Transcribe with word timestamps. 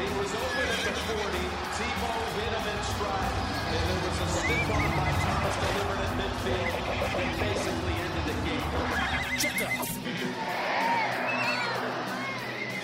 It 0.00 0.12
was 0.16 0.30
open 0.30 0.62
at 0.62 0.78
the 0.86 0.92
40. 0.94 1.18
Tebow 1.74 2.22
hit 2.38 2.52
him 2.54 2.66
in 2.70 2.78
stride. 2.86 3.34
And 3.66 3.82
there 3.88 3.98
was 4.06 4.14
a 4.22 4.28
stiff 4.30 4.70
arm 4.70 4.92
by 4.94 5.10
Thomas 5.10 5.56
delivered 5.58 6.00
at 6.06 6.12
midfield 6.18 6.70
and 7.18 7.32
basically 7.42 7.96
ended 8.06 8.24
the 8.30 8.36
game. 8.46 8.68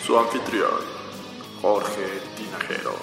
Su 0.02 0.12
anfitrión, 0.18 0.82
Jorge 1.62 2.08
Tinajero. 2.36 2.96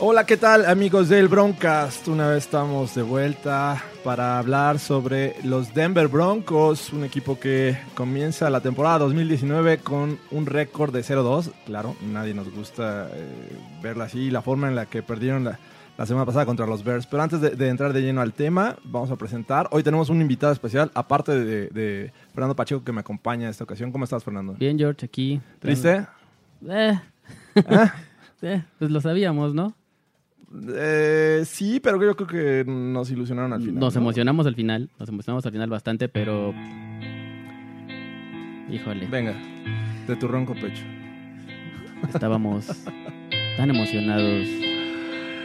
Hola, 0.00 0.26
¿qué 0.26 0.36
tal 0.36 0.66
amigos 0.66 1.08
del 1.08 1.28
Broncast? 1.28 2.08
Una 2.08 2.28
vez 2.28 2.44
estamos 2.44 2.96
de 2.96 3.02
vuelta 3.02 3.80
para 4.02 4.38
hablar 4.38 4.80
sobre 4.80 5.36
los 5.44 5.72
Denver 5.72 6.08
Broncos, 6.08 6.92
un 6.92 7.04
equipo 7.04 7.38
que 7.38 7.78
comienza 7.94 8.50
la 8.50 8.60
temporada 8.60 8.98
2019 8.98 9.78
con 9.78 10.18
un 10.32 10.46
récord 10.46 10.92
de 10.92 11.02
0-2. 11.02 11.52
Claro, 11.64 11.94
nadie 12.02 12.34
nos 12.34 12.50
gusta 12.52 13.08
eh, 13.14 13.56
verla 13.82 14.04
así, 14.04 14.30
la 14.30 14.42
forma 14.42 14.66
en 14.66 14.74
la 14.74 14.86
que 14.86 15.04
perdieron 15.04 15.44
la, 15.44 15.60
la 15.96 16.06
semana 16.06 16.26
pasada 16.26 16.44
contra 16.44 16.66
los 16.66 16.82
Bears. 16.82 17.06
Pero 17.06 17.22
antes 17.22 17.40
de, 17.40 17.50
de 17.50 17.68
entrar 17.68 17.92
de 17.92 18.02
lleno 18.02 18.20
al 18.20 18.32
tema, 18.32 18.76
vamos 18.82 19.12
a 19.12 19.16
presentar. 19.16 19.68
Hoy 19.70 19.84
tenemos 19.84 20.10
un 20.10 20.20
invitado 20.20 20.52
especial, 20.52 20.90
aparte 20.94 21.32
de, 21.32 21.68
de 21.68 22.12
Fernando 22.32 22.56
Pacheco, 22.56 22.82
que 22.82 22.92
me 22.92 23.00
acompaña 23.00 23.44
en 23.44 23.50
esta 23.50 23.62
ocasión. 23.62 23.92
¿Cómo 23.92 24.02
estás, 24.04 24.24
Fernando? 24.24 24.54
Bien, 24.54 24.76
George, 24.76 25.06
aquí. 25.06 25.40
¿Triste? 25.60 26.04
Eh, 26.68 27.00
¿Eh? 27.54 27.90
eh, 28.42 28.64
pues 28.80 28.90
lo 28.90 29.00
sabíamos, 29.00 29.54
¿no? 29.54 29.72
Eh, 30.76 31.42
sí, 31.44 31.80
pero 31.80 32.00
yo 32.02 32.14
creo 32.16 32.26
que 32.28 32.70
nos 32.70 33.10
ilusionaron 33.10 33.52
al 33.52 33.60
final. 33.60 33.76
Nos 33.80 33.94
¿no? 33.94 34.00
emocionamos 34.00 34.46
al 34.46 34.54
final, 34.54 34.88
nos 34.98 35.08
emocionamos 35.08 35.44
al 35.46 35.52
final 35.52 35.68
bastante, 35.70 36.08
pero... 36.08 36.54
Híjole, 38.70 39.06
Venga, 39.06 39.34
de 40.06 40.16
tu 40.16 40.26
ronco 40.26 40.54
pecho. 40.54 40.82
estábamos 42.12 42.66
tan 43.56 43.70
emocionados, 43.70 44.48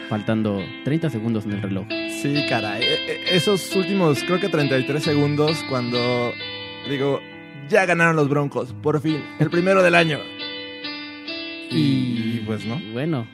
faltando 0.08 0.64
30 0.86 1.10
segundos 1.10 1.46
en 1.46 1.52
el 1.54 1.62
reloj. 1.62 1.86
Sí, 2.22 2.46
caray. 2.50 2.82
E- 2.84 3.12
e- 3.12 3.36
Esos 3.36 3.76
últimos, 3.76 4.24
creo 4.24 4.40
que 4.40 4.48
33 4.50 5.04
segundos, 5.04 5.64
cuando 5.70 6.32
digo, 6.90 7.20
ya 7.70 7.86
ganaron 7.86 8.16
los 8.16 8.30
Broncos, 8.30 8.74
por 8.82 9.00
fin, 9.02 9.22
el 9.40 9.50
primero 9.50 9.84
del 9.84 9.96
año. 9.96 10.20
Y 11.72 12.40
pues 12.46 12.66
no. 12.66 12.80
Y 12.80 12.92
bueno, 12.94 13.28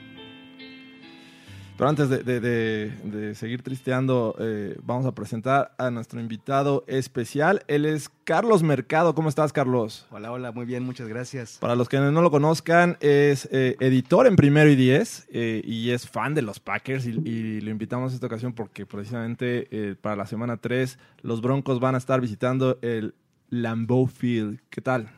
Pero 1.76 1.90
antes 1.90 2.08
de, 2.08 2.18
de- 2.22 2.40
de- 2.40 2.90
de 3.04 3.34
seguir 3.34 3.62
tristeando, 3.62 4.34
eh, 4.38 4.78
vamos 4.82 5.04
a 5.04 5.12
presentar 5.14 5.74
a 5.76 5.90
nuestro 5.90 6.18
invitado 6.20 6.84
especial. 6.86 7.64
Él 7.68 7.84
es 7.84 8.08
Carlos 8.24 8.62
Mercado. 8.62 9.14
¿Cómo 9.14 9.28
estás, 9.28 9.52
Carlos? 9.52 10.06
Hola, 10.10 10.32
hola, 10.32 10.52
muy 10.52 10.64
bien, 10.64 10.84
muchas 10.84 11.06
gracias. 11.06 11.58
Para 11.60 11.76
los 11.76 11.90
que 11.90 11.98
no 11.98 12.22
lo 12.22 12.30
conozcan, 12.30 12.96
es 13.00 13.46
eh, 13.52 13.76
editor 13.80 14.26
en 14.26 14.36
Primero 14.36 14.70
y 14.70 14.76
Diez 14.76 15.26
eh, 15.30 15.60
y 15.66 15.90
es 15.90 16.08
fan 16.08 16.34
de 16.34 16.40
los 16.40 16.60
Packers 16.60 17.04
y, 17.06 17.10
y 17.28 17.60
lo 17.60 17.70
invitamos 17.70 18.12
a 18.12 18.14
esta 18.14 18.26
ocasión 18.26 18.54
porque 18.54 18.86
precisamente 18.86 19.68
eh, 19.70 19.96
para 20.00 20.16
la 20.16 20.26
semana 20.26 20.56
3 20.56 20.98
los 21.20 21.42
Broncos 21.42 21.78
van 21.78 21.94
a 21.94 21.98
estar 21.98 22.22
visitando 22.22 22.78
el 22.80 23.14
Lambeau 23.50 24.06
Field. 24.06 24.60
¿Qué 24.70 24.80
tal? 24.80 25.10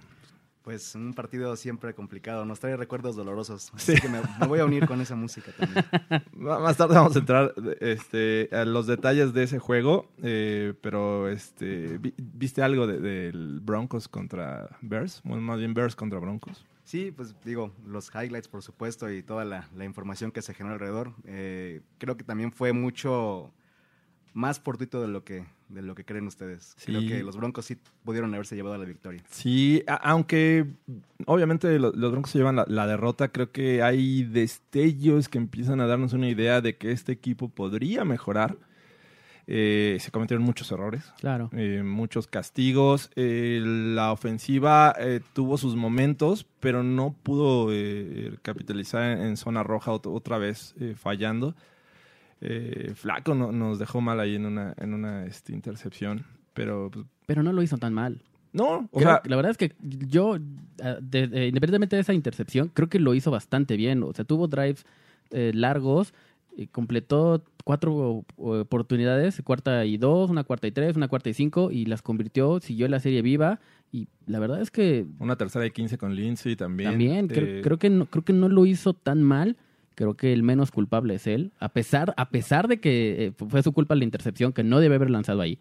Pues 0.69 0.95
un 0.95 1.15
partido 1.15 1.57
siempre 1.57 1.95
complicado, 1.95 2.45
nos 2.45 2.61
trae 2.61 2.77
recuerdos 2.77 3.17
dolorosos. 3.17 3.73
Sí. 3.79 3.93
Así 3.93 4.03
que 4.03 4.09
me, 4.11 4.21
me 4.39 4.47
voy 4.47 4.59
a 4.61 4.67
unir 4.67 4.87
con 4.87 5.01
esa 5.01 5.17
música 5.17 5.51
también. 5.59 5.83
Más 6.35 6.77
tarde 6.77 6.95
vamos 6.95 7.17
a 7.17 7.21
entrar 7.21 7.55
este, 7.81 8.51
a 8.53 8.67
los 8.67 8.87
detalles 8.87 9.33
de 9.33 9.45
ese 9.45 9.59
juego, 9.59 10.11
eh, 10.23 10.75
pero 10.83 11.31
este, 11.31 11.97
vi- 11.97 12.13
¿viste 12.19 12.61
algo 12.61 12.87
de- 12.87 13.01
del 13.01 13.61
Broncos 13.61 14.09
contra 14.09 14.77
Bears? 14.83 15.23
Bueno, 15.25 15.41
más 15.41 15.59
bien 15.59 15.73
Bears 15.73 15.97
contra 15.97 16.19
Broncos. 16.19 16.67
Sí, 16.85 17.13
pues 17.17 17.35
digo, 17.47 17.73
los 17.87 18.11
highlights 18.15 18.49
por 18.49 18.63
supuesto 18.63 19.11
y 19.11 19.23
toda 19.23 19.47
la, 19.47 19.71
la 19.75 19.87
información 19.87 20.31
que 20.33 20.43
se 20.43 20.53
generó 20.53 20.75
alrededor. 20.75 21.15
Eh, 21.25 21.81
creo 21.97 22.19
que 22.19 22.25
también 22.25 22.53
fue 22.53 22.75
mucho 22.75 23.51
más 24.35 24.61
fortuito 24.61 25.01
de 25.01 25.09
lo 25.09 25.25
que, 25.25 25.47
de 25.69 25.83
lo 25.83 25.95
que 25.95 26.05
creen 26.05 26.27
ustedes. 26.27 26.75
Creo 26.85 27.01
Sí. 27.03 27.09
que 27.09 27.23
los 27.23 27.37
Broncos 27.37 27.67
sí 27.67 27.77
pudieron 28.05 28.33
haberse 28.35 28.57
llevado 28.57 28.75
a 28.75 28.79
la 28.79 28.85
victoria. 28.87 29.23
Sí, 29.31 29.83
aunque 30.03 30.67
obviamente 31.27 31.79
lo- 31.79 31.93
los 31.93 32.11
Broncos 32.11 32.31
se 32.33 32.39
llevan 32.39 32.57
la, 32.57 32.65
la 32.69 32.87
derrota, 32.87 33.29
creo 33.29 33.53
que 33.53 33.83
hay 33.83 34.25
destellos 34.25 35.29
que 35.29 35.39
empiezan 35.39 35.81
a 35.81 35.87
darnos 35.87 36.13
una 36.15 36.29
idea 36.29 36.61
de 36.61 36.77
que 36.77 36.91
este 36.93 37.13
equipo 37.13 37.49
podría 37.51 38.05
mejorar. 38.05 38.57
Eh, 39.51 39.97
se 40.01 40.11
cometieron 40.11 40.45
muchos 40.45 40.71
errores, 40.73 41.11
claro. 41.21 41.49
eh, 41.55 41.83
muchos 41.83 42.27
castigos. 42.27 43.11
eh, 43.17 43.61
la 43.65 44.13
ofensiva 44.13 44.95
eh, 44.99 45.21
tuvo 45.33 45.57
sus 45.57 45.75
momentos, 45.75 46.47
pero 46.61 46.83
no 46.83 47.15
pudo 47.23 47.69
eh, 47.73 48.37
capitalizar 48.43 49.03
en, 49.19 49.23
en 49.27 49.37
zona 49.39 49.63
roja 49.63 49.91
ot- 49.93 50.07
otra 50.15 50.37
vez 50.37 50.75
eh, 50.81 50.95
fallando. 50.99 51.55
Eh, 52.41 52.93
Flaco 52.95 53.35
no- 53.35 53.53
nos 53.53 53.79
dejó 53.79 54.01
mal 54.01 54.21
ahí 54.21 54.37
en 54.37 54.47
una, 54.47 54.75
en 54.79 54.95
una 54.95 55.27
este, 55.27 55.53
intercepción, 55.53 56.25
pero 56.55 56.91
pues, 56.93 57.07
Pero 57.27 57.43
no 57.43 57.53
lo 57.53 57.63
hizo 57.63 57.79
tan 57.79 57.93
mal. 57.95 58.21
no, 58.53 58.89
o 58.93 58.99
Creo 58.99 59.09
sea, 59.11 59.23
la 59.25 59.37
verdad 59.37 59.51
es 59.51 59.59
que 59.59 59.73
yo, 59.81 60.39
ah, 60.83 60.97
de- 61.01 61.27
de- 61.29 61.49
independientemente 61.49 61.97
de 61.97 62.03
esa 62.03 62.15
intercepción, 62.15 62.71
creo 62.73 62.89
que 62.89 62.99
lo 63.01 63.15
hizo 63.15 63.31
bastante 63.31 63.77
bien. 63.77 64.03
O 64.03 64.13
sea, 64.15 64.25
tuvo 64.25 64.47
drives 64.49 64.85
eh, 65.31 65.53
largos, 65.55 66.15
y 66.57 66.67
completó 66.67 67.45
cuatro 67.65 68.25
eh, 68.39 68.43
oportunidades, 68.43 69.41
cuarta 69.45 69.85
y 69.85 69.97
dos, 69.97 70.29
una 70.31 70.43
cuarta 70.43 70.67
y 70.67 70.73
tres, 70.73 70.97
una 70.97 71.07
cuarta 71.07 71.29
y 71.31 71.35
cinco, 71.35 71.71
y 71.71 71.85
las 71.85 72.03
convirtió, 72.03 72.59
siguió 72.61 72.89
la 72.89 72.99
serie 72.99 73.23
viva. 73.23 73.61
Y 73.93 74.09
la 74.27 74.39
verdad 74.39 74.61
es 74.61 74.71
que 74.71 75.07
Una 75.21 75.37
tercera 75.37 75.65
y 75.67 75.71
15 75.71 75.99
con 75.99 76.15
Lindsay 76.17 76.57
también. 76.57 76.91
también 76.91 77.29
creo, 77.29 77.47
Eh, 77.47 77.61
creo 77.63 77.79
que 77.79 77.91
no, 77.91 78.07
creo 78.07 78.25
que 78.25 78.33
no 78.33 78.49
lo 78.49 78.67
hizo 78.67 78.93
tan 78.95 79.23
mal. 79.23 79.57
Creo 79.99 80.15
que 80.15 80.33
el 80.33 80.45
menos 80.45 80.71
culpable 80.71 81.17
es 81.17 81.27
él, 81.27 81.51
a 81.59 81.71
pesar, 81.71 82.15
a 82.17 82.29
pesar 82.31 82.69
de 82.69 82.79
que 82.79 83.27
eh, 83.27 83.33
fue 83.49 83.65
su 83.65 83.73
culpa 83.73 83.97
la 83.97 84.05
intercepción, 84.05 84.53
que 84.53 84.63
no 84.63 84.79
debe 84.79 84.95
haber 84.95 85.11
lanzado 85.11 85.41
ahí. 85.41 85.59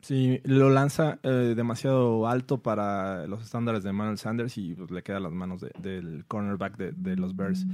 Sí, 0.00 0.40
lo 0.44 0.70
lanza 0.70 1.18
eh, 1.22 1.52
demasiado 1.54 2.26
alto 2.26 2.62
para 2.62 3.26
los 3.26 3.42
estándares 3.42 3.82
de 3.82 3.92
Manuel 3.92 4.16
Sanders 4.16 4.56
y 4.56 4.72
pues, 4.72 4.90
le 4.90 5.02
queda 5.02 5.20
las 5.20 5.32
manos 5.32 5.60
de- 5.60 5.70
del 5.78 6.24
cornerback 6.26 6.78
de, 6.78 7.16
los 7.16 7.36
Bears. 7.36 7.66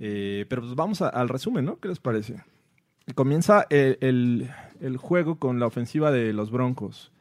Eh, 0.00 0.46
pero 0.48 0.62
pues 0.62 0.74
vamos 0.74 1.02
al 1.02 1.28
resumen, 1.28 1.66
¿no? 1.66 1.78
¿Qué 1.80 1.88
les 1.88 2.00
parece? 2.00 2.36
Comienza 3.14 3.66
el- 3.68 4.48
el 4.80 4.96
juego 4.96 5.36
con 5.36 5.60
la 5.60 5.66
ofensiva 5.66 6.10
de 6.10 6.32
los 6.32 6.50
Broncos. 6.50 7.11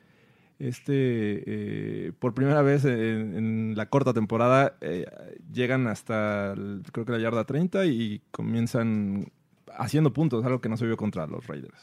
Este, 0.62 0.94
eh, 0.94 2.12
por 2.20 2.36
primera 2.36 2.62
vez 2.62 2.86
en, 2.86 3.74
la 3.76 3.88
corta 3.88 4.14
temporada, 4.14 4.78
eh, 4.82 5.08
llegan 5.52 5.88
hasta, 5.88 6.54
creo 6.92 7.04
que 7.04 7.14
la 7.14 7.18
yarda 7.18 7.46
30 7.46 7.88
y 7.88 8.22
comienzan 8.30 9.32
haciendo 9.76 10.14
puntos, 10.14 10.46
algo 10.46 10.62
que 10.62 10.70
no 10.70 10.78
se 10.78 10.86
vio 10.86 10.98
contra 10.98 11.26
los 11.26 11.48
Raiders. 11.48 11.82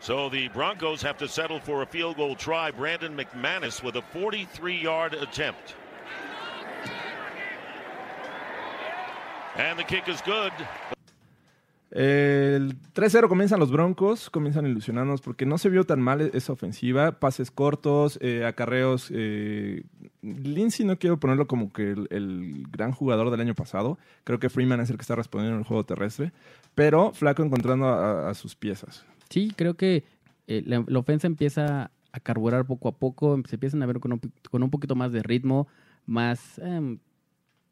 So 0.00 0.28
the 0.28 0.48
Broncos 0.48 1.00
have 1.00 1.16
to 1.18 1.28
settle 1.28 1.60
for 1.60 1.82
a 1.82 1.86
field 1.86 2.16
goal 2.18 2.34
try. 2.34 2.70
Brandon 2.70 3.16
McManus 3.16 3.82
with 3.82 3.96
a 3.96 4.02
43 4.12 4.76
yard 4.76 5.14
attempt. 5.14 5.76
And 9.56 9.78
the 9.78 9.84
kick 9.84 10.08
is 10.08 10.20
good. 10.22 10.52
El 11.94 12.80
3-0 12.94 13.28
comienzan 13.28 13.60
los 13.60 13.70
Broncos, 13.70 14.30
comienzan 14.30 14.66
ilusionarnos 14.66 15.20
porque 15.20 15.44
no 15.44 15.58
se 15.58 15.68
vio 15.68 15.84
tan 15.84 16.00
mal 16.00 16.22
esa 16.32 16.54
ofensiva, 16.54 17.20
pases 17.20 17.50
cortos, 17.50 18.18
eh, 18.22 18.46
acarreos. 18.46 19.10
Eh, 19.12 19.84
Lindsay 20.22 20.86
no 20.86 20.98
quiero 20.98 21.20
ponerlo 21.20 21.46
como 21.46 21.70
que 21.70 21.90
el, 21.92 22.66
gran 22.70 22.92
jugador 22.92 23.30
del 23.30 23.42
año 23.42 23.54
pasado, 23.54 23.98
creo 24.24 24.38
que 24.38 24.48
Freeman 24.48 24.80
es 24.80 24.88
el 24.88 24.96
que 24.96 25.02
está 25.02 25.16
respondiendo 25.16 25.56
en 25.56 25.60
el 25.60 25.66
juego 25.66 25.84
terrestre, 25.84 26.32
pero 26.74 27.12
Flaco 27.12 27.42
encontrando 27.42 27.86
a, 27.86 28.32
sus 28.32 28.56
piezas. 28.56 29.04
Sí, 29.28 29.52
creo 29.54 29.74
que 29.74 30.02
eh, 30.46 30.62
la, 30.64 30.98
ofensa 30.98 31.26
empieza 31.26 31.90
a 32.10 32.20
carburar 32.20 32.64
poco 32.64 32.88
a 32.88 32.92
poco, 32.92 33.38
se 33.46 33.56
empiezan 33.56 33.82
a 33.82 33.86
ver 33.86 34.00
con 34.00 34.14
un, 34.14 34.20
con 34.50 34.62
un 34.62 34.70
poquito 34.70 34.94
más 34.94 35.12
de 35.12 35.22
ritmo, 35.22 35.68
más 36.06 36.58
em, 36.58 36.98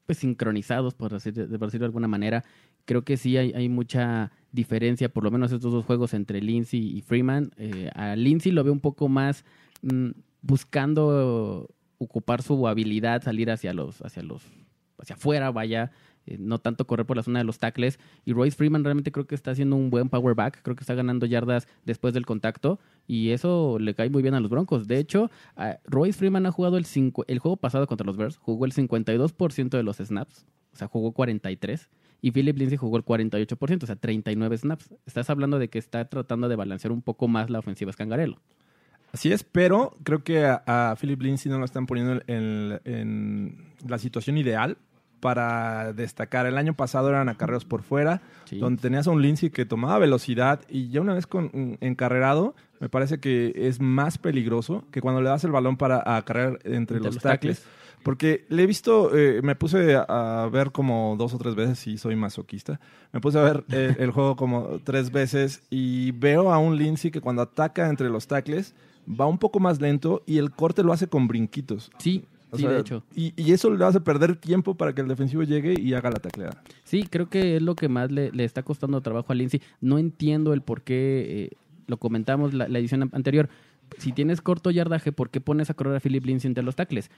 pues 0.05 0.19
sincronizados, 0.19 0.93
por, 0.93 1.11
decir, 1.13 1.33
por 1.33 1.69
decirlo 1.69 1.85
de 1.85 1.87
alguna 1.87 2.09
manera. 2.09 2.45
Creo 2.91 3.03
que 3.05 3.17
sí 3.17 3.37
hay, 3.37 3.53
hay 3.53 3.69
mucha 3.69 4.33
diferencia, 4.51 5.09
por 5.09 5.23
lo 5.23 5.31
menos 5.31 5.53
estos 5.53 5.71
dos 5.73 5.85
juegos 5.85 6.13
entre 6.13 6.41
Lindsay 6.41 6.81
y 6.99 7.03
Freeman. 7.03 7.53
Eh, 7.57 7.89
a 7.95 8.17
Lindsay 8.17 8.51
lo 8.51 8.65
veo 8.65 8.73
un 8.73 8.81
poco 8.81 9.09
más, 9.09 9.45
mm, 9.83 10.09
buscando 10.43 11.69
ocupar 11.99 12.43
su 12.43 12.67
habilidad, 12.67 13.23
salir 13.23 13.49
hacia 13.53 13.73
los, 13.75 14.03
hacia 14.03 14.25
los, 14.25 14.43
hacia 14.99 15.15
afuera, 15.15 15.53
vaya, 15.53 15.93
eh, 16.27 16.37
no 16.41 16.59
tanto 16.59 16.85
correr 16.85 17.07
por 17.07 17.17
la 17.17 17.23
zona 17.23 17.39
de 17.39 17.45
los 17.45 17.59
tackles. 17.61 18.01
Y 18.25 18.33
Royce 18.33 18.57
Freeman 18.57 18.83
realmente 18.83 19.13
creo 19.13 19.25
que 19.29 19.37
está 19.37 19.53
haciendo 19.53 19.77
un 19.77 19.89
buen 19.91 20.09
power 20.09 20.35
back, 20.35 20.61
creo 20.65 20.75
que 20.75 20.83
está 20.83 20.95
ganando 20.97 21.27
yardas 21.27 21.69
después 21.85 22.13
del 22.13 22.27
contacto 22.27 22.81
y 23.07 23.31
eso 23.31 23.79
le 23.79 23.95
cae 23.95 24.11
muy 24.11 24.21
bien 24.23 24.35
a 24.35 24.41
los 24.41 24.51
Broncos. 24.51 24.89
De 24.89 24.99
hecho, 24.99 25.31
Royce 25.87 26.19
Freeman 26.19 26.45
ha 26.47 26.51
jugado 26.51 26.77
el, 26.77 26.87
cinco- 26.87 27.25
el 27.29 27.39
juego 27.39 27.57
pasado 27.57 27.87
contra 27.87 28.05
los 28.05 28.17
Bears, 28.17 28.37
jugó 28.37 28.65
el 28.65 28.73
52% 28.73 29.77
de 29.77 29.85
los 29.85 29.99
snaps, 29.99 30.45
o 30.73 30.77
sea, 30.77 30.89
jugó 30.89 31.13
43. 31.13 31.89
Y 32.23 32.33
Philip 32.33 32.57
Lindsay 32.59 32.77
jugó 32.77 32.97
el 32.97 33.05
48%, 33.05 33.83
o 33.83 33.87
sea, 33.87 33.97
39 33.97 34.59
snaps. 34.59 34.91
Estás 35.07 35.31
hablando 35.31 35.59
de 35.59 35.69
que 35.69 35.79
está 35.79 36.05
tratando 36.07 36.49
de 36.49 36.57
balancear 36.57 36.93
un 36.93 37.03
poco 37.03 37.29
más 37.29 37.51
la 37.51 37.59
ofensiva 37.59 37.91
Escangarelo. 37.91 38.39
Así 39.13 39.33
es, 39.33 39.43
pero 39.43 39.97
creo 40.05 40.23
que 40.23 40.45
a, 40.47 40.63
a 40.67 40.95
Philip 40.97 41.21
Lindsay 41.23 41.51
no 41.51 41.59
lo 41.59 41.65
están 41.65 41.87
poniendo 41.87 42.23
en, 42.29 42.81
en 42.85 43.73
la 43.89 43.99
situación 43.99 44.39
ideal 44.39 44.77
para 45.19 45.93
destacar. 45.93 46.47
El 46.47 46.57
año 46.57 46.75
pasado 46.75 47.09
eran 47.11 47.29
acarreos 47.29 47.65
por 47.65 47.83
fuera, 47.83 48.23
Sí. 48.45 48.59
donde 48.59 48.81
tenías 48.81 49.07
a 49.07 49.11
un 49.11 49.21
Lindsay 49.21 49.51
que 49.51 49.65
tomaba 49.67 49.99
velocidad 49.99 50.61
y 50.69 50.89
ya 50.89 51.01
una 51.01 51.15
vez 51.15 51.27
con, 51.27 51.77
encarrerado, 51.81 52.55
me 52.81 52.89
parece 52.89 53.19
que 53.21 53.53
es 53.55 53.81
más 53.81 54.17
peligroso 54.19 54.85
que 54.91 55.01
cuando 55.01 55.21
le 55.21 55.29
das 55.29 55.45
el 55.45 55.51
balón 55.53 55.77
para 55.77 56.03
acarrear 56.17 56.55
entre, 56.65 56.77
Entre 56.77 56.97
los, 56.99 57.15
los 57.17 57.23
tackles. 57.23 57.61
tackles. 57.61 57.81
Porque 58.03 58.47
le 58.49 58.63
he 58.63 58.67
visto, 58.67 59.17
eh, 59.17 59.41
me 59.43 59.55
puse 59.57 59.95
a, 59.95 60.45
a 60.45 60.49
ver 60.49 60.73
como 60.73 61.17
dos 61.19 61.35
o 61.35 61.39
tres 61.39 61.55
veces, 61.55 61.87
y 61.87 61.99
soy 61.99 62.17
masoquista. 62.17 62.81
Me 63.13 63.21
puse 63.21 63.39
a 63.39 63.43
ver 63.43 63.65
eh, 63.71 63.95
el 64.01 64.11
juego 64.11 64.37
como 64.37 64.81
tres 64.85 65.11
veces 65.11 65.63
y 65.71 66.13
veo 66.13 66.53
a 66.53 66.59
un 66.59 66.77
Lindsay 66.77 67.11
que 67.11 67.21
cuando 67.21 67.43
ataca 67.43 67.89
entre 67.89 68.09
los 68.09 68.27
tackles 68.27 68.75
va 69.09 69.27
un 69.27 69.39
poco 69.39 69.61
más 69.61 69.81
lento 69.81 70.23
y 70.27 70.39
el 70.39 70.51
corte 70.51 70.83
lo 70.83 70.93
hace 70.93 71.09
con 71.09 71.29
brinquitos. 71.29 71.91
Sí, 71.99 72.25
O 72.51 72.57
sí, 72.57 72.63
sea, 72.63 72.73
de 72.73 72.81
hecho. 72.81 73.03
Y, 73.15 73.33
y 73.37 73.53
eso 73.53 73.71
le 73.71 73.85
hace 73.85 74.01
perder 74.01 74.37
tiempo 74.37 74.75
para 74.77 74.95
que 74.95 75.01
el 75.03 75.09
defensivo 75.09 75.43
llegue 75.43 75.75
y 75.79 75.95
haga 75.95 76.11
la 76.11 76.19
tacleada. 76.21 76.63
Sí, 76.85 77.05
creo 77.11 77.29
que 77.29 77.57
es 77.57 77.63
lo 77.63 77.75
que 77.75 77.89
más 77.89 78.11
le, 78.11 78.31
le 78.33 78.45
está 78.45 78.63
costando 78.63 79.01
trabajo 79.03 79.33
a 79.33 79.35
Lindsay. 79.35 79.61
No 79.81 79.99
entiendo 79.99 80.53
el 80.53 80.63
por 80.63 80.83
qué, 80.83 81.51
eh, 81.53 81.57
lo 81.87 81.99
comentamos 81.99 82.55
la, 82.55 82.69
la 82.69 82.79
edición 82.79 83.11
anterior. 83.13 83.49
Si 83.99 84.13
tienes 84.13 84.41
corto 84.41 84.71
yardaje, 84.71 85.11
¿por 85.11 85.31
qué 85.31 85.41
pones 85.41 85.69
a 85.69 85.75
correr 85.75 85.97
a 85.97 86.01
Philip 86.01 86.25
Lindsay 86.25 86.49
entre 86.49 86.63
los 86.63 86.77
tackles? 86.77 87.11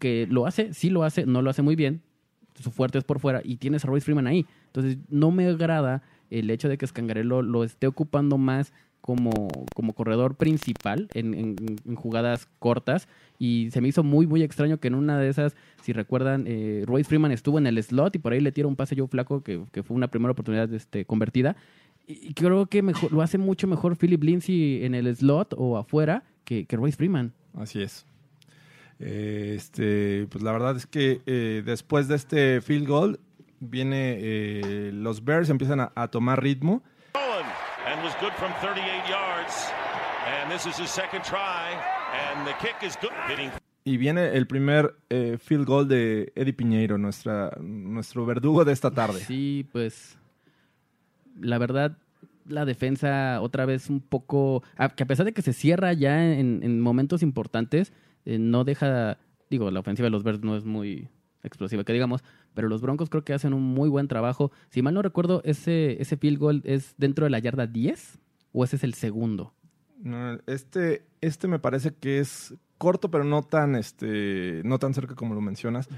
Que 0.00 0.26
lo 0.28 0.46
hace, 0.46 0.74
sí 0.74 0.90
lo 0.90 1.04
hace, 1.04 1.26
no 1.26 1.42
lo 1.42 1.50
hace 1.50 1.62
muy 1.62 1.76
bien. 1.76 2.00
Su 2.58 2.72
fuerte 2.72 2.98
es 2.98 3.04
por 3.04 3.20
fuera 3.20 3.40
y 3.44 3.56
tienes 3.56 3.84
a 3.84 3.88
Royce 3.88 4.04
Freeman 4.04 4.26
ahí. 4.26 4.44
Entonces, 4.66 4.98
no 5.08 5.30
me 5.30 5.46
agrada 5.46 6.02
el 6.30 6.50
hecho 6.50 6.68
de 6.68 6.76
que 6.76 6.86
Scangarello 6.86 7.42
lo 7.42 7.62
esté 7.64 7.86
ocupando 7.86 8.36
más 8.38 8.72
como, 9.00 9.30
como 9.74 9.94
corredor 9.94 10.34
principal 10.34 11.08
en, 11.14 11.34
en- 11.34 11.96
jugadas 11.96 12.48
cortas. 12.58 13.08
Y 13.38 13.68
se 13.70 13.80
me 13.80 13.88
hizo 13.88 14.02
muy, 14.02 14.26
muy 14.26 14.42
extraño 14.42 14.78
que 14.78 14.88
en 14.88 14.94
una 14.94 15.18
de 15.18 15.28
esas, 15.28 15.54
si 15.82 15.92
recuerdan, 15.92 16.44
eh, 16.46 16.82
Royce 16.86 17.08
Freeman 17.08 17.32
estuvo 17.32 17.56
en 17.58 17.66
el 17.66 17.82
slot 17.82 18.16
y 18.16 18.18
por 18.18 18.32
ahí 18.32 18.40
le 18.40 18.52
tira 18.52 18.68
un 18.68 18.76
pase 18.76 18.94
Joe 18.96 19.08
Flaco, 19.08 19.42
que, 19.42 19.62
que 19.72 19.82
fue 19.82 19.96
una 19.96 20.08
primera 20.08 20.32
oportunidad 20.32 20.70
este, 20.74 21.04
convertida. 21.06 21.56
Y 22.06 22.34
creo 22.34 22.66
que 22.66 22.82
mejor, 22.82 23.12
lo 23.12 23.22
hace 23.22 23.38
mucho 23.38 23.66
mejor 23.68 23.96
Philip 23.96 24.22
Lindsay 24.22 24.84
en 24.84 24.94
el 24.94 25.14
slot 25.16 25.54
o 25.56 25.78
afuera 25.78 26.24
que, 26.44 26.66
que 26.66 26.76
Royce 26.76 26.96
Freeman. 26.96 27.32
Así 27.54 27.80
es. 27.80 28.04
Eh, 29.00 29.54
Este, 29.56 30.26
pues 30.30 30.42
la 30.44 30.52
verdad 30.52 30.76
es 30.76 30.86
que 30.86 31.20
eh, 31.26 31.62
después 31.64 32.06
de 32.08 32.16
este 32.16 32.60
field 32.60 32.86
goal, 32.86 33.20
viene 33.60 34.16
eh, 34.20 34.90
los 34.94 35.24
Bears 35.24 35.48
empiezan 35.50 35.80
a, 35.80 35.92
a 35.94 36.08
tomar 36.08 36.42
ritmo. 36.42 36.82
Going 37.14 37.46
and 37.86 38.02
was 38.04 38.14
good 38.20 38.32
from 38.38 38.52
38 38.60 39.08
yards. 39.08 39.72
And 40.26 40.52
this 40.52 40.66
is 40.66 40.78
his 40.78 40.90
second 40.90 41.22
try. 41.24 41.72
And 42.12 42.46
the 42.46 42.52
kick 42.60 42.76
is 42.86 42.96
good. 43.00 43.10
Hitting 43.28 43.50
Y 43.84 43.96
viene 43.96 44.36
el 44.36 44.46
primer 44.46 44.94
eh, 45.08 45.38
field 45.42 45.66
goal 45.66 45.88
de 45.88 46.32
Eddie 46.36 46.52
Piñeiro, 46.52 46.98
nuestra, 46.98 47.50
nuestro 47.60 48.26
verdugo 48.26 48.64
de 48.64 48.72
esta 48.72 48.90
tarde. 48.90 49.20
Sí, 49.20 49.66
pues 49.72 50.18
la 51.40 51.56
verdad, 51.58 51.96
la 52.46 52.64
defensa 52.66 53.40
otra 53.40 53.64
vez 53.64 53.88
un 53.88 54.00
poco, 54.00 54.62
a- 54.76 54.90
que 54.90 55.02
a 55.02 55.06
pesar 55.06 55.24
de 55.24 55.32
que 55.32 55.40
se 55.42 55.54
cierra 55.54 55.92
ya 55.94 56.22
en, 56.34 56.60
en 56.62 56.80
momentos 56.80 57.22
importantes, 57.22 57.92
eh, 58.24 58.38
no 58.38 58.64
deja, 58.64 59.18
digo, 59.48 59.70
la 59.70 59.80
ofensiva 59.80 60.06
de 60.06 60.10
los 60.10 60.22
Bears 60.22 60.42
no 60.42 60.56
es 60.56 60.64
muy 60.64 61.08
explosiva, 61.42 61.84
que 61.84 61.92
digamos, 61.92 62.22
pero 62.54 62.68
los 62.68 62.80
Broncos 62.80 63.08
creo 63.08 63.24
que 63.24 63.32
hacen 63.32 63.54
un 63.54 63.62
muy 63.62 63.88
buen 63.88 64.08
trabajo. 64.08 64.52
Si 64.68 64.82
mal 64.82 64.94
no 64.94 65.02
recuerdo, 65.02 65.40
ese, 65.44 66.00
ese 66.00 66.16
field 66.16 66.38
goal 66.38 66.62
es 66.64 66.94
dentro 66.98 67.24
de 67.24 67.30
la 67.30 67.38
yarda 67.38 67.66
10 67.66 68.18
o 68.52 68.64
ese 68.64 68.76
es 68.76 68.84
el 68.84 68.94
segundo. 68.94 69.54
No, 70.02 70.38
Este, 70.46 71.06
este 71.20 71.48
me 71.48 71.58
parece 71.58 71.94
que 71.94 72.18
es 72.18 72.54
corto, 72.78 73.10
pero 73.10 73.24
no 73.24 73.42
tan, 73.42 73.76
este, 73.76 74.62
no 74.64 74.78
tan 74.78 74.94
cerca 74.94 75.14
como 75.14 75.34
lo 75.34 75.40
mencionas. 75.40 75.88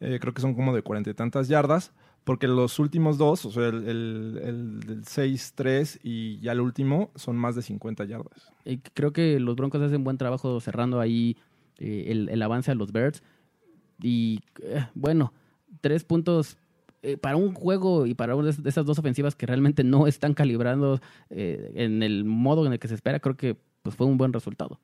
Eh, 0.00 0.18
creo 0.20 0.32
que 0.32 0.40
son 0.40 0.54
como 0.54 0.74
de 0.74 0.82
cuarenta 0.82 1.10
y 1.10 1.14
tantas 1.14 1.48
yardas, 1.48 1.92
porque 2.22 2.46
los 2.46 2.78
últimos 2.78 3.18
dos, 3.18 3.44
o 3.44 3.50
sea, 3.50 3.66
el, 3.66 3.88
el, 3.88 4.40
el 4.44 4.80
del 4.80 5.04
6-3 5.04 5.98
y 6.02 6.38
ya 6.38 6.52
el 6.52 6.60
último, 6.60 7.10
son 7.16 7.36
más 7.36 7.56
de 7.56 7.62
50 7.62 8.04
yardas. 8.04 8.52
Eh, 8.64 8.78
creo 8.94 9.12
que 9.12 9.40
los 9.40 9.56
Broncos 9.56 9.82
hacen 9.82 10.04
buen 10.04 10.18
trabajo 10.18 10.60
cerrando 10.60 11.00
ahí 11.00 11.36
eh, 11.78 12.06
el, 12.08 12.28
el 12.28 12.42
avance 12.42 12.70
a 12.70 12.74
los 12.74 12.92
Birds. 12.92 13.22
Y 14.00 14.40
eh, 14.62 14.86
bueno, 14.94 15.32
tres 15.80 16.04
puntos 16.04 16.56
eh, 17.02 17.16
para 17.16 17.36
un 17.36 17.54
juego 17.54 18.06
y 18.06 18.14
para 18.14 18.34
una 18.34 18.50
de 18.50 18.68
esas 18.68 18.84
dos 18.84 18.98
ofensivas 18.98 19.36
que 19.36 19.46
realmente 19.46 19.84
no 19.84 20.06
están 20.06 20.34
calibrando 20.34 21.00
eh, 21.30 21.72
en 21.74 22.02
el 22.02 22.24
modo 22.24 22.66
en 22.66 22.72
el 22.72 22.78
que 22.78 22.88
se 22.88 22.94
espera, 22.94 23.20
creo 23.20 23.36
que 23.36 23.56
pues, 23.82 23.94
fue 23.94 24.06
un 24.06 24.18
buen 24.18 24.32
resultado. 24.32 24.80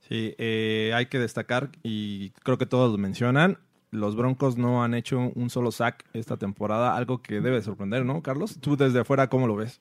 Sí, 0.00 0.34
eh, 0.38 0.92
hay 0.94 1.06
que 1.06 1.18
destacar, 1.18 1.70
y 1.82 2.30
creo 2.42 2.56
que 2.56 2.64
todos 2.64 2.90
lo 2.90 2.96
mencionan, 2.96 3.58
los 3.90 4.16
Broncos 4.16 4.56
no 4.56 4.82
han 4.82 4.94
hecho 4.94 5.32
un 5.34 5.50
solo 5.50 5.70
sack 5.70 6.06
esta 6.14 6.38
temporada, 6.38 6.96
algo 6.96 7.20
que 7.20 7.40
debe 7.40 7.60
sorprender, 7.60 8.06
¿no, 8.06 8.22
Carlos? 8.22 8.58
Tú 8.60 8.76
desde 8.76 9.00
afuera, 9.00 9.28
¿cómo 9.28 9.46
lo 9.46 9.56
ves? 9.56 9.80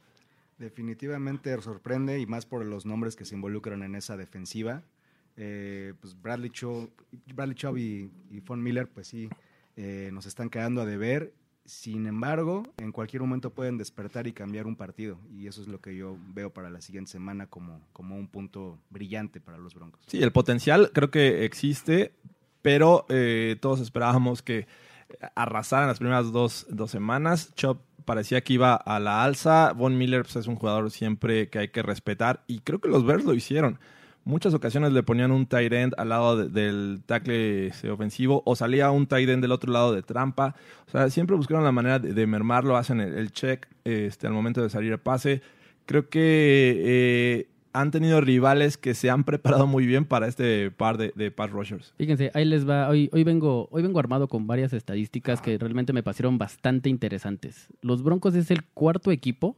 Definitivamente 0.58 1.56
sorprende 1.62 2.20
y 2.20 2.26
más 2.26 2.46
por 2.46 2.66
los 2.66 2.86
nombres 2.86 3.16
que 3.16 3.26
se 3.26 3.36
involucran 3.36 3.84
en 3.84 3.96
esa 3.96 4.18
defensiva. 4.18 4.84
Eh, 5.38 5.94
pues 6.02 6.20
Bradley 6.20 6.50
Chubb, 6.50 6.90
Bradley 7.34 7.56
Chubb 7.56 7.78
y, 7.78 8.10
Von 8.46 8.62
Miller, 8.62 8.88
pues 8.88 9.08
sí, 9.08 9.30
eh, 9.76 10.10
nos 10.12 10.26
están 10.26 10.50
quedando 10.50 10.82
a 10.82 10.86
deber. 10.86 11.34
Sin 11.64 12.08
embargo, 12.08 12.64
en 12.78 12.94
cualquier 12.94 13.22
momento 13.22 13.50
pueden 13.50 13.78
despertar 13.78 14.26
y 14.26 14.32
cambiar 14.32 14.68
un 14.68 14.78
partido. 14.78 15.20
Y 15.30 15.48
eso 15.48 15.62
es 15.62 15.68
lo 15.68 15.82
que 15.82 15.96
yo 15.96 16.18
veo 16.34 16.50
para 16.50 16.70
la 16.70 16.80
siguiente 16.80 17.12
semana 17.12 17.48
como, 17.48 17.82
como 17.92 18.16
un 18.16 18.28
punto 18.28 18.80
brillante 18.90 19.42
para 19.42 19.58
los 19.58 19.76
Broncos. 19.76 20.02
Sí, 20.08 20.24
el 20.24 20.32
potencial 20.32 20.92
creo 20.94 21.12
que 21.12 21.44
existe, 21.44 22.14
pero 22.62 23.06
eh, 23.10 23.58
todos 23.60 23.82
esperábamos 23.82 24.42
que 24.42 24.66
arrasaran 25.36 25.88
las 25.88 26.00
primeras 26.00 26.32
dos, 26.32 26.66
dos 26.70 26.90
semanas. 26.90 27.54
Chop 27.56 27.82
parecía 28.06 28.42
que 28.42 28.54
iba 28.54 28.74
a 28.74 29.00
la 29.00 29.24
alza. 29.24 29.74
Von 29.74 29.98
Miller 29.98 30.24
pues, 30.24 30.38
es 30.38 30.48
un 30.48 30.56
jugador 30.56 30.90
siempre 30.90 31.50
que 31.50 31.60
hay 31.60 31.68
que 31.68 31.84
respetar 31.84 32.44
y 32.48 32.60
creo 32.60 32.80
que 32.80 32.88
los 32.88 33.06
Bears 33.06 33.26
lo 33.26 33.34
hicieron. 33.34 33.78
Muchas 34.28 34.54
ocasiones 34.54 34.92
le 34.92 35.04
ponían 35.04 35.32
un 35.32 35.46
tight 35.46 35.72
end 35.72 35.94
al 35.98 36.10
lado 36.10 36.36
de- 36.36 36.50
del 36.50 37.02
tackle 37.06 37.68
este, 37.68 37.90
ofensivo 37.90 38.44
o 38.46 38.58
salía 38.58 38.92
un 38.92 39.08
tight 39.08 39.30
end 39.30 39.42
del 39.42 39.54
otro 39.54 39.72
lado 39.72 39.94
de 39.94 40.02
trampa. 40.02 40.54
O 40.86 40.92
sea, 40.92 41.10
siempre 41.10 41.38
buscaron 41.38 41.64
la 41.64 41.72
manera 41.72 41.98
de, 41.98 42.28
mermarlo, 42.28 42.76
hacen 42.76 43.00
el, 43.00 43.32
check 43.32 43.68
este, 43.86 44.28
al 44.28 44.34
momento 44.34 44.62
de 44.62 44.70
salir 44.70 44.92
el 44.92 44.98
pase. 45.00 45.42
Creo 45.86 46.10
que 46.10 46.76
eh, 46.78 47.48
han 47.72 47.92
tenido 47.92 48.20
rivales 48.20 48.78
que 48.78 48.94
se 48.96 49.10
han 49.10 49.24
preparado 49.24 49.66
muy 49.66 49.86
bien 49.86 50.04
para 50.04 50.28
este 50.28 50.72
par 50.72 50.98
de, 50.98 51.14
de 51.16 51.32
pass 51.32 51.50
rushers. 51.52 51.94
Fíjense, 51.98 52.30
ahí 52.34 52.44
les 52.44 52.68
va. 52.68 52.90
Hoy, 52.90 53.10
hoy, 53.14 53.24
vengo, 53.24 53.70
hoy 53.72 53.82
vengo 53.82 53.98
armado 53.98 54.28
con 54.28 54.46
varias 54.46 54.74
estadísticas 54.74 55.42
que 55.42 55.58
realmente 55.58 55.94
me 55.94 56.04
parecieron 56.04 56.38
bastante 56.38 56.90
interesantes. 56.90 57.68
Los 57.82 58.04
Broncos 58.04 58.36
es 58.36 58.52
el 58.52 58.66
cuarto 58.66 59.12
equipo 59.12 59.56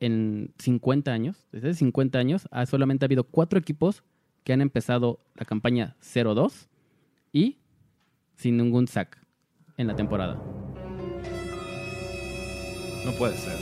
en 0.00 0.52
50 0.58 1.12
años. 1.12 1.46
Desde 1.52 1.70
hace 1.70 1.78
50 1.80 2.18
años 2.18 2.48
ha 2.50 2.66
solamente 2.66 3.04
habido 3.04 3.24
cuatro 3.24 3.58
equipos 3.58 4.02
que 4.42 4.52
han 4.52 4.60
empezado 4.60 5.20
la 5.34 5.44
campaña 5.44 5.96
0-2 6.02 6.66
y 7.32 7.58
sin 8.36 8.56
ningún 8.56 8.88
sack 8.88 9.18
en 9.76 9.86
la 9.86 9.94
temporada. 9.94 10.42
No 13.04 13.12
puede 13.12 13.36
ser. 13.36 13.56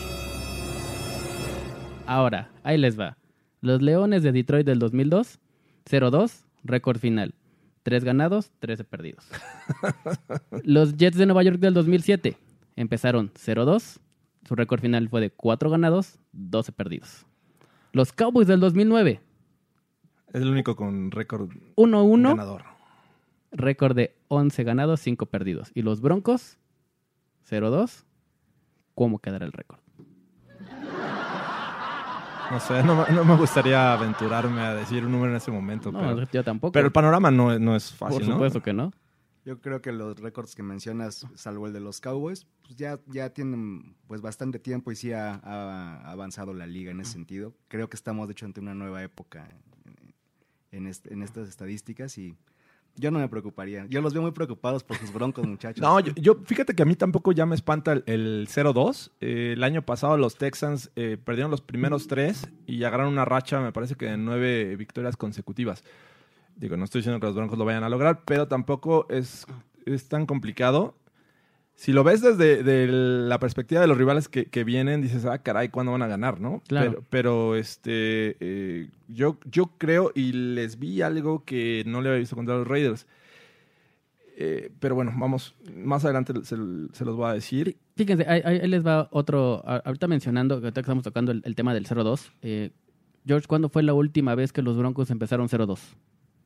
Ahora, 2.06 2.50
ahí 2.62 2.78
les 2.78 2.98
va. 2.98 3.18
Los 3.60 3.82
Leones 3.82 4.22
de 4.22 4.32
Detroit 4.32 4.64
del 4.64 4.78
2002, 4.78 5.38
0-2, 5.84 6.44
récord 6.64 6.98
final. 6.98 7.34
Tres 7.82 8.04
ganados, 8.04 8.50
13 8.60 8.84
perdidos. 8.84 9.24
Los 10.64 10.96
Jets 10.96 11.16
de 11.16 11.26
Nueva 11.26 11.42
York 11.42 11.58
del 11.58 11.74
2007 11.74 12.36
empezaron 12.76 13.32
0-2, 13.34 13.98
su 14.48 14.54
récord 14.56 14.80
final 14.80 15.10
fue 15.10 15.20
de 15.20 15.30
4 15.30 15.68
ganados, 15.68 16.18
12 16.32 16.72
perdidos. 16.72 17.26
Los 17.92 18.12
Cowboys 18.14 18.48
del 18.48 18.60
2009, 18.60 19.20
Es 20.32 20.40
el 20.40 20.48
único 20.48 20.74
con 20.74 21.10
récord 21.10 21.50
1-1, 21.76 22.28
ganador. 22.30 22.62
récord 23.52 23.94
de 23.94 24.16
11 24.28 24.64
ganados, 24.64 25.00
5 25.00 25.26
perdidos. 25.26 25.70
Y 25.74 25.82
los 25.82 26.00
Broncos, 26.00 26.56
0-2, 27.46 28.04
¿cómo 28.94 29.18
quedará 29.18 29.44
el 29.44 29.52
récord? 29.52 29.80
No 32.50 32.60
sé, 32.60 32.82
no, 32.82 32.96
me- 33.04 33.14
no 33.14 33.24
me 33.24 33.36
gustaría 33.36 33.92
aventurarme 33.92 34.62
a 34.62 34.74
decir 34.74 35.04
un 35.04 35.12
número 35.12 35.32
en 35.32 35.36
ese 35.36 35.50
momento. 35.50 35.92
No, 35.92 35.98
pero, 35.98 36.26
yo 36.32 36.42
tampoco. 36.42 36.72
pero 36.72 36.86
el 36.86 36.92
panorama 36.92 37.30
no, 37.30 37.58
no 37.58 37.76
es 37.76 37.92
Por 37.92 38.08
fácil, 38.10 38.26
¿no? 38.26 38.34
supuesto 38.36 38.62
que 38.62 38.72
no. 38.72 38.90
Yo 39.44 39.60
creo 39.60 39.80
que 39.80 39.92
los 39.92 40.18
récords 40.18 40.54
que 40.54 40.62
mencionas, 40.62 41.26
salvo 41.34 41.66
el 41.66 41.72
de 41.72 41.80
los 41.80 42.00
Cowboys, 42.00 42.46
pues 42.62 42.76
ya, 42.76 43.00
ya 43.06 43.30
tienen 43.30 43.96
pues 44.06 44.20
bastante 44.20 44.58
tiempo 44.58 44.92
y 44.92 44.96
sí 44.96 45.12
ha, 45.12 45.34
avanzado 46.10 46.52
la 46.52 46.66
liga 46.66 46.90
en 46.90 47.00
ese 47.00 47.12
sentido. 47.12 47.54
Creo 47.68 47.88
que 47.88 47.96
estamos 47.96 48.28
de 48.28 48.32
hecho 48.32 48.46
ante 48.46 48.60
una 48.60 48.74
nueva 48.74 49.02
época 49.02 49.48
en 50.70 50.86
estas 50.86 51.48
estadísticas 51.48 52.18
y 52.18 52.36
yo 52.98 53.10
no 53.10 53.18
me 53.20 53.28
preocuparía. 53.28 53.86
Yo 53.88 54.00
los 54.00 54.12
veo 54.12 54.22
muy 54.22 54.32
preocupados 54.32 54.82
por 54.82 54.96
sus 54.96 55.12
broncos, 55.12 55.46
muchachos. 55.46 55.80
No, 55.80 56.00
yo, 56.00 56.12
yo- 56.16 56.42
fíjate 56.44 56.74
que 56.74 56.82
a 56.82 56.86
mí 56.86 56.96
tampoco 56.96 57.32
ya 57.32 57.46
me 57.46 57.54
espanta 57.54 57.92
el, 57.92 58.02
el 58.06 58.48
0-2. 58.48 59.12
Eh, 59.20 59.52
el 59.56 59.62
año 59.62 59.82
pasado 59.82 60.16
los 60.16 60.36
Texans 60.36 60.90
eh, 60.96 61.16
perdieron 61.22 61.50
los 61.50 61.60
primeros 61.60 62.08
tres 62.08 62.48
y 62.66 62.82
agarraron 62.84 63.12
una 63.12 63.24
racha, 63.24 63.60
me 63.60 63.72
parece 63.72 63.94
que 63.94 64.06
de 64.06 64.16
nueve 64.16 64.76
victorias 64.76 65.16
consecutivas. 65.16 65.84
Digo, 66.58 66.76
no 66.76 66.84
estoy 66.84 67.00
diciendo 67.00 67.20
que 67.20 67.26
los 67.26 67.34
Broncos 67.36 67.56
lo 67.58 67.64
vayan 67.64 67.84
a 67.84 67.88
lograr, 67.88 68.22
pero 68.24 68.46
tampoco 68.48 69.06
es, 69.10 69.46
es 69.86 70.08
tan 70.08 70.26
complicado. 70.26 70.96
Si 71.76 71.92
lo 71.92 72.02
ves 72.02 72.20
desde 72.20 72.64
de 72.64 72.88
la 72.88 73.38
perspectiva 73.38 73.80
de 73.80 73.86
los 73.86 73.96
rivales 73.96 74.28
que, 74.28 74.46
que 74.46 74.64
vienen, 74.64 75.00
dices, 75.00 75.24
ah, 75.24 75.38
caray, 75.38 75.68
¿cuándo 75.68 75.92
van 75.92 76.02
a 76.02 76.08
ganar, 76.08 76.40
no? 76.40 76.60
Claro. 76.66 76.90
Pero, 76.90 77.04
pero, 77.08 77.54
este, 77.56 78.36
eh, 78.40 78.90
yo, 79.06 79.38
yo 79.44 79.66
creo 79.78 80.10
y 80.12 80.32
les 80.32 80.80
vi 80.80 81.02
algo 81.02 81.44
que 81.44 81.84
no 81.86 82.00
le 82.02 82.08
había 82.08 82.18
visto 82.18 82.34
contra 82.34 82.56
los 82.56 82.66
Raiders. 82.66 83.06
Eh, 84.40 84.70
pero 84.78 84.94
bueno, 84.94 85.12
vamos, 85.16 85.54
más 85.74 86.04
adelante 86.04 86.32
se, 86.44 86.56
se 86.92 87.04
los 87.04 87.16
voy 87.16 87.30
a 87.30 87.34
decir. 87.34 87.76
Fíjense, 87.96 88.24
ahí, 88.28 88.40
ahí- 88.44 88.66
les 88.68 88.84
va 88.86 89.08
otro. 89.12 89.62
Ahorita 89.66 90.06
mencionando, 90.08 90.54
ahorita 90.56 90.74
que 90.74 90.80
estamos 90.80 91.04
tocando 91.04 91.32
el, 91.32 91.42
el 91.44 91.54
tema 91.54 91.74
del 91.74 91.86
0-2. 91.86 92.30
eh, 92.42 92.70
George, 93.26 93.46
¿cuándo 93.46 93.68
fue 93.68 93.82
la 93.82 93.94
última 93.94 94.34
vez 94.34 94.52
que 94.52 94.62
los 94.62 94.76
Broncos 94.76 95.10
empezaron 95.10 95.48
0-2? 95.48 95.78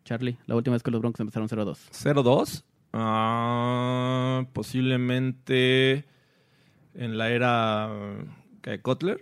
Charlie, 0.05 0.37
la 0.47 0.57
última 0.57 0.75
vez 0.75 0.83
que 0.83 0.91
los 0.91 1.01
Broncos 1.01 1.21
empezaron 1.21 1.49
0-2. 1.49 1.79
0-2. 1.93 2.65
Ah, 2.93 4.45
posiblemente 4.53 6.05
en 6.95 7.17
la 7.17 7.31
era 7.31 7.89
¿qué, 8.61 8.81
Kotler, 8.83 9.19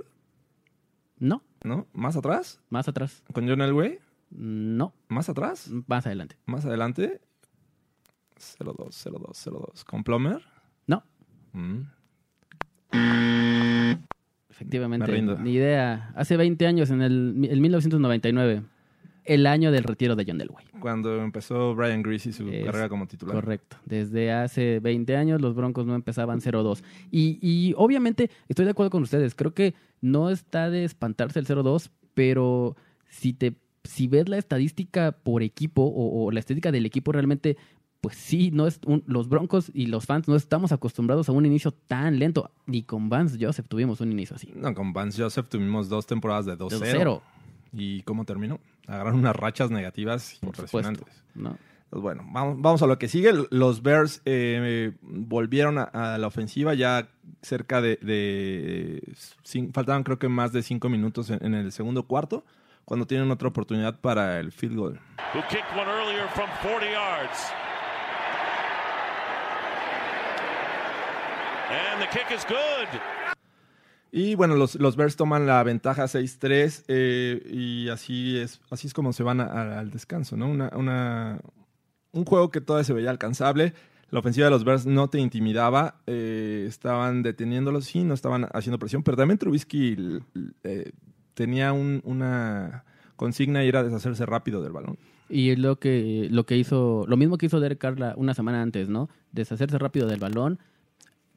No, 1.19 1.43
¿no? 1.63 1.87
¿Más 1.93 2.17
atrás? 2.17 2.61
más 2.71 2.89
atrás. 2.89 3.23
¿Con 3.33 3.49
John 3.49 3.61
Elway? 3.61 3.99
No, 4.31 4.93
¿Más 5.09 5.29
atrás? 5.29 5.71
más 5.87 6.07
adelante. 6.07 6.37
¿Más 6.47 6.65
adelante? 6.65 7.21
0-2, 8.37 8.91
0-2, 8.91 9.35
0-2. 9.35 9.85
¿Con 9.85 10.03
Plomer? 10.05 10.41
No, 10.87 11.03
Mm. 11.53 11.83
efectivamente. 14.51 15.07
Me 15.07 15.13
rindo. 15.13 15.39
Ni 15.39 15.53
idea. 15.53 16.13
Hace 16.17 16.37
20 16.37 16.67
años, 16.67 16.91
en 16.91 17.03
el, 17.03 17.47
el 17.51 17.61
1999, 17.61 18.63
el 19.35 19.47
año 19.47 19.71
del 19.71 19.85
retiro 19.85 20.17
de 20.17 20.25
John 20.27 20.41
Elway. 20.41 20.65
Cuando 20.81 21.21
empezó 21.23 21.75
Brian 21.75 22.03
Greasy 22.03 22.33
su 22.33 22.49
Es 22.49 22.65
carrera 22.65 22.89
como 22.89 23.07
titular. 23.07 23.35
Correcto. 23.35 23.77
Desde 23.87 24.33
hace 24.33 24.81
20 24.81 25.17
años 25.17 25.41
los 25.41 25.55
Broncos 25.55 25.87
no 25.87 25.95
empezaban 25.95 26.41
0-2. 26.41 26.83
Y, 27.11 27.39
y 27.41 27.75
obviamente 27.77 28.31
estoy 28.49 28.65
de 28.65 28.73
acuerdo 28.73 28.91
con 28.91 29.03
ustedes. 29.03 29.35
Creo 29.35 29.55
que 29.55 29.75
no 30.01 30.31
está 30.31 30.69
de 30.71 30.85
espantarse 30.85 31.39
el 31.39 31.47
0-2, 31.47 31.91
pero 32.15 32.77
si 33.09 33.33
te 33.33 33.55
si 33.85 34.09
ves 34.09 34.29
la 34.29 34.37
estadística 34.37 35.13
por 35.13 35.43
equipo 35.43 35.83
o, 35.83 36.25
o 36.27 36.31
la 36.31 36.41
estadística 36.41 36.71
del 36.71 36.85
equipo 36.85 37.13
realmente 37.13 37.57
pues 38.03 38.17
sí, 38.17 38.51
no 38.51 38.67
es 38.67 38.81
un- 38.87 39.03
los 39.07 39.29
Broncos 39.29 39.71
y 39.75 39.87
los 39.87 40.07
fans 40.07 40.27
no 40.27 40.35
estamos 40.35 40.73
acostumbrados 40.73 41.29
a 41.29 41.33
un 41.33 41.45
inicio 41.45 41.71
tan 41.73 42.19
lento. 42.19 42.51
Ni 42.67 42.83
con 42.83 43.11
Vance 43.11 43.37
Joseph 43.39 43.67
tuvimos 43.69 44.01
un 44.01 44.11
inicio 44.11 44.37
así. 44.37 44.51
No, 44.57 44.73
con 44.75 44.93
Vance 44.95 45.23
Joseph 45.23 45.49
tuvimos 45.51 45.89
dos 45.91 46.07
temporadas 46.07 46.47
de 46.47 46.57
2-0. 46.57 47.21
2-0. 47.73 47.79
¿Y 47.81 48.03
cómo 48.03 48.25
terminó? 48.25 48.61
Agarraron 48.87 49.21
unas 49.21 49.37
rachas 49.37 49.71
negativas 49.71 50.39
Por 50.41 50.57
supuesto. 50.57 50.79
impresionantes. 50.79 51.25
¿no? 51.35 51.57
Pues 51.91 52.03
bueno, 52.03 52.25
vamos, 52.31 52.57
vamos 52.61 52.83
a 52.83 52.87
lo 52.87 52.99
que 52.99 53.09
sigue. 53.09 53.33
Los 53.51 53.83
Bears 53.83 54.23
eh, 54.25 54.93
volvieron 55.03 55.79
a, 55.79 55.85
a 55.85 56.19
la 56.19 56.27
ofensiva 56.29 56.75
ya 56.75 57.09
cerca 57.43 57.81
de... 57.81 57.97
de 57.97 59.13
faltaban 59.73 60.05
creo 60.05 60.19
que 60.19 60.29
más 60.29 60.53
de 60.53 60.63
cinco 60.63 60.89
minutos 60.89 61.31
en, 61.31 61.45
en 61.45 61.55
el 61.55 61.73
segundo 61.73 62.05
cuarto, 62.05 62.45
cuando 62.85 63.07
tienen 63.07 63.31
otra 63.31 63.49
oportunidad 63.49 63.99
para 64.01 64.39
el 64.39 64.53
field 64.53 64.77
goal. 64.77 65.01
who 65.35 65.41
kicked 65.49 65.71
one 65.77 65.89
earlier 65.89 66.27
from 66.35 66.49
40 66.63 66.87
yards. 66.91 67.39
And 71.71 72.01
the 72.03 72.07
kick 72.09 72.31
is 72.37 72.45
good. 72.47 72.89
Y 74.13 74.35
bueno, 74.35 74.57
los, 74.57 74.75
los 74.77 74.97
Bears 74.97 75.17
toman 75.17 75.47
la 75.47 75.63
ventaja 75.63 76.05
6-3 76.09 76.85
eh, 76.89 77.43
y 77.53 77.89
así 77.91 78.37
es, 78.39 78.61
así 78.71 78.89
es 78.89 78.95
como 78.95 79.13
se 79.13 79.23
van 79.23 79.41
al 79.41 79.91
descanso, 79.91 80.37
¿no? 80.37 80.49
Una, 80.49 80.71
una- 80.77 81.41
un 82.13 82.25
juego 82.25 82.51
que 82.51 82.61
todavía 82.61 82.85
se 82.85 82.93
veía 82.93 83.11
alcanzable. 83.11 83.73
La 84.11 84.19
ofensiva 84.19 84.47
de 84.47 84.51
los 84.51 84.65
Bears 84.65 84.85
no 84.87 85.09
te 85.09 85.21
intimidaba, 85.21 86.01
eh, 86.09 86.65
estaban 86.69 87.23
deteniéndolos, 87.23 87.85
sí, 87.85 88.03
no 88.03 88.15
estaban 88.15 88.49
haciendo 88.53 88.81
presión, 88.81 89.05
pero 89.05 89.17
también 89.17 89.39
Trubisky 89.39 89.97
eh, 90.65 90.91
tenía 91.35 91.73
un- 91.73 92.01
una 92.05 92.85
consigna 93.15 93.65
y 93.65 93.69
era 93.69 93.85
deshacerse 93.85 94.27
rápido 94.27 94.61
del 94.63 94.73
balón. 94.73 94.99
Y 95.29 95.51
es 95.51 95.59
lo 95.61 95.79
que, 95.79 96.27
lo 96.33 96.45
que 96.47 96.57
hizo, 96.57 97.05
lo 97.07 97.17
mismo 97.17 97.39
que 97.39 97.47
hizo 97.47 97.61
Derek 97.61 97.79
Carr 97.79 98.01
la- 98.01 98.15
una 98.17 98.35
semana 98.35 98.61
antes, 98.63 98.89
¿no? 98.89 99.09
Deshacerse 99.31 99.79
rápido 99.79 100.09
del 100.09 100.19
balón. 100.19 100.59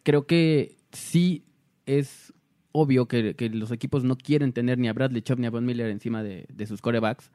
Creo 0.01 0.25
que 0.25 0.75
sí 0.91 1.43
es 1.85 2.33
obvio 2.73 3.07
que, 3.07 3.35
que 3.35 3.49
los 3.49 3.71
equipos 3.71 4.03
no 4.03 4.17
quieren 4.17 4.51
tener 4.51 4.77
ni 4.77 4.89
a 4.89 4.93
Bradley 4.93 5.21
Chubb 5.21 5.39
ni 5.39 5.47
a 5.47 5.51
Von 5.51 5.65
Miller 5.65 5.89
encima 5.89 6.21
de, 6.23 6.45
de 6.53 6.67
sus 6.67 6.81
corebacks. 6.81 7.31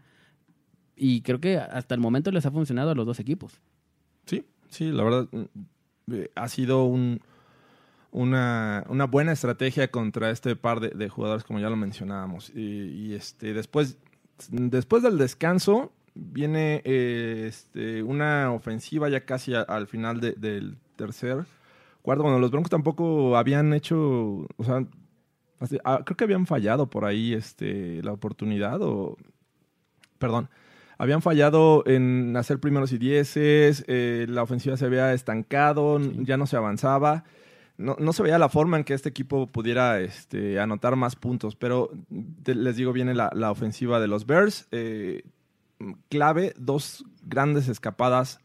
Y 0.97 1.23
creo 1.23 1.40
que 1.40 1.57
hasta 1.57 1.95
el 1.95 2.00
momento 2.00 2.30
les 2.30 2.45
ha 2.45 2.50
funcionado 2.50 2.90
a 2.90 2.95
los 2.95 3.07
dos 3.07 3.21
equipos. 3.21 3.61
Sí, 4.26 4.45
sí, 4.68 4.90
la 4.90 5.04
verdad 5.04 5.28
mm, 5.30 6.12
eh, 6.12 6.30
ha 6.35 6.49
sido 6.49 6.85
un, 6.85 7.21
una, 8.11 8.85
una 8.88 9.04
buena 9.07 9.33
estrategia 9.33 9.90
contra 9.90 10.30
este 10.30 10.57
par 10.57 10.80
de, 10.80 11.09
jugadores, 11.09 11.45
como 11.45 11.61
ya 11.61 11.71
lo 11.71 11.76
mencionábamos. 11.76 12.50
Y, 12.54 13.14
este, 13.14 13.54
después, 13.54 13.97
después 14.50 15.02
del 15.04 15.18
descanso 15.18 15.92
viene 16.14 16.83
eh, 16.85 17.45
este, 17.47 18.02
una 18.02 18.52
ofensiva 18.52 19.09
ya 19.09 19.25
casi 19.25 19.54
al 19.54 19.87
final 19.87 20.21
de- 20.21 20.33
del 20.33 20.78
tercer 20.97 21.47
cuarto, 22.02 22.23
cuando 22.25 22.40
los 22.40 22.50
Broncos 22.50 22.71
tampoco 22.71 23.37
habían 23.37 23.73
hecho, 23.73 24.47
o 24.57 24.64
sea, 24.64 24.85
creo 25.58 26.16
que 26.16 26.24
habían 26.24 26.46
fallado 26.46 26.88
por 26.88 27.04
ahí 27.04 27.34
este, 27.34 28.02
la 28.02 28.12
oportunidad 28.12 28.80
o, 28.82 29.16
perdón, 30.18 30.48
habían 30.98 31.22
fallado 31.22 31.84
en 31.86 32.36
hacer 32.36 32.58
primeros 32.58 32.92
y 32.92 32.98
dieces, 32.98 33.84
eh, 33.86 34.26
la 34.28 34.42
ofensiva 34.42 34.76
se 34.76 34.84
había 34.86 35.12
estancado, 35.12 36.00
ya 36.00 36.36
no 36.36 36.46
se 36.46 36.56
avanzaba. 36.56 37.24
No, 37.76 37.94
no 38.00 38.12
se 38.12 38.24
veía 38.24 38.40
la 38.40 38.48
forma 38.48 38.76
en 38.76 38.82
que 38.82 38.94
este 38.94 39.08
equipo 39.08 39.46
pudiera 39.46 40.00
este, 40.00 40.58
anotar 40.58 40.96
más 40.96 41.14
puntos, 41.14 41.54
pero 41.54 41.90
te- 42.42 42.56
les 42.56 42.74
digo, 42.74 42.92
viene 42.92 43.14
la, 43.14 43.30
la 43.32 43.52
ofensiva 43.52 44.00
de 44.00 44.08
los 44.08 44.26
Bears. 44.26 44.66
eh, 44.72 45.22
clave, 46.08 46.54
dos 46.58 47.04
grandes 47.22 47.68
escapadas 47.68 48.40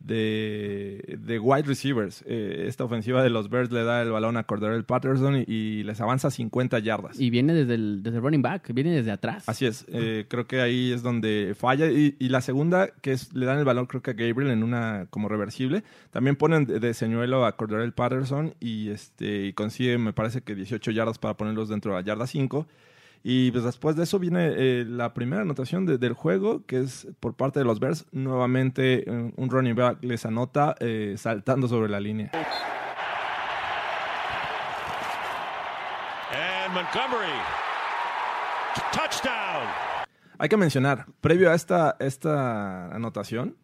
de, 0.00 1.18
de 1.20 1.38
wide 1.38 1.64
receivers. 1.66 2.24
Eh, 2.26 2.66
esta 2.68 2.84
ofensiva 2.84 3.22
de 3.22 3.30
los 3.30 3.50
Bears 3.50 3.70
le 3.72 3.84
da 3.84 4.02
el 4.02 4.10
balón 4.10 4.36
a 4.36 4.44
Cordell 4.44 4.84
Patterson 4.84 5.36
y, 5.36 5.44
y 5.46 5.82
les 5.82 6.00
avanza 6.00 6.30
50 6.30 6.78
yardas. 6.78 7.18
Y 7.18 7.30
viene 7.30 7.54
desde 7.54 7.74
el, 7.74 8.02
desde 8.02 8.18
el 8.18 8.22
running 8.22 8.42
back, 8.42 8.72
viene 8.72 8.94
desde 8.94 9.10
atrás. 9.10 9.48
Así 9.48 9.66
es, 9.66 9.84
eh, 9.88 10.26
creo 10.28 10.46
que 10.46 10.60
ahí 10.60 10.92
es 10.92 11.02
donde 11.02 11.54
falla. 11.58 11.90
Y, 11.90 12.16
y 12.18 12.28
la 12.28 12.40
segunda, 12.40 12.88
que 13.00 13.12
es, 13.12 13.32
le 13.34 13.46
dan 13.46 13.58
el 13.58 13.64
balón 13.64 13.86
creo 13.86 14.02
que 14.02 14.10
a 14.10 14.14
Gabriel 14.14 14.50
en 14.50 14.62
una 14.62 15.06
como 15.10 15.28
reversible. 15.28 15.82
También 16.10 16.36
ponen 16.36 16.64
de, 16.64 16.80
de 16.80 16.94
señuelo 16.94 17.44
a 17.44 17.56
Cordell 17.56 17.92
Patterson 17.92 18.54
y, 18.60 18.90
este, 18.90 19.46
y 19.46 19.52
consigue, 19.52 19.98
me 19.98 20.12
parece 20.12 20.42
que 20.42 20.54
18 20.54 20.90
yardas 20.92 21.18
para 21.18 21.36
ponerlos 21.36 21.68
dentro 21.68 21.92
de 21.92 22.00
la 22.00 22.04
yarda 22.04 22.26
5. 22.26 22.66
Y 23.22 23.50
pues 23.50 23.64
después 23.64 23.96
de 23.96 24.04
eso 24.04 24.18
viene 24.18 24.52
eh, 24.56 24.84
la 24.88 25.12
primera 25.12 25.42
anotación 25.42 25.84
de- 25.86 25.98
del 25.98 26.12
juego, 26.12 26.64
que 26.66 26.80
es 26.80 27.06
por 27.20 27.34
parte 27.34 27.58
de 27.58 27.64
los 27.64 27.80
Bears. 27.80 28.06
Nuevamente 28.12 29.04
un 29.36 29.50
running 29.50 29.74
back 29.74 29.98
les 30.02 30.24
anota 30.24 30.74
eh, 30.80 31.14
saltando 31.18 31.68
sobre 31.68 31.88
la 31.90 32.00
línea. 32.00 32.30
And 36.32 36.74
Montgomery. 36.74 37.32
T- 38.74 38.82
Touchdown. 38.92 39.66
Hay 40.38 40.48
que 40.48 40.56
mencionar, 40.56 41.06
previo 41.20 41.50
a 41.50 41.54
esta, 41.54 41.96
esta 41.98 42.94
anotación, 42.94 43.56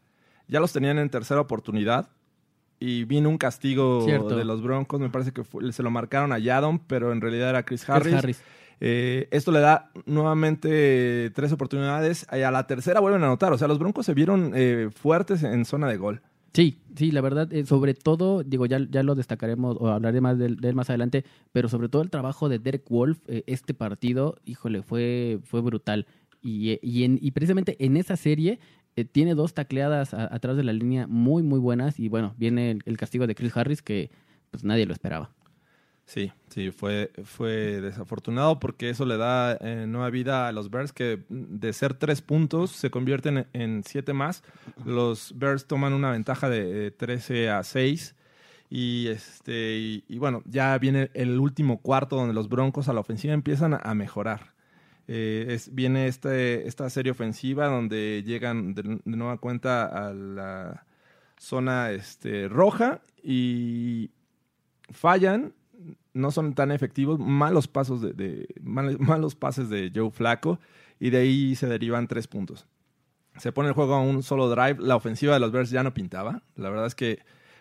ya 0.49 0.59
los 0.61 0.73
tenían 0.73 0.99
en 0.99 1.09
tercera 1.09 1.41
oportunidad 1.41 2.09
y 2.81 3.05
vino 3.05 3.29
un 3.29 3.39
castigo 3.39 4.03
Cierto. 4.05 4.35
de 4.37 4.45
los 4.45 4.61
Broncos. 4.63 4.99
Me 5.01 5.09
parece 5.09 5.33
que 5.33 5.45
fue- 5.45 5.73
se 5.73 5.83
lo 5.85 5.91
marcaron 5.91 6.33
a 6.33 6.39
Yadon, 6.39 6.81
pero 6.81 7.13
en 7.13 7.21
realidad 7.21 7.51
era 7.51 7.63
Chris 7.65 7.85
Chris 7.85 8.15
Harris. 8.15 8.43
Eh, 8.81 9.29
esto 9.31 9.53
le 9.53 9.61
da 9.61 9.91
nuevamente 10.07 11.31
tres 11.35 11.53
oportunidades 11.53 12.27
y 12.33 12.41
a 12.43 12.51
la 12.51 12.67
tercera 12.67 13.01
vuelven 13.01 13.23
a 13.23 13.27
anotar. 13.27 13.53
O 13.53 13.59
sea, 13.59 13.69
los 13.69 13.79
Broncos 13.79 14.07
se 14.07 14.15
vieron 14.15 14.53
eh, 14.55 14.91
fuertes 14.95 15.43
en 15.43 15.65
zona 15.65 15.89
de 15.89 15.97
gol. 15.97 16.21
Sí, 16.53 16.79
sí, 16.95 17.11
la 17.11 17.21
verdad, 17.21 17.53
eh, 17.53 17.67
sobre 17.67 17.95
todo, 17.95 18.45
digo, 18.45 18.67
ya, 18.67 18.79
ya 18.89 19.03
lo 19.03 19.17
destacaremos 19.17 19.77
o 19.81 19.89
hablaré 19.89 20.21
más 20.21 20.39
de, 20.39 20.47
él- 20.47 20.75
más 20.75 20.89
adelante, 20.89 21.25
pero 21.53 21.69
sobre 21.69 21.89
todo 21.89 22.03
el 22.03 22.11
trabajo 22.11 22.49
de 22.49 22.61
Derek 22.61 22.89
Wolf, 22.89 23.19
eh, 23.27 23.43
este 23.49 23.75
partido, 23.75 24.37
híjole, 24.45 24.83
fue, 24.83 25.41
fue 25.43 25.61
brutal. 25.63 26.07
Y, 26.43 26.71
eh, 26.71 26.81
y, 26.83 27.03
en- 27.05 27.19
y 27.21 27.33
precisamente 27.33 27.77
en 27.85 27.97
esa 27.97 28.17
serie 28.17 28.61
eh, 28.97 29.05
tiene 29.05 29.35
dos 29.35 29.55
tacleadas 29.55 30.15
atrás 30.15 30.57
de 30.57 30.63
la 30.63 30.73
línea 30.73 31.09
muy, 31.09 31.43
muy 31.43 31.59
buenas. 31.59 31.99
Y 31.99 32.09
bueno, 32.09 32.35
viene 32.39 32.71
el, 32.71 32.83
el 32.85 32.97
castigo 32.99 33.27
de 33.27 33.35
Chris 33.35 33.57
Harris 33.57 33.83
que 33.83 34.11
pues 34.53 34.63
nadie 34.63 34.87
lo 34.87 34.93
esperaba. 34.93 35.31
Sí, 36.07 36.33
sí, 36.49 36.71
fue, 36.71 37.11
fue 37.25 37.81
desafortunado 37.81 38.61
porque 38.61 38.91
eso 38.91 39.07
le 39.07 39.17
da 39.17 39.57
eh, 39.61 39.87
nueva 39.89 40.11
vida 40.11 40.49
a 40.49 40.53
los 40.53 40.71
Bears 40.71 40.93
que 40.93 41.25
mm, 41.29 41.59
de 41.59 41.73
ser 41.73 41.95
tres 41.95 42.21
puntos 42.21 42.73
se 42.73 42.91
convierten 42.91 43.47
en, 43.53 43.83
siete 43.85 44.13
más. 44.13 44.43
Los 44.85 45.33
Bears 45.37 45.67
toman 45.67 45.95
una 45.95 46.11
ventaja 46.11 46.51
de 46.51 46.89
eh, 46.89 46.91
13 46.91 47.51
a 47.51 47.63
6 47.63 48.15
y, 48.69 49.09
este, 49.09 50.03
y, 50.07 50.19
bueno, 50.19 50.43
ya 50.47 50.77
viene 50.79 51.11
el 51.15 51.39
último 51.39 51.81
cuarto 51.81 52.17
donde 52.17 52.35
los 52.35 52.49
Broncos 52.49 52.89
a 52.89 52.93
la 52.93 53.01
ofensiva 53.01 53.33
empiezan 53.33 53.79
a, 53.81 53.95
mejorar. 53.95 54.53
Eh, 55.07 55.59
viene 55.73 56.07
este, 56.07 56.67
esta 56.67 56.89
serie 56.91 57.13
ofensiva 57.13 57.67
donde 57.67 58.23
llegan 58.25 58.75
de, 58.75 58.83
de 58.83 59.17
nueva 59.17 59.39
cuenta 59.39 59.85
a 59.85 60.13
la 60.13 60.87
zona 61.39 61.93
este, 61.93 62.49
roja 62.49 63.01
y 63.23 64.11
fallan 64.91 65.55
no 66.13 66.31
son 66.31 66.55
tan 66.55 66.71
efectivos, 66.71 67.19
malos 67.19 67.69
pasos 67.69 68.01
de, 68.01 68.13
de- 68.13 68.49
mal- 68.63 68.99
malos 69.01 69.35
pases 69.35 69.69
de 69.69 69.91
Joe 69.95 70.11
Flaco 70.11 70.59
y 71.01 71.11
de 71.11 71.19
ahí 71.19 71.55
se 71.57 71.67
derivan 71.67 72.07
tres 72.09 72.27
puntos. 72.27 72.67
Se 73.37 73.51
pone 73.53 73.69
el 73.69 73.75
juego 73.75 73.95
a 73.95 74.01
un 74.01 74.23
solo 74.23 74.49
drive, 74.49 74.77
la 74.79 74.97
ofensiva 74.97 75.35
de 75.35 75.41
los 75.41 75.51
Bears 75.51 75.71
ya 75.71 75.83
no 75.83 75.93
pintaba, 75.93 76.43
la 76.57 76.71
verdad 76.71 76.87
es 76.87 76.95
que 76.95 77.19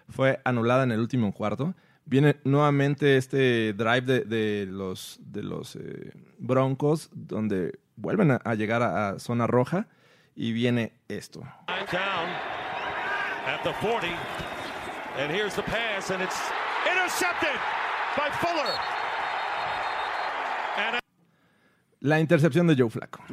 fue 0.09 0.39
anulada 0.45 0.83
en 0.83 0.91
el 0.91 0.99
último 0.99 1.33
cuarto. 1.33 1.73
Viene 2.05 2.35
nuevamente 2.43 3.15
este 3.17 3.73
drive 3.73 4.01
de, 4.01 4.19
de 4.21 4.65
los, 4.69 5.19
de 5.21 5.41
los 5.41 5.75
eh, 5.77 6.11
Broncos, 6.37 7.09
donde 7.13 7.79
vuelven 7.95 8.31
a, 8.31 8.55
llegar 8.55 8.83
a, 8.83 9.17
zona 9.19 9.47
roja 9.47 9.87
y 10.35 10.51
viene 10.51 10.91
esto. 11.07 11.39
Down 11.91 12.29
at 13.47 13.63
the 13.63 13.71
40. 13.81 14.07
And 15.17 15.31
here's 15.31 15.55
the 15.55 15.61
pass, 15.63 16.11
and 16.11 16.21
it's 16.21 16.35
intercepted 16.85 17.57
La 21.99 22.19
intercepción 22.19 22.67
de 22.67 22.75
Joe 22.77 22.89
Flaco. 22.89 23.23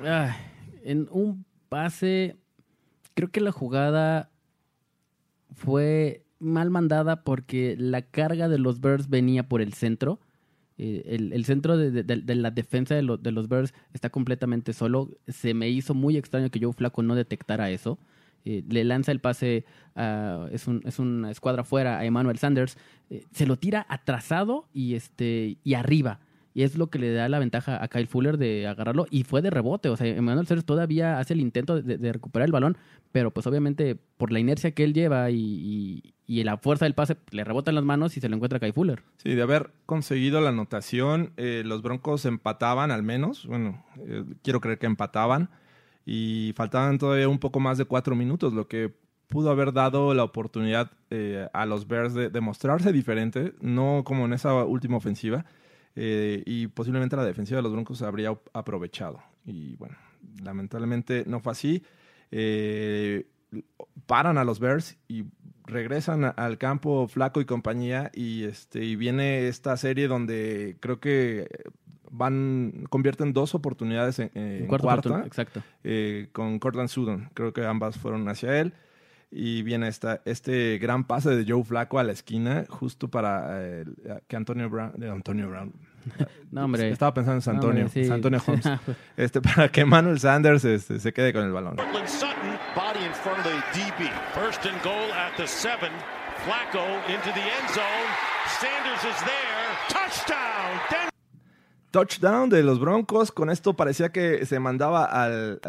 En 0.84 1.08
un 1.10 1.44
pase, 1.68 2.36
creo 3.14 3.30
que 3.30 3.40
la 3.40 3.52
jugada 3.52 4.30
fue 5.54 6.24
mal 6.38 6.70
mandada 6.70 7.22
porque 7.24 7.76
la 7.78 8.02
carga 8.02 8.48
de 8.48 8.58
los 8.58 8.80
Bears 8.80 9.08
venía 9.08 9.48
por 9.48 9.60
el 9.60 9.72
centro. 9.74 10.20
Eh, 10.78 11.02
el, 11.06 11.32
el 11.32 11.44
centro 11.44 11.76
de, 11.76 11.90
de- 11.90 12.02
de 12.16 12.34
la 12.34 12.50
defensa 12.50 12.94
de, 12.94 13.02
lo- 13.02 13.18
de 13.18 13.32
los 13.32 13.48
Bears 13.48 13.74
está 13.92 14.08
completamente 14.08 14.72
solo. 14.72 15.10
Se 15.28 15.52
me 15.52 15.68
hizo 15.68 15.92
muy 15.94 16.16
extraño 16.16 16.48
que 16.50 16.60
Joe 16.60 16.72
Flaco 16.72 17.02
no 17.02 17.14
detectara 17.14 17.70
eso. 17.70 17.98
Le 18.44 18.84
lanza 18.84 19.12
el 19.12 19.20
pase, 19.20 19.64
a- 19.94 20.48
es, 20.52 20.66
un- 20.66 20.82
es 20.84 20.98
una 20.98 21.30
escuadra 21.30 21.64
fuera 21.64 21.98
a 21.98 22.04
Emmanuel 22.04 22.38
Sanders. 22.38 22.76
Eh, 23.10 23.24
se 23.32 23.46
lo 23.46 23.56
tira 23.56 23.86
atrasado 23.88 24.68
y, 24.72 24.94
este, 24.94 25.58
y 25.62 25.74
arriba. 25.74 26.20
Y 26.52 26.62
es 26.64 26.76
lo 26.76 26.88
que 26.90 26.98
le 26.98 27.12
da 27.12 27.28
la 27.28 27.38
ventaja 27.38 27.80
a 27.82 27.86
Kyle 27.86 28.08
Fuller 28.08 28.36
de 28.36 28.66
agarrarlo. 28.66 29.06
Y 29.08 29.22
fue 29.22 29.40
de 29.40 29.50
rebote. 29.50 29.88
O 29.88 29.96
sea, 29.96 30.08
Emmanuel 30.08 30.48
Sanders 30.48 30.66
todavía 30.66 31.20
hace 31.20 31.34
el 31.34 31.40
intento 31.40 31.80
de, 31.80 32.12
recuperar 32.12 32.46
el 32.46 32.52
balón. 32.52 32.76
Pero 33.12 33.30
pues 33.30 33.46
obviamente 33.46 33.96
por 34.16 34.32
la 34.32 34.40
inercia 34.40 34.72
que 34.72 34.82
él 34.82 34.92
lleva 34.92 35.30
y, 35.30 35.36
y- 35.36 36.14
y 36.26 36.42
la 36.44 36.56
fuerza 36.58 36.84
del 36.86 36.94
pase, 36.94 37.16
le 37.30 37.42
rebota 37.44 37.70
en 37.70 37.74
las 37.76 37.84
manos 37.84 38.16
y 38.16 38.20
se 38.20 38.28
lo 38.28 38.34
encuentra 38.36 38.58
Kyle 38.60 38.72
Fuller. 38.72 39.02
Sí, 39.18 39.34
de 39.34 39.42
haber 39.42 39.70
conseguido 39.86 40.40
la 40.40 40.50
anotación, 40.50 41.32
eh, 41.36 41.62
los 41.64 41.82
Broncos 41.82 42.24
empataban 42.24 42.90
al 42.92 43.02
menos. 43.02 43.46
Bueno, 43.46 43.84
eh, 44.06 44.24
quiero 44.42 44.60
creer 44.60 44.78
que 44.78 44.86
empataban. 44.86 45.50
Y 46.06 46.52
faltaban 46.56 46.98
todavía 46.98 47.28
un 47.28 47.38
poco 47.38 47.60
más 47.60 47.78
de 47.78 47.84
cuatro 47.84 48.16
minutos, 48.16 48.52
lo 48.52 48.68
que 48.68 48.92
pudo 49.28 49.50
haber 49.50 49.72
dado 49.72 50.12
la 50.12 50.24
oportunidad 50.24 50.90
eh, 51.10 51.48
a 51.52 51.64
los 51.64 51.86
Bears 51.86 52.14
de, 52.14 52.40
mostrarse 52.40 52.92
diferente, 52.92 53.54
no 53.60 54.02
como 54.04 54.26
en 54.26 54.32
esa 54.32 54.64
última 54.64 54.96
ofensiva. 54.96 55.44
eh, 55.96 56.42
y 56.46 56.68
posiblemente 56.68 57.16
la 57.16 57.24
defensiva 57.24 57.58
de 57.58 57.62
los 57.62 57.72
Broncos 57.72 58.02
habría 58.02 58.36
aprovechado. 58.52 59.20
Y 59.44 59.76
bueno, 59.76 59.96
lamentablemente 60.42 61.24
no 61.26 61.40
fue 61.40 61.52
así. 61.52 61.82
Eh, 62.30 63.26
paran 64.06 64.38
a 64.38 64.44
los 64.44 64.60
Bears 64.60 64.98
y 65.08 65.24
regresan 65.64 66.32
al 66.36 66.58
campo 66.58 67.08
Flaco 67.08 67.40
y 67.40 67.44
compañía 67.44 68.10
y 68.14 68.44
este 68.44 68.84
y 68.84 68.96
viene 68.96 69.48
esta 69.48 69.76
serie 69.76 70.08
donde 70.08 70.76
creo 70.80 71.00
que 71.00 71.48
van 72.10 72.86
convierten 72.90 73.32
dos 73.32 73.54
oportunidades 73.54 74.18
en, 74.18 74.30
en 74.34 74.66
Cuarta 74.66 75.22
exacto. 75.24 75.62
eh, 75.84 76.28
con 76.32 76.58
Cortland 76.58 76.88
Sutton 76.88 77.30
creo 77.34 77.52
que 77.52 77.64
ambas 77.64 77.96
fueron 77.98 78.28
hacia 78.28 78.58
él 78.60 78.74
y 79.32 79.62
viene 79.62 79.86
esta, 79.86 80.20
este 80.24 80.78
gran 80.78 81.04
pase 81.04 81.30
de 81.30 81.44
Joe 81.50 81.62
Flaco 81.62 82.00
a 82.00 82.02
la 82.04 82.10
esquina 82.12 82.64
justo 82.68 83.08
para 83.08 83.46
eh, 83.62 83.84
que 84.26 84.36
Antonio 84.36 84.68
Brown 84.68 84.92
de 84.96 85.08
Antonio 85.08 85.48
Brown 85.48 85.72
No, 86.50 86.64
hombre. 86.64 86.90
estaba 86.90 87.14
pensando 87.14 87.36
en 87.36 87.42
San 87.42 87.56
No, 87.56 87.60
Antonio 87.62 87.84
hombre, 87.86 88.02
sí. 88.02 88.08
San 88.08 88.16
Antonio 88.16 88.40
Holmes 88.44 88.66
este 89.16 89.40
para 89.40 89.68
que 89.68 89.84
Manuel 89.84 90.18
Sanders 90.18 90.64
este, 90.64 90.98
se 90.98 91.12
quede 91.12 91.32
con 91.32 91.44
el 91.44 91.52
balón 91.52 91.76
Cortland 91.76 92.08
Sutton, 92.08 92.58
body 92.74 93.04
in 93.06 93.12
front 93.12 93.38
of 93.38 93.44
the 93.44 93.78
DB. 93.78 94.10
First 94.34 94.66
and 94.66 94.82
goal 94.82 95.12
at 95.12 95.36
the 95.36 95.46
seven. 95.46 95.90
Flacco 96.44 96.82
into 97.06 97.30
the 97.34 97.42
end 97.42 97.68
zone. 97.74 98.08
Sanders 98.58 99.04
is 99.04 99.20
there. 99.24 99.68
Touchdown. 99.90 100.80
Denver. 100.90 101.09
Touchdown 101.90 102.48
de 102.50 102.62
los 102.62 102.78
Broncos. 102.80 103.32
Con 103.32 103.50
esto 103.50 103.74
parecía 103.74 104.10
que 104.10 104.44
se 104.46 104.58
mandaba 104.60 105.04
al 105.04 105.60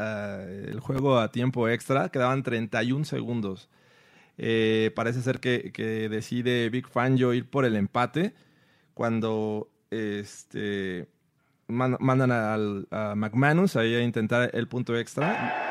el 0.68 0.80
juego 0.80 1.18
a 1.20 1.32
tiempo 1.32 1.68
extra. 1.70 2.10
Quedaban 2.10 2.44
31 2.44 3.06
segundos. 3.06 3.70
Eh, 4.38 4.92
parece 4.96 5.22
ser 5.22 5.40
que, 5.40 5.72
que 5.72 6.10
decide 6.10 6.70
Big 6.70 6.88
Fangio 6.88 7.34
ir 7.34 7.50
por 7.50 7.66
el 7.66 7.76
empate 7.76 8.34
cuando 8.94 9.70
este, 9.92 11.08
man- 11.68 11.98
mandan 12.00 12.32
al, 12.32 12.88
a 12.92 13.14
McManus 13.16 13.76
ahí 13.76 13.94
a 13.96 14.02
intentar 14.02 14.50
el 14.54 14.68
punto 14.68 14.96
extra. 14.98 15.68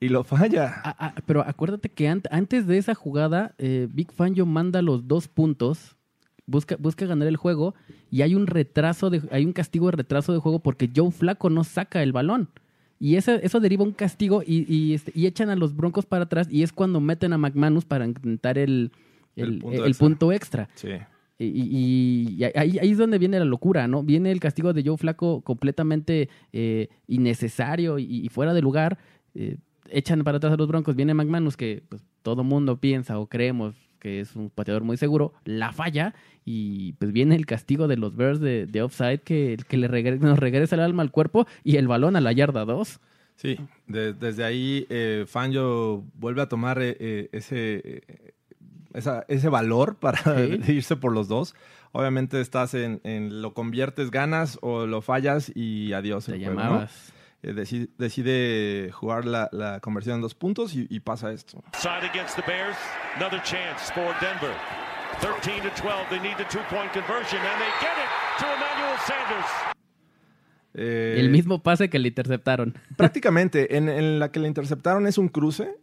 Y 0.00 0.08
lo 0.08 0.24
falla. 0.24 0.74
Ah, 0.84 0.96
ah, 0.98 1.14
pero 1.26 1.40
acuérdate 1.40 1.88
que 1.88 2.08
ant- 2.10 2.28
antes 2.30 2.66
de 2.66 2.76
esa 2.78 2.94
jugada, 2.94 3.54
eh, 3.58 3.88
Big 3.90 4.12
Fangio 4.12 4.44
manda 4.46 4.82
los 4.82 5.08
dos 5.08 5.26
puntos, 5.28 5.96
busca, 6.46 6.76
busca 6.78 7.06
ganar 7.06 7.28
el 7.28 7.36
juego 7.36 7.74
y 8.10 8.22
hay 8.22 8.34
un 8.34 8.46
retraso, 8.46 9.08
de, 9.10 9.22
hay 9.30 9.44
un 9.44 9.52
castigo 9.52 9.86
de 9.90 9.96
retraso 9.96 10.32
de 10.32 10.38
juego 10.38 10.58
porque 10.60 10.90
Joe 10.94 11.10
Flaco 11.10 11.48
no 11.50 11.64
saca 11.64 12.02
el 12.02 12.12
balón. 12.12 12.50
Y 12.98 13.16
eso, 13.16 13.32
eso 13.32 13.60
deriva 13.60 13.84
un 13.84 13.92
castigo 13.92 14.42
y, 14.46 14.64
y, 14.74 14.94
este, 14.94 15.12
y 15.14 15.26
echan 15.26 15.50
a 15.50 15.56
los 15.56 15.74
Broncos 15.76 16.06
para 16.06 16.24
atrás 16.24 16.48
y 16.50 16.62
es 16.62 16.72
cuando 16.72 17.00
meten 17.00 17.32
a 17.34 17.38
McManus 17.38 17.84
para 17.84 18.06
intentar 18.06 18.56
el, 18.58 18.90
el, 19.34 19.48
El 19.54 19.58
punto 19.60 19.72
el 19.84 19.88
extra. 19.90 20.06
punto 20.06 20.32
extra. 20.32 20.68
Sí. 20.74 20.88
Y, 21.38 22.36
y- 22.38 22.44
ahí, 22.54 22.78
ahí 22.78 22.90
es 22.90 22.96
donde 22.98 23.18
viene 23.18 23.38
la 23.38 23.44
locura, 23.44 23.86
¿no? 23.86 24.02
Viene 24.02 24.32
el 24.32 24.40
castigo 24.40 24.72
de 24.72 24.82
Joe 24.82 24.96
Flaco 24.96 25.42
completamente 25.42 26.30
eh, 26.54 26.88
innecesario 27.06 27.98
y, 27.98 28.04
y 28.24 28.28
fuera 28.30 28.54
de 28.54 28.62
lugar. 28.62 28.98
eh, 29.34 29.56
echan 29.90 30.22
para 30.24 30.38
atrás 30.38 30.52
a 30.52 30.56
los 30.56 30.68
Broncos. 30.68 30.96
Viene 30.96 31.14
McManus, 31.14 31.56
que 31.56 31.82
pues, 31.88 32.02
todo 32.22 32.44
mundo 32.44 32.76
piensa 32.78 33.18
o 33.18 33.26
creemos 33.26 33.74
que 33.98 34.20
es 34.20 34.36
un 34.36 34.50
pateador 34.50 34.84
muy 34.84 34.96
seguro, 34.98 35.32
la 35.44 35.72
falla 35.72 36.14
y 36.44 36.92
pues 36.94 37.12
viene 37.12 37.34
el 37.34 37.46
castigo 37.46 37.88
de 37.88 37.96
los 37.96 38.14
Bears 38.14 38.38
de, 38.40 38.66
de 38.66 38.82
offside 38.82 39.20
que, 39.20 39.56
que 39.68 39.76
le 39.78 39.88
regre- 39.88 40.18
nos 40.20 40.38
regresa 40.38 40.76
el 40.76 40.82
alma 40.82 41.02
al 41.02 41.10
cuerpo 41.10 41.46
y 41.64 41.76
el 41.76 41.88
balón 41.88 42.14
a 42.14 42.20
la 42.20 42.30
yarda 42.32 42.64
2. 42.64 43.00
Sí, 43.36 43.56
de- 43.88 44.12
desde 44.12 44.44
ahí 44.44 44.86
eh, 44.90 45.24
Fangio 45.26 46.04
vuelve 46.14 46.42
a 46.42 46.48
tomar 46.48 46.80
eh, 46.80 46.96
eh, 47.00 47.28
ese, 47.32 47.80
eh, 47.84 48.32
esa- 48.94 49.24
ese 49.28 49.48
valor 49.48 49.96
para 49.96 50.18
Sí. 50.18 50.60
irse 50.74 50.96
por 50.96 51.12
los 51.12 51.26
dos. 51.26 51.54
Obviamente 51.92 52.40
estás 52.40 52.74
en, 52.74 53.00
en 53.02 53.40
lo 53.42 53.54
conviertes, 53.54 54.10
ganas 54.10 54.58
o 54.60 54.86
lo 54.86 55.00
fallas 55.00 55.50
y 55.54 55.94
adiós. 55.94 56.26
Te 56.26 56.34
el 56.36 56.44
juego, 56.44 56.60
¿no? 56.60 56.86
Eh, 57.46 57.54
deci- 57.54 57.88
decide 57.96 58.90
jugar 58.92 59.24
la, 59.24 59.48
la 59.52 59.78
conversión 59.78 60.16
en 60.16 60.22
dos 60.22 60.34
puntos 60.34 60.74
y, 60.74 60.86
y 60.90 60.98
pasa 60.98 61.30
esto. 61.32 61.62
Side 61.74 62.08
against 62.10 62.34
the 62.36 62.42
Bears. 62.44 62.76
Another 63.16 63.40
chance 63.42 63.92
for 63.94 64.12
Denver. 64.20 64.52
13 65.20 65.62
to 65.62 65.70
12. 65.80 66.08
They 66.10 66.18
need 66.20 66.36
the 66.36 66.44
two 66.50 66.58
point 66.68 66.90
conversion, 66.92 67.38
and 67.40 67.58
they 67.60 67.70
get 67.80 67.94
it 67.96 68.10
to 68.40 68.46
Emmanuel 68.46 68.98
Sanders. 69.06 69.46
Eh, 70.74 71.16
El 71.20 71.30
mismo 71.30 71.62
pase 71.62 71.88
que 71.88 71.98
le 71.98 72.08
interceptaron. 72.08 72.74
Prácticamente, 72.96 73.76
en, 73.76 73.88
en 73.88 74.18
la 74.18 74.30
que 74.32 74.40
le 74.40 74.48
interceptaron 74.48 75.06
es 75.06 75.16
un 75.16 75.28
cruce 75.28 75.74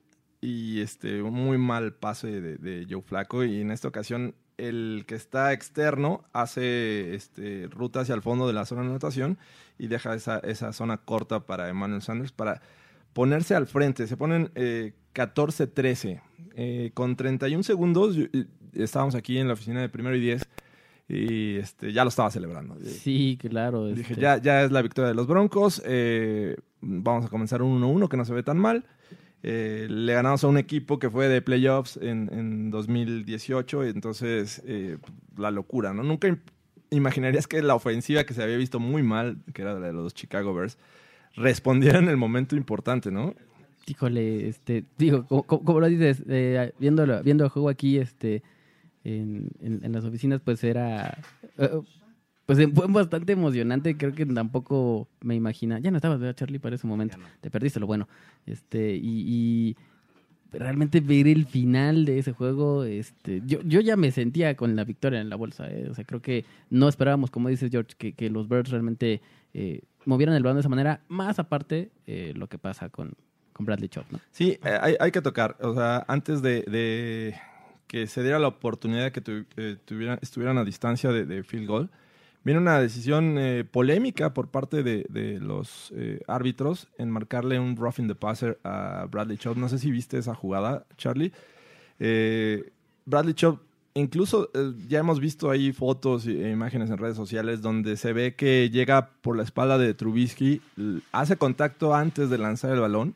y 0.42 0.82
este 0.82 1.22
un 1.22 1.34
muy 1.34 1.58
mal 1.58 1.94
pase 1.94 2.42
de, 2.42 2.58
de 2.58 2.86
Joe 2.90 3.02
Flaco 3.02 3.44
y 3.46 3.62
en 3.62 3.72
esta 3.72 3.88
ocasión 3.88 4.36
el 4.58 5.04
que 5.08 5.16
está 5.16 5.54
externo 5.54 6.24
hace 6.34 7.16
este, 7.16 7.68
ruta 7.70 8.02
hacia 8.02 8.16
el 8.16 8.22
fondo 8.22 8.48
de 8.48 8.54
la 8.54 8.66
zona 8.66 8.82
de 8.82 8.88
anotación 8.88 9.38
y 9.80 9.88
deja 9.88 10.14
esa, 10.16 10.40
esa 10.40 10.74
zona 10.74 10.98
corta 10.98 11.42
para 11.46 11.70
Emmanuel 11.70 12.02
Sanders 12.02 12.32
para 12.32 12.62
ponerse 13.14 13.56
al 13.56 13.68
frente. 13.68 14.08
Se 14.08 14.18
ponen 14.18 14.52
eh, 14.56 14.94
14-13. 15.14 16.22
Eh, 16.56 16.92
con 16.94 17.16
31 17.16 17.64
segundos, 17.64 18.16
yo- 18.16 18.26
eh, 18.34 18.46
estábamos 18.74 19.16
aquí 19.16 19.38
en 19.38 19.48
la 19.48 19.54
oficina 19.54 19.82
de 19.82 19.90
primero 19.90 20.16
y 20.16 20.20
10 20.22 20.48
y 21.10 21.56
este, 21.58 21.92
ya 21.92 22.04
lo 22.04 22.10
estaba 22.10 22.30
celebrando. 22.32 22.78
Sí, 22.86 23.38
claro. 23.42 23.88
Dije, 23.88 24.14
este, 24.14 24.22
ya, 24.22 24.38
ya 24.38 24.64
es 24.64 24.72
la 24.72 24.82
victoria 24.82 25.10
de 25.10 25.16
los 25.16 25.28
Broncos. 25.28 25.82
eh, 25.86 26.56
vamos 26.82 27.26
a 27.26 27.30
comenzar 27.30 27.62
un 27.62 27.82
1-1 27.82 28.08
que 28.10 28.18
no 28.18 28.26
se 28.26 28.34
ve 28.34 28.44
tan 28.44 28.58
mal. 28.58 28.86
Eh, 29.46 29.88
le 29.90 30.14
ganamos 30.14 30.44
a 30.44 30.48
un 30.48 30.58
equipo 30.58 31.00
que 31.00 31.10
fue 31.10 31.28
de 31.28 31.42
playoffs 31.42 31.98
en, 31.98 32.30
en 32.34 32.72
2018. 32.72 33.84
Entonces, 33.84 34.62
eh, 34.66 34.98
la 35.38 35.52
locura, 35.52 35.94
¿no? 35.94 36.02
Nunca 36.04 36.30
im- 36.30 36.40
imaginarías 36.92 37.48
que 37.48 37.62
la 37.62 37.76
ofensiva 37.76 38.24
que 38.24 38.34
se 38.34 38.42
había 38.42 38.56
visto 38.58 38.80
muy 38.80 39.04
mal, 39.04 39.38
que 39.54 39.62
era 39.64 39.74
la 39.74 39.88
de 39.88 39.94
los 39.94 40.14
Chicago 40.14 40.54
Bears, 40.54 40.78
respondiera 41.36 42.00
en 42.00 42.08
el 42.08 42.18
momento 42.18 42.56
importante, 42.56 43.12
¿no? 43.12 43.36
Híjole, 43.86 44.48
este, 44.48 44.86
digo, 44.98 45.26
como, 45.28 45.80
lo 45.82 45.88
dices, 45.90 46.24
eh, 46.30 46.72
viendo, 46.80 47.06
viendo 47.22 47.44
el 47.44 47.50
juego 47.50 47.68
aquí, 47.68 47.98
este, 47.98 48.42
en, 49.04 49.50
en- 49.60 49.82
en 49.84 49.92
las 49.92 50.06
oficinas, 50.06 50.40
pues 50.42 50.64
era, 50.64 51.18
eh, 51.58 51.70
pues 52.46 52.60
eh, 52.60 52.68
fue 52.74 52.88
bastante 52.88 53.34
emocionante. 53.34 53.96
Creo 53.98 54.14
que 54.14 54.26
tampoco 54.26 55.08
me 55.22 55.36
imagina. 55.36 55.80
Ya 55.80 55.92
no 55.92 55.98
estabas, 55.98 56.20
¿verdad, 56.20 56.36
Charlie, 56.36 56.60
para 56.60 56.76
ese 56.76 56.88
momento. 56.88 57.18
Te 57.42 57.50
perdiste 57.50 57.80
lo 57.80 57.88
bueno. 57.88 58.08
Este, 58.46 58.96
y, 58.96 59.76
y 60.52 60.58
realmente 60.58 61.00
ver 61.02 61.28
el 61.28 61.46
final 61.46 62.06
de 62.06 62.20
ese 62.20 62.32
juego, 62.32 62.84
este, 62.84 63.42
yo, 63.46 63.60
yo 63.64 63.80
ya 63.82 63.96
me 63.96 64.12
sentía 64.12 64.56
con 64.56 64.76
la 64.76 64.84
victoria 64.84 65.20
en 65.22 65.30
la 65.30 65.36
bolsa. 65.36 65.70
eh. 65.72 65.88
O 65.90 65.96
sea, 65.96 66.04
creo 66.06 66.22
que 66.22 66.46
no 66.70 66.88
esperábamos, 66.88 67.32
como 67.32 67.50
dices 67.50 67.72
George, 67.72 67.94
que, 67.98 68.14
que 68.14 68.30
los 68.30 68.48
Birds 68.48 68.70
realmente 68.70 69.22
eh, 69.54 69.82
movieran 70.06 70.36
el 70.36 70.44
balón 70.44 70.58
de 70.58 70.62
esa 70.62 70.70
manera. 70.70 71.02
Más 71.08 71.40
aparte, 71.40 71.90
eh, 72.08 72.34
lo 72.36 72.48
que 72.48 72.58
pasa 72.60 72.90
con, 72.90 73.14
con 73.54 73.66
Bradley 73.66 73.90
Chop, 73.90 74.06
¿no? 74.12 74.20
Sí, 74.32 74.60
eh, 74.64 74.78
hay, 74.82 74.96
hay 75.00 75.12
que 75.12 75.22
tocar. 75.22 75.58
O 75.62 75.74
sea, 75.74 76.04
antes 76.08 76.42
de, 76.42 76.62
de 76.64 77.36
que 77.88 78.06
se 78.08 78.22
diera 78.22 78.38
la 78.38 78.48
oportunidad 78.50 79.06
de 79.06 79.12
que 79.12 79.22
tu- 79.22 79.46
eh, 79.58 79.78
tuvieran, 79.86 80.20
estuvieran 80.22 80.58
a 80.58 80.64
distancia 80.66 81.12
de, 81.12 81.26
de 81.26 81.44
field 81.44 81.68
goal, 81.68 81.90
viene 82.44 82.60
una 82.60 82.80
decisión 82.80 83.38
eh, 83.38 83.64
polémica 83.64 84.34
por 84.34 84.50
parte 84.50 84.84
de, 84.84 85.06
de 85.10 85.40
los 85.40 85.94
eh, 85.96 86.22
árbitros 86.28 86.88
en 86.98 87.10
marcarle 87.10 87.60
un 87.60 87.76
roughing 87.76 88.08
the 88.08 88.16
passer 88.16 88.60
a 88.64 89.08
Bradley 89.10 89.38
Chubb. 89.38 89.58
No 89.58 89.70
sé 89.70 89.80
si 89.80 89.92
viste 89.92 90.18
esa 90.18 90.36
jugada, 90.36 90.86
Charlie. 90.98 91.32
Eh, 92.00 92.72
Bradley 93.06 93.34
Chubb, 93.34 93.60
incluso 93.94 94.50
eh, 94.54 94.74
ya 94.88 95.00
hemos 95.00 95.20
visto 95.20 95.50
ahí 95.50 95.72
fotos 95.72 96.26
e 96.28 96.50
imágenes 96.50 96.90
en 96.90 96.98
redes 96.98 97.16
sociales 97.16 97.62
donde 97.62 97.96
se 97.98 98.14
ve 98.14 98.36
que 98.36 98.70
llega 98.70 99.10
por 99.22 99.38
la 99.38 99.44
espalda 99.44 99.78
de 99.78 99.94
Trubisky, 99.94 100.62
hace 101.12 101.38
contacto 101.38 101.94
antes 101.94 102.30
de 102.30 102.38
lanzar 102.38 102.72
el 102.72 102.80
balón. 102.80 103.16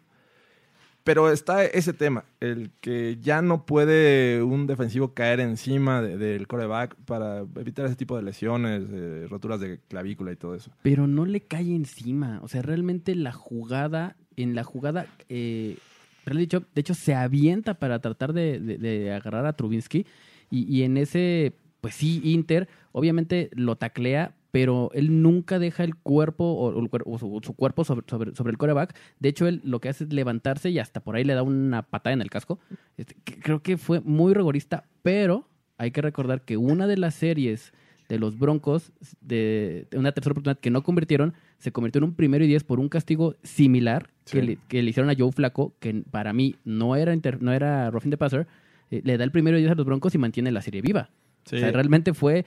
Pero 1.08 1.32
está 1.32 1.64
ese 1.66 1.94
tema, 1.94 2.26
el 2.42 2.70
que 2.82 3.18
ya 3.22 3.42
no 3.42 3.66
puede 3.66 4.44
un 4.44 4.68
defensivo 4.68 5.14
caer 5.14 5.40
encima 5.40 6.02
de- 6.02 6.18
del 6.18 6.48
coreback 6.48 6.96
para 7.06 7.40
evitar 7.56 7.86
ese 7.86 7.96
tipo 7.96 8.18
de 8.18 8.24
lesiones, 8.24 8.84
eh, 8.92 9.26
roturas 9.30 9.60
de 9.62 9.80
clavícula 9.88 10.34
y 10.34 10.36
todo 10.36 10.54
eso. 10.54 10.70
pero 10.82 11.08
no 11.08 11.26
le 11.26 11.40
cae 11.42 11.74
encima. 11.74 12.40
O 12.44 12.48
sea, 12.50 12.62
realmente 12.62 13.16
la 13.16 13.32
jugada, 13.32 14.18
en 14.36 14.54
la 14.54 14.64
jugada, 14.64 15.06
eh, 15.30 15.78
de 16.26 16.60
hecho, 16.82 16.94
se 16.94 17.16
avienta 17.16 17.76
para 17.76 18.00
tratar 18.00 18.34
de, 18.34 18.60
de- 18.60 18.78
de 18.78 19.14
agarrar 19.14 19.46
a 19.46 19.54
Trubinsky. 19.54 20.06
Y, 20.52 20.64
y 20.76 20.84
en 20.84 20.98
ese, 20.98 21.54
pues 21.82 21.96
sí, 21.96 22.20
Inter, 22.26 22.68
obviamente 22.92 23.50
lo 23.54 23.78
taclea, 23.78 24.36
pero 24.52 24.90
él 24.94 25.22
nunca 25.22 25.60
deja 25.60 25.84
el 25.84 25.96
cuerpo 25.96 26.46
o, 26.46 26.90
o 27.06 27.18
su, 27.20 27.40
su 27.44 27.54
cuerpo 27.54 27.84
sobre, 27.84 28.06
sobre, 28.08 28.36
sobre 28.36 28.52
el 28.52 28.58
coreback. 28.58 28.96
De 29.20 29.30
hecho, 29.30 29.48
él 29.48 29.62
lo 29.64 29.80
que 29.80 29.90
hace 29.90 30.06
es 30.06 30.14
levantarse 30.14 30.70
y 30.70 30.80
hasta 30.80 31.02
por 31.02 31.16
ahí 31.16 31.24
le 31.24 31.34
da 31.34 31.44
una 31.44 31.84
patada 31.84 32.14
en 32.14 32.22
el 32.22 32.30
casco. 32.30 32.60
Este, 32.98 33.16
creo 33.24 33.62
que 33.62 33.78
fue 33.78 34.00
muy 34.02 34.34
rigorista, 34.34 34.86
pero 35.04 35.48
hay 35.78 35.92
que 35.92 36.02
recordar 36.02 36.42
que 36.42 36.58
una 36.58 36.88
de 36.88 36.98
las 36.98 37.16
series 37.16 37.74
de 38.10 38.20
los 38.20 38.40
Broncos, 38.40 38.94
de, 39.20 39.86
de 39.92 39.98
una 39.98 40.14
tercera 40.14 40.32
oportunidad 40.32 40.60
que 40.60 40.70
no 40.70 40.82
convirtieron, 40.82 41.34
se 41.58 41.74
convirtió 41.74 42.00
en 42.00 42.06
un 42.06 42.14
primero 42.14 42.46
y 42.46 42.48
diez 42.48 42.64
por 42.64 42.80
un 42.80 42.88
castigo 42.88 43.36
similar 43.44 44.12
que, 44.24 44.42
le, 44.42 44.58
que 44.70 44.82
le 44.82 44.90
hicieron 44.92 45.10
a 45.10 45.16
Joe 45.18 45.32
Flaco, 45.34 45.74
que 45.80 46.04
para 46.10 46.32
mí 46.32 46.56
no 46.64 46.96
era, 46.96 47.14
inter- 47.14 47.42
no 47.42 47.52
era 47.52 47.92
roughing 47.92 48.12
the 48.12 48.18
passer, 48.18 48.48
eh, 48.92 49.02
le 49.04 49.18
da 49.18 49.26
el 49.26 49.32
primero 49.32 49.58
y 49.58 49.62
diez 49.62 49.72
a 49.74 49.76
los 49.76 49.86
Broncos 49.86 50.16
y 50.16 50.18
mantiene 50.18 50.52
la 50.52 50.62
serie 50.62 50.82
viva. 50.82 51.10
Sí. 51.44 51.58
O 51.58 51.60
sea, 51.60 51.72
realmente 51.74 52.14
fue 52.14 52.46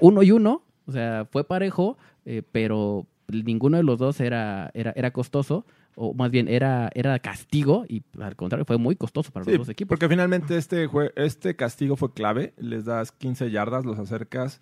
uno 0.00 0.24
y 0.24 0.32
uno, 0.32 0.64
o 0.88 0.92
sea, 0.92 1.26
fue 1.30 1.44
parejo, 1.44 1.96
eh, 2.24 2.42
pero 2.50 3.06
ninguno 3.28 3.76
de 3.76 3.82
los 3.82 3.98
dos 3.98 4.20
era, 4.20 4.70
era, 4.74 4.92
era 4.96 5.10
costoso, 5.12 5.64
o 5.94 6.14
más 6.14 6.30
bien 6.30 6.48
era, 6.48 6.90
era 6.94 7.18
castigo, 7.18 7.84
y 7.88 8.02
al 8.20 8.36
contrario, 8.36 8.64
fue 8.64 8.78
muy 8.78 8.96
costoso 8.96 9.30
para 9.32 9.44
Sí, 9.44 9.50
los 9.50 9.58
dos 9.60 9.68
equipos. 9.68 9.90
porque 9.90 10.08
finalmente 10.08 10.56
este, 10.56 10.88
jue- 10.88 11.12
este 11.16 11.56
castigo 11.56 11.96
fue 11.96 12.12
clave. 12.12 12.54
Les 12.56 12.84
das 12.84 13.12
15 13.12 13.50
yardas, 13.50 13.84
los 13.84 13.98
acercas. 13.98 14.60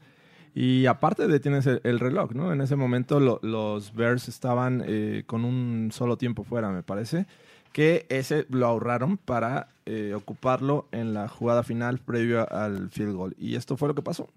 Y 0.54 0.86
aparte 0.86 1.26
detienes 1.28 1.66
el, 1.66 1.80
el 1.84 2.00
reloj, 2.00 2.32
¿no? 2.32 2.50
En 2.52 2.62
ese 2.62 2.76
momento 2.76 3.20
lo- 3.20 3.38
los 3.42 3.92
Bears 3.94 4.26
estaban 4.28 4.82
eh, 4.86 5.24
con 5.26 5.44
un 5.44 5.90
solo 5.92 6.16
tiempo 6.16 6.42
fuera, 6.44 6.70
me 6.70 6.82
parece. 6.82 7.26
Que 7.76 8.06
ese 8.08 8.46
lo 8.48 8.66
ahorraron 8.66 9.18
para 9.18 9.68
eh, 9.84 10.14
ocuparlo 10.14 10.86
en 10.92 11.12
la 11.12 11.28
jugada 11.28 11.62
final 11.62 11.98
previo 11.98 12.50
al 12.50 12.88
field 12.88 13.14
goal. 13.14 13.34
Y 13.36 13.54
esto 13.54 13.76
fue 13.76 13.86
lo 13.86 13.94
que 13.94 14.00
pasó. 14.00 14.30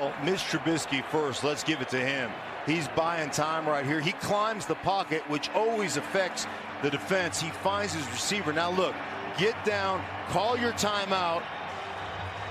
Oh, 0.00 0.10
Mitch 0.24 0.40
Trubisky 0.50 1.04
first. 1.12 1.44
Let's 1.44 1.62
give 1.62 1.82
it 1.82 1.90
to 1.90 1.98
him. 1.98 2.30
He's 2.66 2.88
buying 2.96 3.28
time 3.28 3.68
right 3.68 3.84
here. 3.84 4.00
He 4.00 4.12
climbs 4.12 4.64
the 4.64 4.76
pocket, 4.76 5.22
which 5.28 5.50
always 5.50 5.98
affects 5.98 6.46
the 6.82 6.88
defense. 6.88 7.38
He 7.38 7.50
finds 7.62 7.92
his 7.92 8.06
receiver. 8.10 8.54
Now 8.54 8.70
look, 8.70 8.94
get 9.36 9.54
down, 9.66 10.02
call 10.30 10.56
your 10.56 10.72
timeout. 10.72 11.42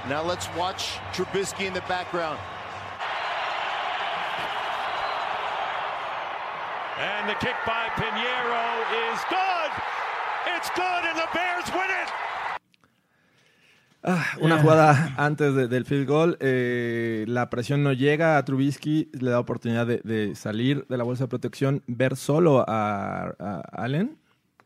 Now 0.07 0.21
let's 0.21 0.47
watch 0.55 0.99
Trubisky 1.13 1.65
in 1.65 1.73
the 1.73 1.81
background. 1.89 2.37
And 6.99 7.27
the 7.27 7.35
kick 7.39 7.55
by 7.65 7.89
Pinheiro 7.95 8.65
is 9.11 9.19
good. 9.29 9.71
It's 10.55 10.69
good, 10.75 11.03
and 11.09 11.17
the 11.17 11.27
Bears 11.33 11.69
win 11.73 11.89
it. 11.89 12.09
Una 14.41 14.57
jugada 14.61 15.13
antes 15.17 15.55
de- 15.55 15.67
del 15.69 15.85
field 15.85 16.07
goal, 16.07 16.37
eh, 16.41 17.23
la 17.27 17.49
presión 17.49 17.83
no 17.83 17.93
llega 17.93 18.37
a 18.37 18.43
Trubisky, 18.45 19.09
le 19.13 19.31
da 19.31 19.39
oportunidad 19.39 19.87
de, 19.87 20.01
de 20.03 20.35
salir 20.35 20.85
de 20.87 20.97
la 20.97 21.03
bolsa 21.05 21.23
de 21.23 21.27
protección, 21.29 21.83
ver 21.87 22.17
solo 22.17 22.65
a, 22.67 23.33
a 23.39 23.61
Allen 23.71 24.17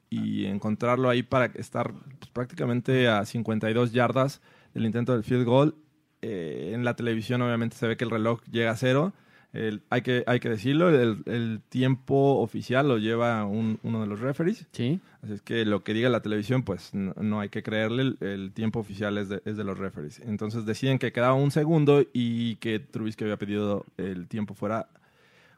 y 0.09 0.45
encontrarlo 0.45 1.09
ahí 1.09 1.21
para 1.21 1.45
estar 1.53 1.91
pues, 1.93 2.31
prácticamente 2.33 3.07
a 3.07 3.25
52 3.25 3.91
yardas 3.93 4.41
del 4.73 4.85
intento 4.85 5.13
del 5.13 5.23
field 5.23 5.45
goal. 5.45 5.75
Eh, 6.23 6.71
en 6.73 6.83
la 6.83 6.95
televisión 6.95 7.41
obviamente 7.43 7.77
se 7.77 7.87
ve 7.87 7.95
que 7.95 8.05
el 8.05 8.09
reloj 8.09 8.41
llega 8.51 8.71
a 8.71 8.75
cero. 8.75 9.13
El- 9.53 9.81
hay, 9.89 10.01
que, 10.01 10.23
hay 10.27 10.39
que 10.39 10.49
decirlo, 10.49 10.89
el, 10.89 11.23
el 11.25 11.61
tiempo 11.69 12.39
oficial 12.41 12.87
lo 12.87 12.97
lleva 12.97 13.45
un- 13.45 13.79
uno 13.81 14.01
de 14.01 14.07
los 14.07 14.19
referees. 14.19 14.67
Sí. 14.71 14.99
Así 15.23 15.33
es 15.33 15.41
que 15.41 15.65
lo 15.65 15.83
que 15.83 15.93
diga 15.93 16.09
la 16.09 16.21
televisión, 16.21 16.63
pues 16.63 16.93
no, 16.93 17.13
no 17.19 17.39
hay 17.39 17.49
que 17.49 17.63
creerle, 17.63 18.01
el, 18.03 18.17
el 18.21 18.51
tiempo 18.51 18.79
oficial 18.79 19.17
es 19.17 19.29
de, 19.29 19.41
es 19.45 19.57
de 19.57 19.63
los 19.63 19.77
referees. 19.77 20.19
Entonces 20.19 20.65
deciden 20.65 20.99
que 20.99 21.11
quedaba 21.11 21.33
un 21.33 21.51
segundo 21.51 22.03
y 22.13 22.57
que 22.57 22.79
Trubisky 22.79 23.23
había 23.23 23.37
pedido 23.37 23.85
el 23.97 24.27
tiempo 24.27 24.53
fuera 24.53 24.89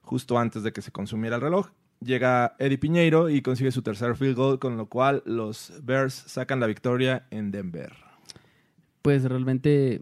justo 0.02 0.38
antes 0.40 0.64
de 0.64 0.72
que 0.72 0.82
se 0.82 0.92
consumiera 0.92 1.36
el 1.36 1.42
reloj. 1.42 1.70
Llega 2.02 2.56
Eddie 2.60 2.78
Piñeiro 2.78 3.30
y 3.30 3.42
consigue 3.42 3.72
su 3.72 3.82
tercer 3.82 4.16
field 4.16 4.36
goal, 4.38 4.60
con 4.60 4.78
lo 4.78 4.86
cual 4.86 5.22
los 5.26 5.74
Bears 5.84 6.14
sacan 6.14 6.60
la 6.62 6.68
victoria 6.68 7.26
en 7.32 7.52
Denver. 7.52 7.92
pues 9.02 9.24
realmente 9.24 10.02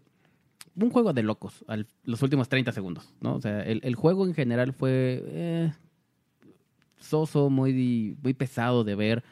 un 0.85 0.91
juego 0.91 1.13
de 1.13 1.23
locos 1.23 1.65
los 2.03 2.21
últimos 2.21 2.49
30 2.49 2.71
segundos, 2.71 3.13
¿no? 3.19 3.35
O 3.35 3.41
sea, 3.41 3.61
el, 3.63 3.81
el 3.83 3.95
juego 3.95 4.25
en 4.25 4.33
general 4.33 4.73
fue 4.73 5.23
eh, 5.25 5.73
soso, 6.99 7.49
muy, 7.49 8.17
muy 8.21 8.33
pesado 8.33 8.83
de 8.83 8.95
ver, 8.95 9.23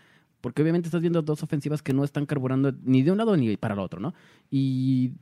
porque 0.41 0.61
obviamente 0.61 0.87
estás 0.87 1.01
viendo 1.01 1.21
dos 1.21 1.43
ofensivas 1.43 1.81
que 1.81 1.93
no 1.93 2.03
están 2.03 2.25
carburando 2.25 2.73
ni 2.83 3.03
de 3.03 3.11
un 3.11 3.17
lado 3.17 3.35
ni 3.37 3.57
para 3.57 3.73
el 3.73 3.79
otro, 3.79 3.99
¿no? 3.99 4.13
Y 4.49 5.13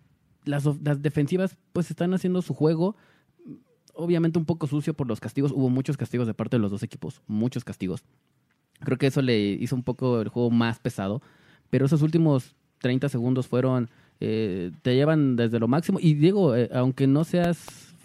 las, 0.46 0.66
las 0.84 1.02
defensivas 1.02 1.58
pues 1.72 1.90
están 1.90 2.14
haciendo 2.14 2.42
su 2.42 2.54
juego, 2.54 2.96
obviamente 3.94 4.40
un 4.40 4.46
poco 4.46 4.68
sucio 4.68 4.94
por 4.94 5.08
los 5.08 5.20
castigos, 5.20 5.52
hubo 5.52 5.70
muchos 5.70 5.98
castigos 5.98 6.28
de 6.28 6.34
parte 6.34 6.58
de 6.58 6.62
los 6.62 6.72
dos 6.72 6.84
equipos, 6.84 7.22
muchos 7.28 7.64
castigos. 7.64 8.04
Creo 8.80 8.98
que 8.98 9.08
eso 9.08 9.22
le 9.22 9.40
hizo 9.40 9.76
un 9.76 9.84
poco 9.84 10.22
el 10.22 10.30
juego 10.30 10.52
más 10.52 10.80
pesado, 10.80 11.22
pero 11.70 11.86
esos 11.86 12.02
últimos 12.02 12.56
30 12.80 13.08
segundos 13.10 13.48
fueron, 13.48 13.90
eh, 14.26 14.72
te 14.82 14.96
llevan 14.96 15.36
desde 15.36 15.60
lo 15.60 15.68
máximo. 15.68 16.00
Y 16.02 16.14
Diego, 16.14 16.56
eh, 16.56 16.70
aunque 16.74 17.08
no 17.08 17.24
seas 17.26 17.58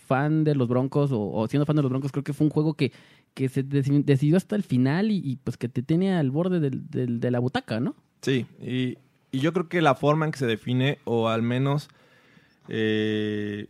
fan 0.06 0.42
de 0.44 0.54
los 0.54 0.68
Broncos 0.68 1.10
o, 1.12 1.46
siendo 1.48 1.64
fan 1.66 1.76
de 1.76 1.82
los 1.82 1.90
Broncos, 1.90 2.10
creo 2.12 2.24
que 2.24 2.32
fue 2.32 2.46
un 2.46 2.50
juego 2.50 2.74
que, 2.74 2.92
que 3.34 3.48
se 3.48 3.64
deci- 3.64 4.04
decidió 4.04 4.36
hasta 4.36 4.56
el 4.56 4.62
final 4.62 5.10
y, 5.10 5.38
pues 5.44 5.56
que 5.56 5.68
te 5.68 5.82
tiene 5.82 6.14
al 6.14 6.30
borde 6.30 6.58
de 6.60 7.30
la 7.30 7.38
butaca, 7.38 7.78
¿no? 7.78 7.94
Sí, 8.22 8.46
y 8.60 8.96
yo 9.38 9.52
creo 9.52 9.68
que 9.68 9.80
la 9.82 9.94
forma 9.94 10.24
en 10.26 10.32
que 10.32 10.38
se 10.38 10.46
define, 10.46 10.98
o 11.04 11.28
al 11.28 11.42
menos 11.42 11.88
eh, 12.68 13.66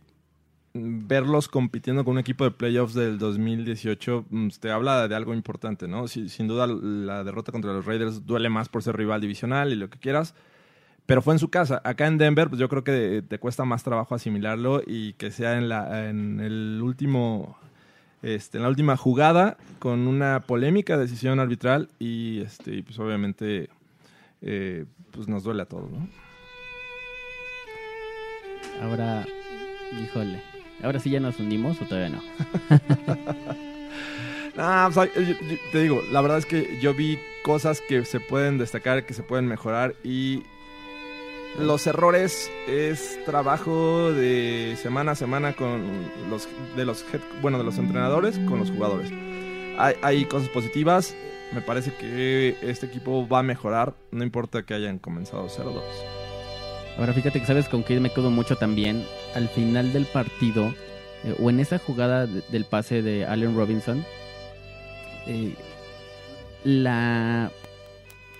verlos 0.73 1.47
compitiendo 1.47 2.05
con 2.05 2.13
un 2.13 2.19
equipo 2.19 2.43
de 2.45 2.51
playoffs 2.51 2.93
del 2.93 3.17
2018, 3.17 4.25
mm, 4.29 4.47
te 4.59 4.71
habla 4.71 5.07
de 5.07 5.15
algo 5.15 5.33
importante, 5.33 5.87
¿no? 5.87 6.07
Si- 6.07 6.29
sin 6.29 6.47
duda 6.47 6.67
la 6.67 7.23
derrota 7.23 7.51
contra 7.51 7.73
los 7.73 7.85
Raiders 7.85 8.25
duele 8.25 8.49
más 8.49 8.69
por 8.69 8.81
ser 8.83 8.95
rival 8.95 9.19
divisional 9.21 9.73
y 9.73 9.75
lo 9.75 9.89
que 9.89 9.99
quieras, 9.99 10.35
pero 11.09 11.21
fue 11.21 11.33
en 11.33 11.39
su 11.39 11.49
casa. 11.49 11.81
Acá 11.83 12.07
en 12.07 12.17
Denver, 12.17 12.47
pues 12.49 12.59
yo 12.61 12.69
creo 12.69 12.83
que 12.83 13.23
te 13.27 13.39
cuesta 13.39 13.65
más 13.65 13.83
trabajo 13.83 14.13
asimilarlo 14.15 14.81
y 14.85 15.13
que 15.13 15.31
sea 15.31 15.57
en, 15.57 15.67
la, 15.67 16.07
en 16.07 16.39
el 16.39 16.79
último, 16.83 17.57
este, 18.21 18.57
en 18.57 18.63
la 18.63 18.69
última 18.69 18.95
jugada 18.95 19.57
con 19.79 20.07
una 20.07 20.41
polémica 20.41 20.97
decisión 20.97 21.39
arbitral 21.39 21.89
y, 21.99 22.41
este, 22.41 22.75
y 22.75 22.81
pues 22.83 22.99
obviamente, 22.99 23.69
eh, 24.41 24.85
pues 25.11 25.27
nos 25.27 25.43
duele 25.43 25.63
a 25.63 25.65
todos, 25.65 25.89
¿no? 25.91 26.07
Ahora, 28.81 29.25
híjole. 30.01 30.41
Ahora 30.83 30.99
sí 30.99 31.09
ya 31.09 31.19
nos 31.19 31.39
hundimos 31.39 31.81
o 31.81 31.85
todavía 31.85 32.09
no. 32.09 32.21
Ah, 34.61 34.89
pues, 34.93 35.09
ay, 35.15 35.25
yo- 35.25 35.47
yo- 35.47 35.57
te 35.71 35.81
digo, 35.81 36.01
la 36.11 36.19
verdad 36.21 36.37
es 36.37 36.45
que 36.45 36.79
yo 36.81 36.93
vi 36.93 37.17
cosas 37.43 37.79
que 37.87 38.03
se 38.03 38.19
pueden 38.19 38.57
destacar, 38.57 39.05
que 39.05 39.13
se 39.13 39.23
pueden 39.23 39.45
mejorar 39.47 39.95
y 40.03 40.43
los 41.57 41.87
errores 41.87 42.49
es 42.67 43.19
trabajo 43.25 44.11
de 44.13 44.77
semana 44.81 45.11
a 45.11 45.15
semana 45.15 45.53
con 45.53 45.83
los 46.29 46.47
de 46.75 46.85
los 46.85 47.03
head- 47.13 47.41
bueno 47.41 47.57
de 47.57 47.63
los 47.63 47.77
entrenadores 47.77 48.37
con 48.47 48.59
los 48.59 48.69
jugadores. 48.71 49.11
Hay, 50.01 50.25
cosas 50.25 50.49
positivas. 50.49 51.15
Me 51.53 51.61
parece 51.61 51.91
que 51.93 52.55
este 52.61 52.85
equipo 52.85 53.27
va 53.27 53.39
a 53.39 53.43
mejorar, 53.43 53.93
no 54.11 54.23
importa 54.23 54.61
que 54.63 54.73
hayan 54.75 54.99
comenzado 54.99 55.47
0-2. 55.49 55.81
Ahora 56.99 57.13
fíjate 57.13 57.39
que 57.39 57.45
sabes 57.47 57.67
con 57.69 57.83
qué 57.83 57.99
me 57.99 58.11
quedo 58.11 58.29
mucho 58.29 58.55
también. 58.57 59.03
Al 59.33 59.47
final 59.49 59.91
del 59.93 60.05
partido, 60.05 60.73
eh, 61.23 61.33
o 61.41 61.49
en 61.49 61.59
esa 61.59 61.79
jugada 61.79 62.27
de- 62.27 62.43
del 62.49 62.65
pase 62.65 63.01
de 63.01 63.25
Allen 63.25 63.55
Robinson, 63.55 64.05
eh, 65.27 65.55
la 66.63 67.51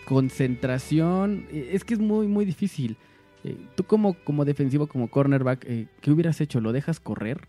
concentración 0.10 1.46
eh, 1.52 1.70
es 1.74 1.84
que 1.84 1.94
es 1.94 2.00
muy, 2.00 2.28
muy 2.28 2.46
difícil. 2.46 2.98
Eh, 3.44 3.56
tú 3.76 3.84
como, 3.86 4.16
como 4.26 4.44
defensivo, 4.46 4.88
como 4.88 5.08
cornerback, 5.10 5.66
eh, 5.66 5.88
¿qué 6.02 6.12
hubieras 6.12 6.42
hecho? 6.42 6.60
¿Lo 6.60 6.72
dejas 6.74 7.00
correr? 7.00 7.48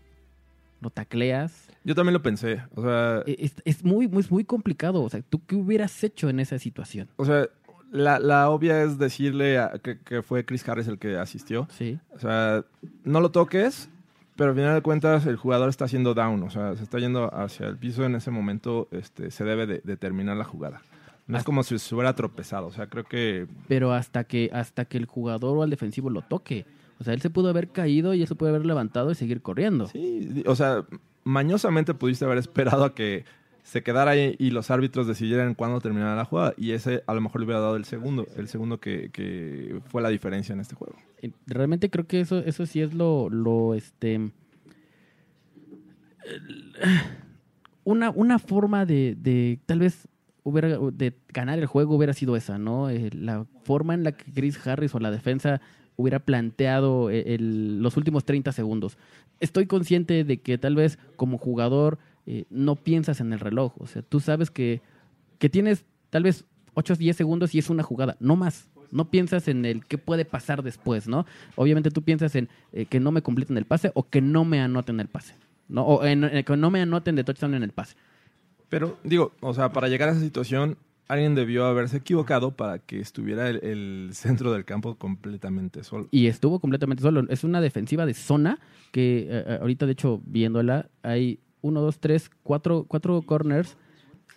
¿Lo 0.79 0.89
tacleas? 0.89 1.67
Yo 1.83 1.95
también 1.95 2.13
lo 2.13 2.21
pensé, 2.21 2.61
o 2.75 2.81
sea, 2.81 3.23
Es, 3.27 3.53
es 3.65 3.83
muy, 3.83 4.07
muy, 4.07 4.25
muy 4.29 4.43
complicado. 4.45 5.03
O 5.03 5.09
sea, 5.09 5.21
¿tú 5.21 5.41
qué 5.45 5.55
hubieras 5.55 6.03
hecho 6.03 6.29
en 6.29 6.39
esa 6.39 6.57
situación? 6.59 7.09
o 7.17 7.25
sea, 7.25 7.47
la, 7.91 8.19
la 8.19 8.49
obvia 8.49 8.83
es 8.83 8.97
decirle 8.97 9.59
a- 9.59 9.73
que, 9.83 9.99
que 9.99 10.21
fue 10.21 10.45
Chris 10.45 10.67
Harris 10.67 10.87
el 10.87 10.97
que 10.97 11.17
asistió. 11.17 11.67
Sí. 11.71 11.99
O 12.11 12.19
sea, 12.19 12.63
no 13.03 13.19
lo 13.19 13.31
toques, 13.31 13.89
pero 14.37 14.51
al 14.51 14.55
final 14.55 14.73
de 14.75 14.81
cuentas 14.81 15.25
el 15.25 15.35
jugador 15.35 15.67
está 15.69 15.85
haciendo 15.85 16.13
down, 16.13 16.41
o 16.43 16.49
sea, 16.49 16.73
se 16.77 16.83
está 16.83 16.99
yendo 16.99 17.29
hacia 17.35 17.67
el 17.67 17.77
piso 17.77 18.05
en 18.05 18.15
ese 18.15 18.31
momento, 18.31 18.87
este, 18.91 19.29
se 19.29 19.43
debe 19.43 19.67
de, 19.67 19.81
de 19.83 19.97
terminar 19.97 20.37
la 20.37 20.45
jugada. 20.45 20.81
No 21.31 21.37
es 21.37 21.43
como 21.43 21.63
si 21.63 21.79
se 21.79 21.95
hubiera 21.95 22.13
tropezado, 22.15 22.67
o 22.67 22.71
sea, 22.71 22.87
creo 22.87 23.03
que 23.05 23.47
pero 23.67 23.93
hasta 23.93 24.23
que 24.25 24.49
hasta 24.53 24.85
que 24.85 24.97
el 24.97 25.05
jugador 25.05 25.57
o 25.57 25.63
el 25.63 25.69
defensivo 25.69 26.09
lo 26.09 26.21
toque. 26.21 26.65
O 26.99 27.03
sea, 27.03 27.13
él 27.15 27.21
se 27.21 27.29
pudo 27.31 27.49
haber 27.49 27.69
caído 27.69 28.13
y 28.13 28.21
él 28.21 28.27
se 28.27 28.35
pudo 28.35 28.49
haber 28.49 28.65
levantado 28.65 29.09
y 29.11 29.15
seguir 29.15 29.41
corriendo. 29.41 29.87
sí, 29.87 30.43
o 30.45 30.55
sea, 30.55 30.85
mañosamente 31.23 31.93
pudiste 31.95 32.25
haber 32.25 32.37
esperado 32.37 32.83
a 32.83 32.93
que 32.93 33.25
se 33.63 33.81
quedara 33.83 34.11
ahí 34.11 34.35
y 34.39 34.49
los 34.51 34.69
árbitros 34.71 35.07
decidieran 35.07 35.53
cuándo 35.55 35.79
terminara 35.81 36.15
la 36.15 36.25
jugada 36.25 36.53
y 36.57 36.71
ese 36.71 37.03
a 37.07 37.13
lo 37.13 37.21
mejor 37.21 37.41
le 37.41 37.45
hubiera 37.45 37.59
dado 37.61 37.75
el 37.75 37.85
segundo, 37.85 38.27
el 38.35 38.47
segundo 38.47 38.79
que, 38.79 39.09
que 39.11 39.79
fue 39.87 40.01
la 40.01 40.09
diferencia 40.09 40.53
en 40.53 40.59
este 40.59 40.75
juego. 40.75 40.95
Eh, 41.21 41.31
Realmente 41.47 41.89
creo 41.89 42.05
que 42.07 42.19
eso 42.21 42.39
eso 42.39 42.65
sí 42.65 42.81
es 42.81 42.93
lo 42.93 43.29
lo 43.29 43.73
este 43.75 44.15
el- 46.25 46.73
una 47.83 48.09
una 48.11 48.37
forma 48.39 48.85
de, 48.85 49.15
de 49.19 49.59
tal 49.65 49.79
vez 49.79 50.07
hubiera 50.43 50.77
de 50.91 51.13
ganar 51.29 51.59
el 51.59 51.65
juego 51.65 51.95
hubiera 51.95 52.13
sido 52.13 52.35
esa, 52.35 52.57
¿no? 52.57 52.89
Eh, 52.89 53.09
la 53.13 53.45
forma 53.63 53.93
en 53.93 54.03
la 54.03 54.11
que 54.13 54.31
Chris 54.31 54.65
Harris 54.65 54.93
o 54.95 54.99
la 54.99 55.11
defensa 55.11 55.61
hubiera 55.97 56.19
planteado 56.19 57.09
eh, 57.11 57.35
el- 57.35 57.81
los 57.81 57.97
últimos 57.97 58.25
30 58.25 58.51
segundos. 58.51 58.97
Estoy 59.39 59.65
consciente 59.67 60.23
de 60.23 60.37
que 60.41 60.57
tal 60.57 60.75
vez 60.75 60.97
como 61.15 61.37
jugador 61.37 61.99
eh, 62.25 62.45
no 62.49 62.75
piensas 62.75 63.19
en 63.21 63.33
el 63.33 63.39
reloj. 63.39 63.73
O 63.79 63.87
sea, 63.87 64.01
tú 64.01 64.19
sabes 64.19 64.49
que, 64.51 64.81
que 65.39 65.49
tienes 65.49 65.85
tal 66.09 66.23
vez 66.23 66.45
8 66.75 66.93
o 66.93 66.95
10 66.95 67.15
segundos 67.17 67.53
y 67.55 67.59
es 67.59 67.69
una 67.69 67.83
jugada, 67.83 68.15
no 68.19 68.35
más. 68.35 68.69
No 68.91 69.09
piensas 69.09 69.47
en 69.47 69.65
el 69.65 69.85
qué 69.85 69.97
puede 69.97 70.25
pasar 70.25 70.63
después, 70.63 71.07
¿no? 71.07 71.25
Obviamente 71.55 71.91
tú 71.91 72.01
piensas 72.01 72.35
en 72.35 72.49
que 72.89 72.99
no 72.99 73.11
me 73.11 73.21
completen 73.21 73.57
el 73.57 73.65
pase 73.65 73.91
o 73.95 74.03
que 74.03 74.21
no 74.21 74.43
me 74.45 74.59
anoten 74.59 74.99
el 74.99 75.07
pase. 75.07 75.35
¿no? 75.69 75.85
O 75.87 76.01
que 76.01 76.57
no 76.57 76.69
me 76.71 76.81
anoten 76.81 77.15
de 77.15 77.23
touchdown 77.23 77.53
en 77.53 77.63
el 77.63 77.71
pase. 77.71 77.95
Pero 78.71 78.97
digo, 79.03 79.33
o 79.41 79.53
sea, 79.53 79.71
para 79.71 79.87
llegar 79.87 80.09
a 80.09 80.13
esa 80.13 80.21
situación, 80.21 80.77
alguien 81.07 81.35
debió 81.35 81.65
haberse 81.65 81.97
equivocado 81.97 82.51
para 82.55 82.79
que 82.79 82.99
estuviera 82.99 83.49
el, 83.49 83.57
el 83.63 84.09
centro 84.13 84.51
del 84.53 84.65
campo 84.65 84.95
completamente 84.95 85.83
solo. 85.83 86.07
Y 86.09 86.25
estuvo 86.27 86.59
completamente 86.59 87.03
solo. 87.03 87.23
Es 87.29 87.43
una 87.43 87.61
defensiva 87.61 88.05
de 88.05 88.13
zona 88.15 88.59
que 88.91 89.19
eh, 89.19 89.27
eh, 89.45 89.57
ahorita, 89.61 89.85
de 89.85 89.91
hecho, 89.91 90.21
viéndola, 90.25 90.89
hay 91.03 91.39
uno, 91.61 91.81
dos, 91.81 91.99
tres, 91.99 92.31
cuatro, 92.43 92.85
cuatro 92.87 93.21
corners 93.21 93.77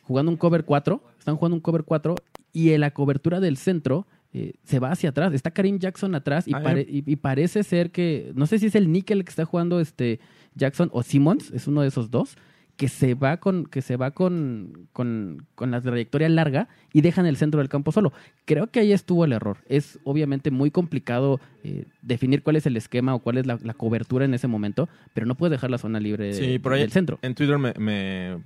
jugando 0.02 0.30
un 0.32 0.36
cover 0.36 0.64
4. 0.64 1.00
Están 1.18 1.36
jugando 1.36 1.54
un 1.54 1.60
cover 1.62 1.84
4 1.84 2.16
y 2.52 2.70
en 2.72 2.80
la 2.80 2.90
cobertura 2.90 3.40
del 3.40 3.56
centro 3.56 4.06
eh, 4.32 4.54
se 4.64 4.80
va 4.80 4.90
hacia 4.90 5.10
atrás. 5.10 5.32
Está 5.32 5.52
Karim 5.52 5.78
Jackson 5.78 6.14
atrás 6.16 6.48
y, 6.48 6.54
Ah, 6.54 6.60
pare- 6.62 6.86
y, 6.88 7.04
y 7.10 7.16
parece 7.16 7.62
ser 7.62 7.92
que, 7.92 8.32
no 8.34 8.46
sé 8.46 8.58
si 8.58 8.66
es 8.66 8.74
el 8.74 8.90
níquel 8.90 9.24
que 9.24 9.30
está 9.30 9.44
jugando 9.44 9.78
este 9.80 10.18
Jackson 10.56 10.90
o 10.92 11.02
Simmons, 11.04 11.50
es 11.52 11.66
uno 11.68 11.82
de 11.82 11.88
esos 11.88 12.10
dos, 12.10 12.36
que 12.76 12.88
se 12.88 13.14
va 13.14 13.36
con, 13.36 13.66
que 13.66 13.82
se 13.82 13.96
va 13.96 14.10
con, 14.10 14.88
con, 14.92 15.46
con 15.54 15.70
la 15.70 15.80
trayectoria 15.80 16.28
larga 16.28 16.68
y 16.92 17.02
dejan 17.02 17.24
el 17.26 17.36
centro 17.36 17.58
del 17.58 17.68
campo 17.68 17.92
solo. 17.92 18.12
Creo 18.46 18.66
que 18.68 18.80
ahí 18.80 18.92
estuvo 18.92 19.24
el 19.24 19.32
error. 19.32 19.58
Es 19.68 19.98
obviamente 20.04 20.50
muy 20.50 20.70
complicado 20.70 21.40
eh, 21.62 21.84
definir 22.02 22.42
cuál 22.42 22.56
es 22.56 22.66
el 22.66 22.76
esquema 22.76 23.14
o 23.14 23.20
cuál 23.20 23.38
es 23.38 23.46
la, 23.46 23.58
la 23.62 23.74
cobertura 23.74 24.24
en 24.24 24.34
ese 24.34 24.48
momento, 24.48 24.88
pero 25.12 25.26
no 25.26 25.36
puedes 25.36 25.52
dejar 25.52 25.70
la 25.70 25.78
zona 25.78 26.00
libre 26.00 26.32
Sí, 26.34 26.58
por 26.58 26.72
ahí 26.72 26.80
del 26.80 26.90
centro. 26.92 27.18
en 27.22 27.34
Twitter 27.34 27.58
me, 27.58 27.74
me, 27.78 28.38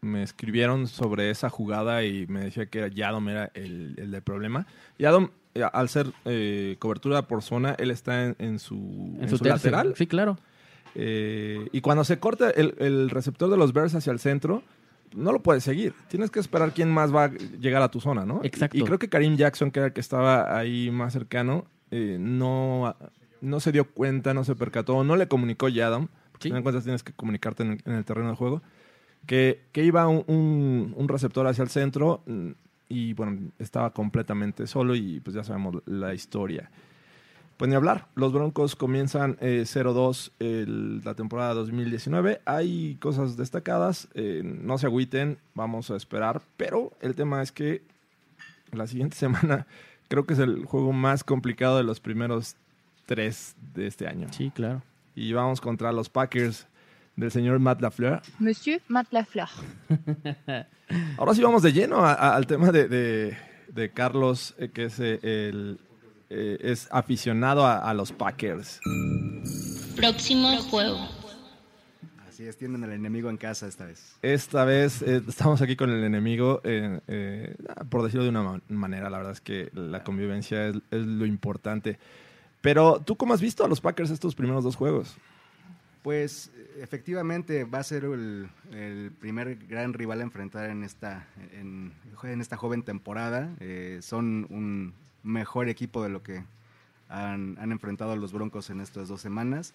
me 0.00 0.22
escribieron 0.22 0.86
sobre 0.86 1.30
esa 1.30 1.50
jugada 1.50 2.04
y 2.04 2.26
me 2.28 2.40
decía 2.44 2.66
que 2.66 2.90
Yadom 2.90 3.28
era 3.28 3.50
el, 3.54 3.94
el 3.96 4.10
del 4.12 4.22
problema. 4.22 4.66
Yadom, 4.98 5.30
eh, 5.54 5.62
al 5.72 5.88
ser 5.88 6.06
eh, 6.26 6.76
cobertura 6.78 7.26
por 7.26 7.42
zona, 7.42 7.74
él 7.78 7.90
está 7.90 8.24
en, 8.24 8.36
en 8.38 8.58
su, 8.60 8.74
En 9.16 9.24
en 9.24 9.36
su, 9.36 9.44
lateral. 9.44 9.94
Sí, 9.96 10.06
claro. 10.06 10.38
Eh, 10.94 11.68
y 11.72 11.80
cuando 11.80 12.04
se 12.04 12.18
corta 12.18 12.50
el, 12.50 12.74
el 12.78 13.10
receptor 13.10 13.50
de 13.50 13.56
los 13.56 13.72
Bears 13.72 13.94
hacia 13.94 14.12
el 14.12 14.18
centro, 14.20 14.62
no 15.14 15.32
lo 15.32 15.42
puedes 15.42 15.64
seguir. 15.64 15.94
Tienes 16.08 16.30
que 16.30 16.40
esperar 16.40 16.72
quién 16.72 16.90
más 16.90 17.14
va 17.14 17.24
a 17.24 17.28
llegar 17.32 17.82
a 17.82 17.90
tu 17.90 18.00
zona, 18.00 18.24
¿no? 18.24 18.40
Exacto. 18.42 18.76
Y, 18.76 18.80
y 18.80 18.84
creo 18.84 18.98
que 18.98 19.08
Karim 19.08 19.36
Jackson, 19.36 19.70
que 19.70 19.80
era 19.80 19.86
el 19.88 19.92
que 19.92 20.00
estaba 20.00 20.56
ahí 20.58 20.90
más 20.90 21.12
cercano, 21.12 21.66
eh, 21.90 22.16
no, 22.20 22.94
no 23.40 23.60
se 23.60 23.72
dio 23.72 23.84
cuenta, 23.90 24.34
no 24.34 24.44
se 24.44 24.54
percató, 24.56 25.04
no 25.04 25.16
le 25.16 25.28
comunicó 25.28 25.68
Yadam. 25.68 26.08
Porque 26.32 26.48
Sí. 26.48 26.54
de 26.54 26.62
cuentas 26.62 26.82
tienes 26.82 27.04
que 27.04 27.12
comunicarte 27.12 27.62
en 27.62 27.72
el, 27.72 27.80
en 27.84 27.92
el 27.92 28.04
terreno 28.04 28.30
de 28.30 28.34
juego. 28.36 28.60
Que, 29.26 29.62
que 29.72 29.84
iba 29.84 30.06
un, 30.08 30.24
un- 30.26 30.92
un 30.96 31.08
receptor 31.08 31.46
hacia 31.46 31.62
el 31.62 31.70
centro 31.70 32.22
mm, 32.26 32.50
y 32.88 33.14
bueno, 33.14 33.50
estaba 33.58 33.90
completamente 33.94 34.66
solo 34.66 34.94
y 34.96 35.20
pues 35.20 35.34
ya 35.34 35.44
sabemos 35.44 35.76
la 35.86 36.12
historia. 36.12 36.70
Pues 37.56 37.68
ni 37.68 37.76
hablar, 37.76 38.08
los 38.16 38.32
Broncos 38.32 38.74
comienzan 38.74 39.36
eh, 39.40 39.62
0-2 39.64 40.32
el- 40.40 41.02
la 41.04 41.14
temporada 41.14 41.54
2019. 41.54 42.40
Hay 42.46 42.96
cosas 43.00 43.36
destacadas, 43.36 44.08
eh, 44.14 44.42
no 44.44 44.76
se 44.78 44.86
agüiten, 44.86 45.38
vamos 45.54 45.90
a 45.90 45.96
esperar. 45.96 46.42
Pero 46.56 46.92
el 47.00 47.14
tema 47.14 47.42
es 47.42 47.52
que 47.52 47.82
la 48.72 48.86
siguiente 48.88 49.16
semana 49.16 49.66
creo 50.08 50.26
que 50.26 50.34
es 50.34 50.40
el 50.40 50.64
juego 50.64 50.92
más 50.92 51.22
complicado 51.22 51.76
de 51.76 51.84
los 51.84 52.00
primeros 52.00 52.56
tres 53.06 53.54
de 53.74 53.86
este 53.86 54.08
año. 54.08 54.26
Sí, 54.32 54.50
claro. 54.52 54.82
Y 55.14 55.32
vamos 55.32 55.60
contra 55.60 55.92
los 55.92 56.08
Packers 56.08 56.66
del 57.14 57.30
señor 57.30 57.60
Matt 57.60 57.80
LaFleur. 57.80 58.20
Monsieur 58.40 58.80
Matt 58.88 59.12
Lafleur. 59.12 59.48
Ahora 61.16 61.34
sí 61.34 61.42
vamos 61.42 61.62
de 61.62 61.72
lleno 61.72 61.98
a- 62.04 62.12
a- 62.14 62.34
al 62.34 62.46
tema 62.48 62.72
de, 62.72 62.88
de- 62.88 63.36
de 63.68 63.90
Carlos, 63.90 64.54
eh, 64.58 64.70
que 64.72 64.84
es, 64.86 64.98
eh, 65.00 65.18
el, 65.22 65.78
eh, 66.34 66.58
es 66.60 66.88
aficionado 66.90 67.64
a, 67.64 67.78
a 67.78 67.94
los 67.94 68.12
Packers. 68.12 68.80
Próximo 69.96 70.56
juego. 70.70 70.98
Así 72.28 72.44
es, 72.44 72.56
tienen 72.58 72.82
al 72.82 72.92
enemigo 72.92 73.30
en 73.30 73.36
casa 73.36 73.68
esta 73.68 73.84
vez. 73.86 74.16
Esta 74.20 74.64
vez 74.64 75.02
eh, 75.02 75.22
estamos 75.28 75.62
aquí 75.62 75.76
con 75.76 75.90
el 75.90 76.02
enemigo, 76.02 76.60
eh, 76.64 76.98
eh, 77.06 77.54
por 77.88 78.02
decirlo 78.02 78.24
de 78.24 78.30
una 78.30 78.42
ma- 78.42 78.60
manera, 78.68 79.08
la 79.08 79.18
verdad 79.18 79.32
es 79.32 79.40
que 79.40 79.70
la 79.72 80.02
convivencia 80.02 80.66
es, 80.66 80.76
es 80.90 81.06
lo 81.06 81.26
importante. 81.26 81.98
Pero, 82.60 83.00
¿tú 83.04 83.14
cómo 83.14 83.34
has 83.34 83.40
visto 83.40 83.64
a 83.64 83.68
los 83.68 83.80
Packers 83.80 84.10
estos 84.10 84.34
primeros 84.34 84.64
dos 84.64 84.74
juegos? 84.74 85.14
Pues 86.02 86.50
efectivamente 86.80 87.64
va 87.64 87.78
a 87.78 87.82
ser 87.84 88.04
el, 88.04 88.48
el 88.72 89.12
primer 89.12 89.54
gran 89.66 89.92
rival 89.92 90.20
a 90.20 90.24
enfrentar 90.24 90.68
en 90.70 90.82
esta, 90.82 91.28
en, 91.52 91.92
en 92.24 92.40
esta 92.40 92.56
joven 92.56 92.82
temporada. 92.82 93.54
Eh, 93.60 94.00
son 94.02 94.46
un 94.50 94.92
mejor 95.24 95.68
equipo 95.68 96.02
de 96.02 96.10
lo 96.10 96.22
que 96.22 96.44
han, 97.08 97.56
han 97.58 97.72
enfrentado 97.72 98.12
a 98.12 98.16
los 98.16 98.32
Broncos 98.32 98.70
en 98.70 98.80
estas 98.80 99.08
dos 99.08 99.20
semanas. 99.20 99.74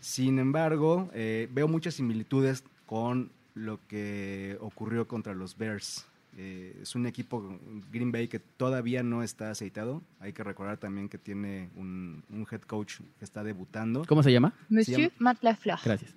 Sin 0.00 0.38
embargo, 0.38 1.10
eh, 1.14 1.48
veo 1.52 1.66
muchas 1.68 1.94
similitudes 1.94 2.62
con 2.86 3.30
lo 3.54 3.78
que 3.88 4.56
ocurrió 4.60 5.06
contra 5.08 5.34
los 5.34 5.56
Bears. 5.56 6.06
Eh, 6.38 6.78
es 6.82 6.94
un 6.94 7.06
equipo 7.06 7.58
Green 7.92 8.10
Bay 8.10 8.26
que 8.26 8.38
todavía 8.38 9.02
no 9.02 9.22
está 9.22 9.50
aceitado. 9.50 10.02
Hay 10.18 10.32
que 10.32 10.42
recordar 10.42 10.78
también 10.78 11.08
que 11.08 11.18
tiene 11.18 11.68
un, 11.76 12.22
un 12.30 12.46
head 12.50 12.62
coach 12.62 13.00
que 13.18 13.24
está 13.24 13.44
debutando. 13.44 14.04
¿Cómo 14.06 14.22
se 14.22 14.32
llama? 14.32 14.54
Monsieur 14.70 14.98
llama- 15.10 15.14
Matt 15.18 15.42
Lafleur. 15.42 15.78
Gracias. 15.84 16.14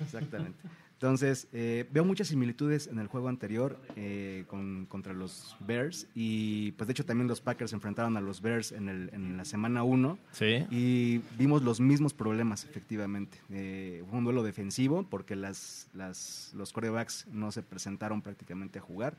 Exactamente. 0.00 0.58
Entonces, 1.00 1.48
eh, 1.54 1.86
veo 1.90 2.04
muchas 2.04 2.28
similitudes 2.28 2.86
en 2.86 2.98
el 2.98 3.06
juego 3.06 3.30
anterior 3.30 3.78
eh, 3.96 4.44
con, 4.48 4.84
contra 4.84 5.14
los 5.14 5.56
Bears 5.60 6.06
y 6.14 6.72
pues 6.72 6.88
de 6.88 6.92
hecho 6.92 7.06
también 7.06 7.26
los 7.26 7.40
Packers 7.40 7.72
enfrentaron 7.72 8.18
a 8.18 8.20
los 8.20 8.42
Bears 8.42 8.70
en, 8.70 8.90
el, 8.90 9.08
en 9.14 9.38
la 9.38 9.46
semana 9.46 9.82
1 9.82 10.18
Sí. 10.32 10.66
y 10.70 11.22
vimos 11.38 11.62
los 11.62 11.80
mismos 11.80 12.12
problemas 12.12 12.64
efectivamente. 12.64 13.38
Eh, 13.48 14.04
fue 14.10 14.18
un 14.18 14.24
duelo 14.24 14.42
defensivo 14.42 15.02
porque 15.08 15.36
las, 15.36 15.88
las, 15.94 16.52
los 16.54 16.70
corebacks 16.70 17.26
no 17.32 17.50
se 17.50 17.62
presentaron 17.62 18.20
prácticamente 18.20 18.78
a 18.78 18.82
jugar 18.82 19.14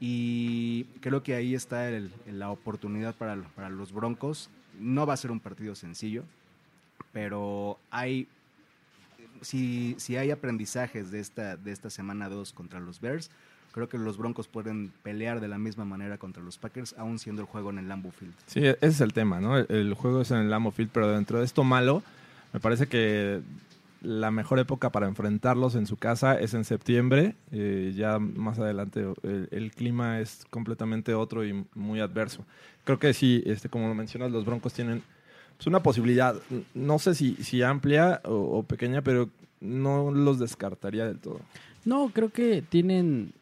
y 0.00 0.84
creo 1.02 1.22
que 1.22 1.34
ahí 1.34 1.54
está 1.54 1.90
el- 1.90 2.10
la 2.26 2.48
oportunidad 2.48 3.14
para, 3.14 3.36
para 3.54 3.68
los 3.68 3.92
Broncos. 3.92 4.48
No 4.80 5.04
va 5.04 5.12
a 5.12 5.16
ser 5.18 5.30
un 5.32 5.38
partido 5.40 5.74
sencillo, 5.74 6.24
pero 7.12 7.78
hay 7.90 8.26
si, 9.44 9.94
si 9.98 10.16
hay 10.16 10.30
aprendizajes 10.30 11.10
de 11.10 11.20
esta, 11.20 11.56
de 11.56 11.72
esta 11.72 11.90
semana 11.90 12.28
2 12.28 12.52
contra 12.52 12.80
los 12.80 13.00
Bears, 13.00 13.30
creo 13.72 13.88
que 13.88 13.98
los 13.98 14.16
Broncos 14.16 14.48
pueden 14.48 14.92
pelear 15.02 15.40
de 15.40 15.48
la 15.48 15.58
misma 15.58 15.84
manera 15.84 16.18
contra 16.18 16.42
los 16.42 16.58
Packers, 16.58 16.94
aún 16.98 17.18
siendo 17.18 17.42
el 17.42 17.48
juego 17.48 17.70
en 17.70 17.78
el 17.78 17.88
Lambeau 17.88 18.12
Field. 18.12 18.34
Sí, 18.46 18.60
ese 18.60 18.76
es 18.80 19.00
el 19.00 19.12
tema, 19.12 19.40
¿no? 19.40 19.58
El, 19.58 19.66
el 19.68 19.94
juego 19.94 20.22
es 20.22 20.30
en 20.30 20.38
el 20.38 20.50
Lambeau 20.50 20.72
Field, 20.72 20.90
pero 20.92 21.10
dentro 21.10 21.38
de 21.38 21.44
esto 21.44 21.64
malo, 21.64 22.02
me 22.52 22.60
parece 22.60 22.86
que 22.86 23.40
la 24.04 24.30
mejor 24.30 24.58
época 24.58 24.90
para 24.90 25.08
enfrentarlos 25.08 25.74
en 25.74 25.86
su 25.86 25.96
casa 25.96 26.38
es 26.38 26.54
en 26.54 26.64
septiembre. 26.64 27.34
Eh, 27.50 27.94
ya 27.96 28.18
más 28.18 28.58
adelante 28.58 29.04
el, 29.22 29.48
el 29.50 29.70
clima 29.72 30.20
es 30.20 30.44
completamente 30.50 31.14
otro 31.14 31.44
y 31.44 31.64
muy 31.74 32.00
adverso. 32.00 32.44
Creo 32.84 32.98
que 32.98 33.14
sí, 33.14 33.42
este, 33.46 33.68
como 33.68 33.88
lo 33.88 33.94
mencionas, 33.94 34.30
los 34.30 34.44
Broncos 34.44 34.74
tienen 34.74 35.02
pues, 35.56 35.66
una 35.66 35.82
posibilidad, 35.82 36.36
no 36.74 36.98
sé 36.98 37.14
si, 37.14 37.34
si 37.36 37.62
amplia 37.62 38.20
o, 38.24 38.62
pequeña, 38.62 39.02
pero 39.02 39.28
no 39.60 40.10
los 40.10 40.38
descartaría 40.38 41.06
del 41.06 41.18
todo. 41.18 41.40
No, 41.84 42.10
creo 42.12 42.30
que 42.30 42.62
tienen, 42.62 43.32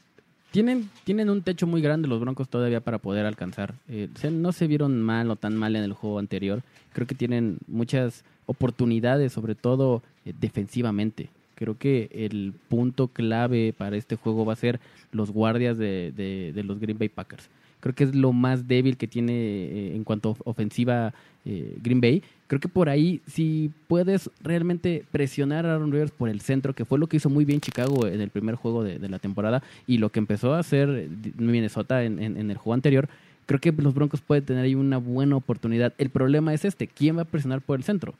tienen, 0.51 0.91
tienen 1.05 1.31
un 1.31 1.43
techo 1.43 1.67
muy 1.67 1.81
grande 1.81 2.09
los 2.09 2.21
Broncos 2.21 2.49
todavía 2.49 2.81
para 2.81 2.99
poder 2.99 3.27
alcanzar. 3.27 3.75
Eh, 3.89 4.09
no 4.31 4.53
se 4.53 4.67
vieron 4.67 5.01
mal 5.03 5.31
o 5.31 5.37
tan 5.37 5.57
mal 5.57 5.77
en 5.77 5.85
el 5.85 5.93
juego 5.93 6.19
anterior. 6.19 6.63
Creo 6.93 7.07
que 7.07 7.15
tienen 7.15 7.59
muchas 7.67 8.25
oportunidades, 8.47 9.33
sobre 9.33 9.55
todo 9.55 10.03
eh, 10.27 10.33
defensivamente. 10.39 11.31
Creo 11.55 11.79
que 11.79 12.09
el 12.13 12.55
punto 12.69 13.09
clave 13.09 13.73
para 13.77 13.97
este 13.97 14.17
juego 14.17 14.45
va 14.45 14.53
a 14.55 14.57
ser 14.57 14.81
los 15.13 15.31
guardias 15.31 15.79
de- 15.79 16.13
de 16.13 16.63
los 16.65 16.81
Green 16.81 16.99
Bay 16.99 17.09
Packers. 17.09 17.49
Creo 17.83 17.95
que 17.95 18.05
es 18.05 18.15
lo 18.15 18.33
más 18.33 18.67
débil 18.67 18.97
que 18.97 19.07
tiene 19.07 19.33
eh, 19.35 19.97
en 19.97 20.05
cuanto 20.05 20.31
a 20.31 20.33
of- 20.33 20.41
ofensiva 20.47 21.13
eh, 21.45 21.77
Green 21.83 22.01
Bay. 22.01 22.23
Creo 22.47 22.61
que 22.61 22.69
por 22.69 22.89
ahí, 22.89 23.21
si 23.27 23.71
puedes 23.89 24.31
realmente 24.43 25.05
presionar 25.11 25.67
a 25.67 25.75
Aaron 25.75 25.91
Rodgers 25.93 26.13
por 26.13 26.29
el 26.29 26.41
centro, 26.41 26.75
que 26.75 26.85
fue 26.85 26.99
lo 26.99 27.07
que 27.09 27.17
hizo 27.19 27.29
muy 27.29 27.45
bien 27.45 27.61
Chicago 27.61 28.07
en 28.07 28.21
el 28.21 28.31
primer 28.31 28.55
juego 28.55 28.85
de, 28.85 28.99
la 29.09 29.19
temporada 29.19 29.63
y 29.87 29.99
lo 29.99 30.09
que 30.11 30.21
empezó 30.21 30.55
a 30.55 30.61
hacer 30.61 31.09
Minnesota 31.37 32.05
en, 32.05 32.19
en- 32.23 32.37
en 32.37 32.51
el 32.51 32.57
juego 32.57 32.75
anterior, 32.75 33.09
creo 33.47 33.59
que 33.61 33.73
los 33.73 33.95
Broncos 33.95 34.21
pueden 34.21 34.45
tener 34.45 34.65
ahí 34.65 34.75
una 34.75 34.99
buena 34.99 35.35
oportunidad. 35.37 35.93
El 35.99 36.11
problema 36.11 36.55
es 36.55 36.65
este, 36.65 36.87
¿quién 36.87 37.17
va 37.19 37.23
a 37.23 37.27
presionar 37.27 37.61
por 37.63 37.77
el 37.79 37.83
centro? 37.85 38.15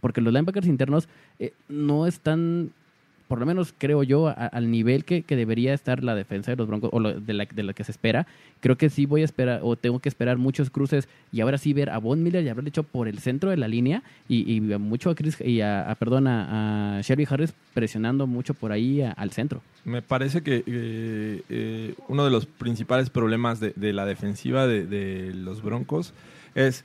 Porque 0.00 0.20
los 0.20 0.32
linebackers 0.32 0.66
internos 0.66 1.08
eh, 1.38 1.52
no 1.68 2.06
están, 2.08 2.70
por 3.28 3.38
lo 3.40 3.46
menos 3.46 3.74
creo 3.76 4.02
yo, 4.02 4.28
a- 4.28 4.32
al 4.32 4.70
nivel 4.70 5.04
que, 5.04 5.22
que 5.22 5.36
debería 5.36 5.72
estar 5.74 6.04
la 6.04 6.14
defensa 6.14 6.50
de 6.50 6.56
los 6.56 6.66
Broncos 6.68 6.90
o 6.92 7.00
lo- 7.00 7.18
de, 7.20 7.32
la, 7.34 7.46
de 7.46 7.62
la 7.62 7.72
que 7.72 7.84
se 7.84 7.92
espera. 7.92 8.26
Creo 8.60 8.76
que 8.76 8.90
sí 8.90 9.06
voy 9.06 9.22
a 9.22 9.24
esperar 9.24 9.60
o 9.62 9.76
tengo 9.76 9.98
que 9.98 10.08
esperar 10.08 10.36
muchos 10.38 10.70
cruces 10.70 11.08
y 11.32 11.40
ahora 11.40 11.58
sí 11.58 11.72
ver 11.72 11.90
a 11.90 11.98
Von 11.98 12.22
Miller 12.22 12.44
y 12.44 12.48
haberle 12.48 12.68
hecho 12.68 12.82
por 12.82 13.08
el 13.08 13.18
centro 13.18 13.50
de 13.50 13.56
la 13.56 13.68
línea 13.68 14.02
y, 14.28 14.50
y 14.54 14.60
mucho 14.60 15.10
a 15.10 15.14
Chris 15.14 15.40
y 15.40 15.60
a, 15.60 15.94
perdón 15.98 16.26
a, 16.26 16.98
a 16.98 17.00
Shelby 17.02 17.26
Harris 17.28 17.54
presionando 17.74 18.26
mucho 18.26 18.54
por 18.54 18.72
ahí 18.72 19.00
al 19.02 19.30
centro. 19.30 19.62
Me 19.84 20.00
parece 20.00 20.42
que 20.42 20.62
eh, 20.66 21.42
eh, 21.50 21.94
uno 22.08 22.24
de 22.24 22.30
los 22.30 22.46
principales 22.46 23.10
problemas 23.10 23.60
de, 23.60 23.72
de 23.76 23.92
la 23.92 24.06
defensiva 24.06 24.66
de, 24.66 24.86
de 24.86 25.34
los 25.34 25.62
Broncos 25.62 26.14
es 26.54 26.84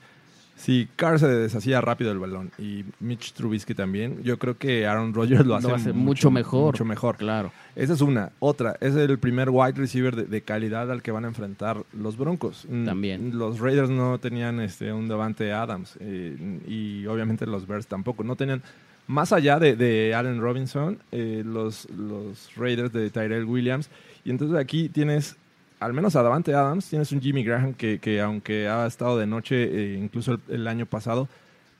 si 0.60 0.88
Carr 0.94 1.18
se 1.18 1.26
deshacía 1.26 1.80
rápido 1.80 2.10
del 2.10 2.18
balón 2.18 2.50
y 2.58 2.84
Mitch 3.00 3.32
Trubisky 3.32 3.74
también, 3.74 4.22
yo 4.22 4.38
creo 4.38 4.58
que 4.58 4.86
Aaron 4.86 5.14
Rodgers 5.14 5.46
lo 5.46 5.54
hace, 5.54 5.72
hace 5.72 5.92
mucho 5.94 6.30
mejor. 6.30 6.74
Mucho 6.74 6.84
mejor. 6.84 7.16
Claro. 7.16 7.50
Esa 7.74 7.94
es 7.94 8.02
una. 8.02 8.32
Otra, 8.40 8.76
es 8.80 8.94
el 8.94 9.18
primer 9.18 9.48
wide 9.48 9.72
receiver 9.72 10.14
de, 10.14 10.24
de 10.24 10.42
calidad 10.42 10.90
al 10.90 11.00
que 11.00 11.12
van 11.12 11.24
a 11.24 11.28
enfrentar 11.28 11.82
los 11.94 12.18
Broncos. 12.18 12.66
Mm, 12.68 12.84
También. 12.84 13.38
Los 13.38 13.58
Raiders 13.58 13.88
no 13.88 14.18
tenían 14.18 14.60
este, 14.60 14.92
un 14.92 15.08
Davante 15.08 15.50
Adams 15.50 15.96
eh, 15.98 16.36
y 16.68 17.06
obviamente 17.06 17.46
los 17.46 17.66
Bears 17.66 17.86
tampoco. 17.86 18.22
No 18.22 18.36
tenían, 18.36 18.62
más 19.06 19.32
allá 19.32 19.58
de, 19.58 19.76
de 19.76 20.14
Allen 20.14 20.42
Robinson, 20.42 20.98
eh, 21.10 21.42
los, 21.44 21.88
los 21.90 22.54
Raiders 22.56 22.92
de 22.92 23.08
Tyrell 23.08 23.44
Williams. 23.44 23.88
Y 24.26 24.30
entonces 24.30 24.58
aquí 24.58 24.90
tienes, 24.90 25.36
al 25.80 25.92
menos 25.94 26.14
a 26.14 26.22
Davante 26.22 26.54
Adams, 26.54 26.88
tienes 26.88 27.10
un 27.12 27.20
Jimmy 27.20 27.42
Graham 27.42 27.74
que, 27.74 27.98
que 27.98 28.20
aunque 28.20 28.68
ha 28.68 28.86
estado 28.86 29.18
de 29.18 29.26
noche, 29.26 29.64
eh, 29.64 29.98
incluso 29.98 30.38
el, 30.48 30.68
año 30.68 30.86
pasado, 30.86 31.28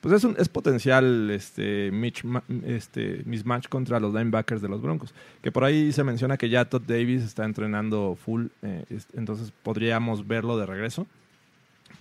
pues 0.00 0.14
es, 0.14 0.24
un, 0.24 0.34
es 0.38 0.48
potencial 0.48 1.30
este, 1.30 1.92
mitch- 1.92 2.42
este, 2.64 3.22
mismatch 3.26 3.68
contra 3.68 4.00
los 4.00 4.14
linebackers 4.14 4.62
de 4.62 4.68
los 4.68 4.80
Broncos. 4.80 5.12
Que 5.42 5.52
por 5.52 5.64
ahí 5.64 5.92
se 5.92 6.02
menciona 6.02 6.38
que 6.38 6.48
ya 6.48 6.64
Todd 6.64 6.82
Davis 6.86 7.22
está 7.22 7.44
entrenando 7.44 8.16
full, 8.16 8.46
eh, 8.62 8.84
es- 8.88 9.06
entonces 9.14 9.52
podríamos 9.62 10.26
verlo 10.26 10.56
de 10.58 10.66
regreso. 10.66 11.06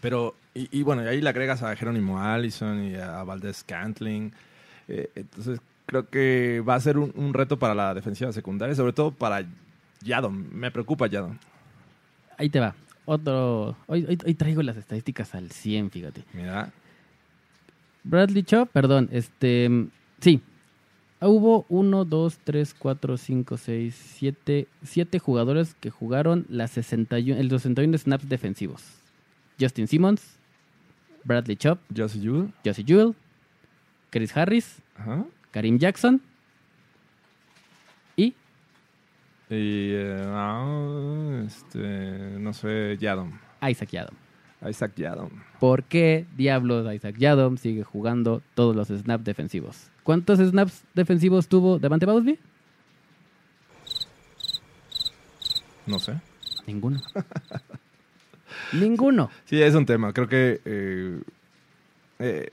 Pero, 0.02 0.36
y, 0.54 0.70
y 0.72 0.84
bueno, 0.84 1.02
ahí 1.02 1.20
le 1.20 1.30
agregas 1.30 1.62
a 1.62 1.76
Jerónimo 1.76 2.22
Allison 2.22 2.82
y 2.84 2.96
a 2.96 3.22
Valdez 3.24 3.64
Cantling. 3.66 4.32
eh, 4.88 5.10
entonces 5.16 5.60
creo 5.86 6.08
que 6.08 6.64
va 6.68 6.76
a 6.76 6.80
ser 6.80 6.98
un, 6.98 7.12
un 7.16 7.34
reto 7.34 7.58
para 7.60 7.74
la 7.76 7.94
defensiva 7.94 8.32
secundaria, 8.32 8.76
sobre 8.76 8.94
todo 8.94 9.12
para 9.12 9.44
Yadon. 10.02 10.48
Me 10.58 10.72
preocupa 10.72 11.08
Yadon. 11.08 11.38
Ahí 12.40 12.50
te 12.50 12.60
va. 12.62 12.74
Otro. 13.06 13.76
Hoy, 13.88 14.06
hoy, 14.08 14.18
hoy 14.26 14.34
traigo 14.34 14.64
las 14.64 14.78
estadísticas 14.78 15.36
al 15.36 15.52
100, 15.52 15.92
fíjate. 15.92 16.24
Mira, 16.34 16.72
Bradley 18.04 18.44
Chop, 18.44 18.70
perdón, 18.70 19.10
este. 19.12 19.70
Sí. 20.22 20.42
Hubo 21.22 21.66
1, 21.68 22.06
2, 22.06 22.38
3, 22.46 22.74
4, 22.80 23.18
5, 23.18 23.58
6, 23.58 23.96
7, 24.20 24.68
7 24.84 25.20
jugadores 25.20 25.76
que 25.82 25.90
jugaron 25.90 26.46
las 26.48 26.72
61, 26.72 27.42
el 27.42 27.50
61 27.50 27.98
snaps 27.98 28.30
defensivos. 28.30 28.84
Justin 29.60 29.88
Simmons, 29.90 30.22
Bradley 31.26 31.58
Chop, 31.58 31.80
Josie 31.94 32.22
Jewell. 32.22 32.54
Josie 32.64 32.86
Jewell, 32.88 33.16
Chris 34.12 34.36
Harris, 34.38 34.78
Ajá. 34.96 35.26
Karim 35.52 35.78
Jackson 35.78 36.22
y 38.16 38.34
Y, 39.50 39.92
eh, 39.94 40.24
ah, 40.28 41.42
este, 41.48 41.78
no 42.40 42.54
sé, 42.54 42.98
Yadon. 43.00 43.40
Isaac 43.68 43.90
Yadom. 43.90 44.16
Isaac 44.70 44.92
Yadon. 44.96 45.32
¿Por 45.60 45.84
qué 45.84 46.26
diablos 46.38 46.94
Isaac 46.94 47.16
Yadom 47.18 47.58
sigue 47.58 47.84
jugando 47.84 48.42
todos 48.54 48.76
los 48.76 48.90
snaps 48.90 49.24
defensivos? 49.24 49.90
¿Cuántos 50.04 50.40
snaps 50.40 50.84
defensivos 50.94 51.48
tuvo 51.48 51.80
Devante 51.80 52.06
Bowsby? 52.06 52.38
No 55.86 55.98
sé. 56.00 56.16
Ninguno. 56.68 57.02
Ninguno. 58.74 59.30
Sí, 59.46 59.62
es 59.62 59.74
un 59.76 59.86
tema. 59.86 60.14
Creo 60.14 60.28
que 60.28 60.62
eh, 60.66 61.22
eh, 62.20 62.52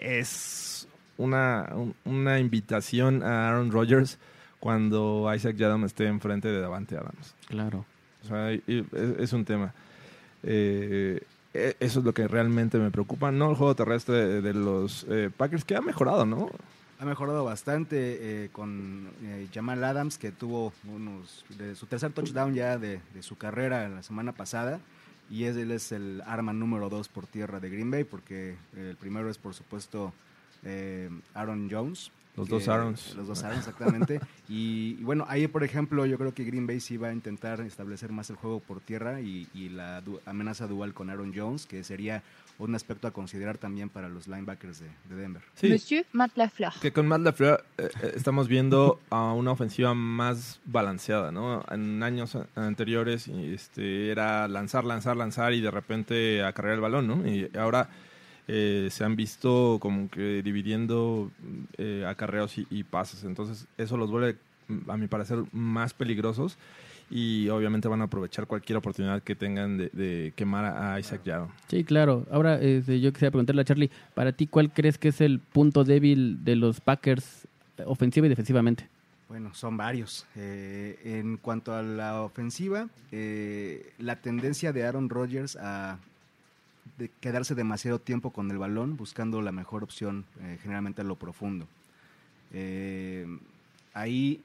es 0.00 0.86
una, 1.16 1.68
un- 1.74 1.94
una 2.04 2.38
invitación 2.38 3.22
a 3.22 3.48
Aaron 3.48 3.70
Rodgers 3.70 4.18
cuando 4.60 5.30
Isaac 5.34 5.56
Yadam 5.56 5.84
esté 5.84 6.06
enfrente 6.06 6.48
de 6.48 6.60
Davante 6.60 6.96
Adams. 6.96 7.34
Claro. 7.48 7.84
O 8.24 8.28
sea, 8.28 8.52
y- 8.52 8.62
y 8.66 8.78
es, 8.92 9.18
es 9.18 9.32
un 9.32 9.44
tema. 9.44 9.72
Eh, 10.42 11.20
e- 11.54 11.76
eso 11.80 11.98
es 12.00 12.04
lo 12.04 12.12
que 12.14 12.28
realmente 12.28 12.78
me 12.78 12.90
preocupa. 12.90 13.30
No 13.32 13.50
el 13.50 13.56
juego 13.56 13.74
terrestre 13.74 14.14
de, 14.26 14.42
de 14.42 14.54
los 14.54 15.06
eh, 15.08 15.30
Packers, 15.36 15.64
que 15.64 15.76
ha 15.76 15.80
mejorado, 15.80 16.24
¿no? 16.26 16.50
Ha 16.98 17.04
mejorado 17.06 17.44
bastante 17.44 18.44
eh, 18.44 18.48
con 18.52 19.08
eh, 19.22 19.48
Jamal 19.52 19.82
Adams, 19.82 20.18
que 20.18 20.32
tuvo 20.32 20.72
unos 20.86 21.44
de 21.58 21.74
su 21.74 21.86
tercer 21.86 22.12
touchdown 22.12 22.54
ya 22.54 22.76
de, 22.78 23.00
de 23.14 23.22
su 23.22 23.36
carrera 23.38 23.88
la 23.88 24.02
semana 24.02 24.32
pasada. 24.32 24.80
Y 25.30 25.44
es, 25.44 25.56
él 25.56 25.70
es 25.70 25.92
el 25.92 26.22
arma 26.26 26.52
número 26.52 26.88
dos 26.90 27.08
por 27.08 27.26
tierra 27.26 27.60
de 27.60 27.70
Green 27.70 27.90
Bay, 27.90 28.04
porque 28.04 28.50
eh, 28.76 28.90
el 28.90 28.96
primero 28.96 29.30
es, 29.30 29.38
por 29.38 29.54
supuesto, 29.54 30.12
eh, 30.64 31.08
Aaron 31.34 31.68
Jones. 31.70 32.10
Los 32.36 32.46
que- 32.48 32.54
dos 32.54 32.68
Aarons. 32.68 33.14
Los 33.16 33.26
dos 33.26 33.42
Aarons, 33.44 33.66
exactamente. 33.66 34.20
y, 34.48 34.96
y 34.98 35.02
bueno, 35.02 35.24
ahí, 35.28 35.46
por 35.48 35.64
ejemplo, 35.64 36.06
yo 36.06 36.16
creo 36.18 36.32
que 36.34 36.44
Green 36.44 36.66
Bay 36.66 36.80
sí 36.80 36.96
va 36.96 37.08
a 37.08 37.12
intentar 37.12 37.60
establecer 37.60 38.12
más 38.12 38.30
el 38.30 38.36
juego 38.36 38.60
por 38.60 38.80
tierra 38.80 39.20
y, 39.20 39.48
y 39.54 39.68
la 39.68 40.00
du- 40.00 40.20
amenaza 40.26 40.66
dual 40.66 40.94
con 40.94 41.10
Aaron 41.10 41.32
Jones, 41.34 41.66
que 41.66 41.82
sería 41.84 42.22
un 42.58 42.74
aspecto 42.74 43.08
a 43.08 43.10
considerar 43.10 43.56
también 43.56 43.88
para 43.88 44.10
los 44.10 44.28
linebackers 44.28 44.80
de, 44.80 44.86
de 45.08 45.16
Denver. 45.16 45.42
Sí, 45.54 45.70
Monsieur 45.70 46.04
Matt 46.12 46.36
Lafleur. 46.36 46.72
que 46.82 46.92
con 46.92 47.08
Matt 47.08 47.22
LaFleur 47.22 47.64
eh, 47.78 47.88
eh, 48.02 48.12
estamos 48.16 48.48
viendo 48.48 49.00
a 49.08 49.32
una 49.32 49.52
ofensiva 49.52 49.94
más 49.94 50.60
balanceada, 50.66 51.32
¿no? 51.32 51.64
En 51.70 52.02
años 52.02 52.36
anteriores 52.54 53.28
este, 53.28 54.10
era 54.10 54.46
lanzar, 54.46 54.84
lanzar, 54.84 55.16
lanzar 55.16 55.54
y 55.54 55.62
de 55.62 55.70
repente 55.70 56.44
acarrear 56.44 56.74
el 56.74 56.80
balón, 56.82 57.06
¿no? 57.06 57.26
Y 57.26 57.50
ahora 57.58 57.88
eh, 58.48 58.88
se 58.90 59.04
han 59.04 59.16
visto 59.16 59.78
como 59.80 60.08
que 60.10 60.42
dividiendo 60.42 61.30
eh, 61.78 62.04
acarreos 62.06 62.58
y, 62.58 62.66
y 62.70 62.84
pases. 62.84 63.24
Entonces 63.24 63.66
eso 63.78 63.96
los 63.96 64.10
vuelve, 64.10 64.36
a 64.88 64.96
mi 64.96 65.06
parecer, 65.06 65.44
más 65.52 65.94
peligrosos 65.94 66.56
y 67.10 67.48
obviamente 67.48 67.88
van 67.88 68.00
a 68.00 68.04
aprovechar 68.04 68.46
cualquier 68.46 68.78
oportunidad 68.78 69.22
que 69.22 69.34
tengan 69.34 69.76
de, 69.76 69.88
de 69.92 70.32
quemar 70.36 70.64
a 70.64 70.98
Isaac 71.00 71.22
Yaro. 71.24 71.50
Sí, 71.68 71.82
claro. 71.82 72.26
Ahora 72.30 72.60
este, 72.60 73.00
yo 73.00 73.12
quisiera 73.12 73.32
preguntarle 73.32 73.62
a 73.62 73.64
Charlie, 73.64 73.90
para 74.14 74.32
ti, 74.32 74.46
¿cuál 74.46 74.72
crees 74.72 74.96
que 74.96 75.08
es 75.08 75.20
el 75.20 75.40
punto 75.40 75.82
débil 75.82 76.44
de 76.44 76.54
los 76.54 76.80
Packers 76.80 77.48
eh, 77.78 77.82
ofensiva 77.84 78.26
y 78.26 78.28
defensivamente? 78.28 78.88
Bueno, 79.28 79.54
son 79.54 79.76
varios. 79.76 80.26
Eh, 80.36 80.98
en 81.04 81.36
cuanto 81.36 81.72
a 81.74 81.82
la 81.82 82.22
ofensiva, 82.22 82.88
eh, 83.12 83.92
la 83.98 84.16
tendencia 84.16 84.72
de 84.72 84.84
Aaron 84.84 85.08
Rodgers 85.08 85.56
a 85.56 85.98
de 87.00 87.10
quedarse 87.20 87.54
demasiado 87.54 87.98
tiempo 87.98 88.30
con 88.30 88.50
el 88.50 88.58
balón, 88.58 88.96
buscando 88.96 89.40
la 89.42 89.52
mejor 89.52 89.82
opción, 89.82 90.24
eh, 90.42 90.58
generalmente 90.62 91.00
a 91.00 91.04
lo 91.04 91.16
profundo. 91.16 91.66
Eh, 92.52 93.26
ahí 93.94 94.40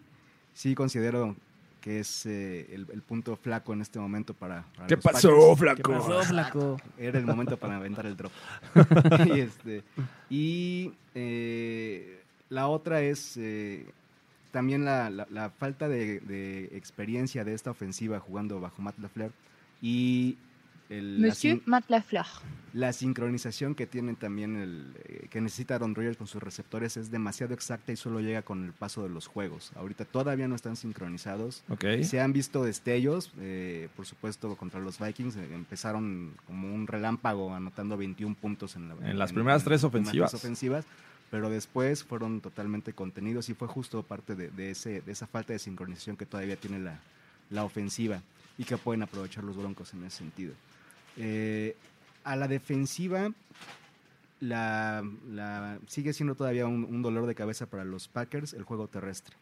sí 0.53 0.74
considero 0.74 1.36
que 1.82 1.99
es 1.99 2.26
eh, 2.26 2.66
el, 2.74 2.88
el 2.91 3.01
punto 3.01 3.36
flaco 3.36 3.74
en 3.74 3.82
este 3.82 3.99
momento 3.99 4.34
para, 4.34 4.64
para 4.76 4.88
¿Qué 4.88 4.95
los 4.95 5.03
pasó, 5.03 5.56
flaco? 5.56 5.84
¿Qué 5.84 5.84
pasó, 5.84 6.24
flaco? 6.24 6.78
Era 6.97 7.20
el 7.20 7.26
momento 7.26 7.58
para 7.58 7.76
aventar 7.78 8.06
el 8.06 8.16
drop. 8.18 8.32
y 9.28 9.39
este, 9.39 9.84
y, 10.30 10.91
eh, 11.14 12.22
la 12.49 12.68
otra 12.70 13.01
es 13.01 13.36
eh, 13.38 13.86
también 14.51 14.86
la, 14.86 15.10
la- 15.10 15.28
la 15.30 15.49
falta 15.49 15.88
de, 15.89 16.22
de 16.22 16.66
experiencia 16.78 17.43
de 17.43 17.53
esta 17.53 17.70
ofensiva 17.72 18.20
jugando 18.20 18.60
bajo 18.62 18.82
Matt 18.82 18.97
LaFleur 18.99 19.32
y 19.82 20.38
el- 20.89 21.19
Monsieur 21.19 21.57
sin- 21.57 21.63
Matt 21.65 21.89
Lafleur. 21.89 22.25
la 22.73 22.91
sincronización 22.93 23.73
que 23.73 23.88
tienen 23.88 24.15
también 24.15 24.55
el, 24.57 24.93
eh, 25.05 25.27
que 25.29 25.39
necesita 25.41 25.75
Aaron 25.75 25.95
Rodgers 25.95 26.17
con 26.17 26.27
sus 26.27 26.43
receptores 26.43 26.97
es 26.97 27.09
demasiado 27.09 27.53
exacta 27.53 27.91
y 27.91 27.95
solo 27.95 28.19
llega 28.19 28.41
con 28.41 28.65
el 28.65 28.73
paso 28.73 29.01
de 29.03 29.09
los 29.09 29.27
juegos. 29.27 29.71
Ahorita 29.75 30.05
todavía 30.05 30.47
no 30.47 30.55
están 30.55 30.75
sincronizados. 30.75 31.63
¿Ok? 31.69 31.86
Se 32.03 32.19
han 32.21 32.33
visto 32.33 32.63
destellos, 32.63 33.31
eh, 33.39 33.88
por 33.95 34.05
supuesto, 34.05 34.55
contra 34.57 34.79
los 34.79 34.99
Vikings. 34.99 35.38
eh, 35.38 35.47
empezaron 35.53 36.33
como 36.47 36.73
un 36.73 36.86
relámpago 36.88 37.53
anotando 37.55 37.95
21 37.97 38.36
puntos 38.36 38.75
en, 38.75 38.89
la- 38.89 39.09
En 39.09 39.17
las 39.17 39.31
primeras 39.33 39.63
tres 39.63 39.81
las 39.81 39.91
primeras 39.91 40.09
ofensivas. 40.09 40.31
tres 40.31 40.41
ofensivas, 40.43 40.86
pero 41.31 41.49
después 41.49 42.03
fueron 42.03 42.41
totalmente 42.41 42.93
contenidos 42.93 43.49
y 43.49 43.53
fue 43.53 43.67
justo 43.67 44.03
parte 44.03 44.36
de, 44.36 44.49
de 44.51 44.71
ese, 44.71 45.01
de 45.01 45.11
esa 45.11 45.25
falta 45.27 45.53
de 45.53 45.59
sincronización 45.59 46.15
que 46.17 46.25
todavía 46.25 46.55
tiene 46.57 46.79
la, 46.79 46.99
la 47.49 47.63
ofensiva 47.63 48.21
y 48.57 48.63
que 48.65 48.77
pueden 48.77 49.01
aprovechar 49.03 49.43
los 49.43 49.55
Broncos 49.57 49.93
en 49.93 50.03
ese 50.03 50.17
sentido. 50.17 50.53
Eh, 51.18 51.76
a 52.24 52.36
la 52.36 52.47
defensiva, 52.47 53.32
la, 54.39 55.03
la- 55.30 55.80
sigue 55.88 56.13
siendo 56.13 56.36
todavía 56.36 56.68
un, 56.68 56.84
un 56.84 57.01
dolor 57.01 57.26
de 57.26 57.36
cabeza 57.36 57.66
para 57.68 57.84
los 57.86 58.07
Packers 58.07 58.53
el 58.53 58.63
juego 58.63 58.88
terrestre. 58.88 59.36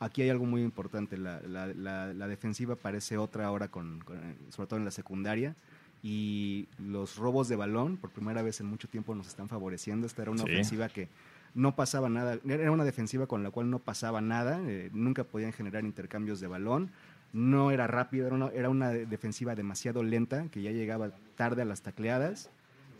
Aquí 0.00 0.22
hay 0.22 0.30
algo 0.30 0.44
muy 0.44 0.62
importante. 0.62 1.16
La, 1.16 1.40
la- 1.40 2.12
la- 2.12 2.28
defensiva 2.28 2.74
parece 2.76 3.16
otra 3.16 3.46
ahora, 3.46 3.68
con, 3.68 4.00
con- 4.00 4.18
sobre 4.50 4.66
todo 4.68 4.78
en 4.78 4.84
la 4.84 4.90
secundaria. 4.90 5.54
Y 6.02 6.66
los 6.78 7.16
robos 7.16 7.48
de 7.48 7.56
balón, 7.56 7.96
por 7.96 8.10
primera 8.10 8.42
vez 8.42 8.60
en 8.60 8.66
mucho 8.66 8.88
tiempo, 8.88 9.14
nos 9.14 9.26
están 9.28 9.48
favoreciendo. 9.48 10.06
Esta 10.06 10.22
era 10.22 10.32
una 10.32 10.42
Sí. 10.42 10.50
ofensiva 10.50 10.88
que 10.90 11.08
no 11.54 11.76
pasaba 11.76 12.10
nada. 12.10 12.38
Era 12.46 12.70
una 12.72 12.84
defensiva 12.84 13.26
con 13.26 13.42
la 13.42 13.50
cual 13.50 13.70
no 13.70 13.78
pasaba 13.78 14.20
nada. 14.20 14.60
eh, 14.66 14.90
nunca 14.92 15.24
podían 15.24 15.52
generar 15.52 15.84
intercambios 15.84 16.40
de 16.40 16.46
balón. 16.48 16.90
No 17.34 17.70
era 17.70 17.86
rápido, 17.86 18.26
era 18.28 18.34
una, 18.36 18.48
era 18.48 18.70
una 18.70 18.88
de- 18.90 19.04
defensiva 19.06 19.54
demasiado 19.54 20.02
lenta, 20.02 20.46
que 20.50 20.62
ya 20.62 20.70
llegaba 20.70 21.10
tarde 21.36 21.60
a 21.62 21.64
las 21.66 21.82
tacleadas. 21.82 22.48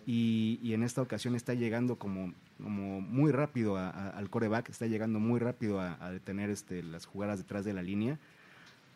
Y, 0.06 0.58
y 0.62 0.74
en 0.74 0.82
esta 0.82 1.00
ocasión 1.00 1.34
está 1.34 1.54
llegando 1.54 1.96
como, 1.96 2.34
como 2.62 3.00
muy 3.00 3.32
rápido 3.32 3.78
a- 3.78 3.88
a- 3.88 4.10
al 4.10 4.28
coreback, 4.28 4.68
está 4.68 4.86
llegando 4.86 5.18
muy 5.20 5.40
rápido 5.40 5.80
a, 5.80 5.96
a 6.04 6.10
detener 6.10 6.50
este, 6.50 6.82
las 6.82 7.06
jugadas 7.06 7.38
detrás 7.38 7.64
de 7.64 7.72
la 7.72 7.80
línea. 7.82 8.18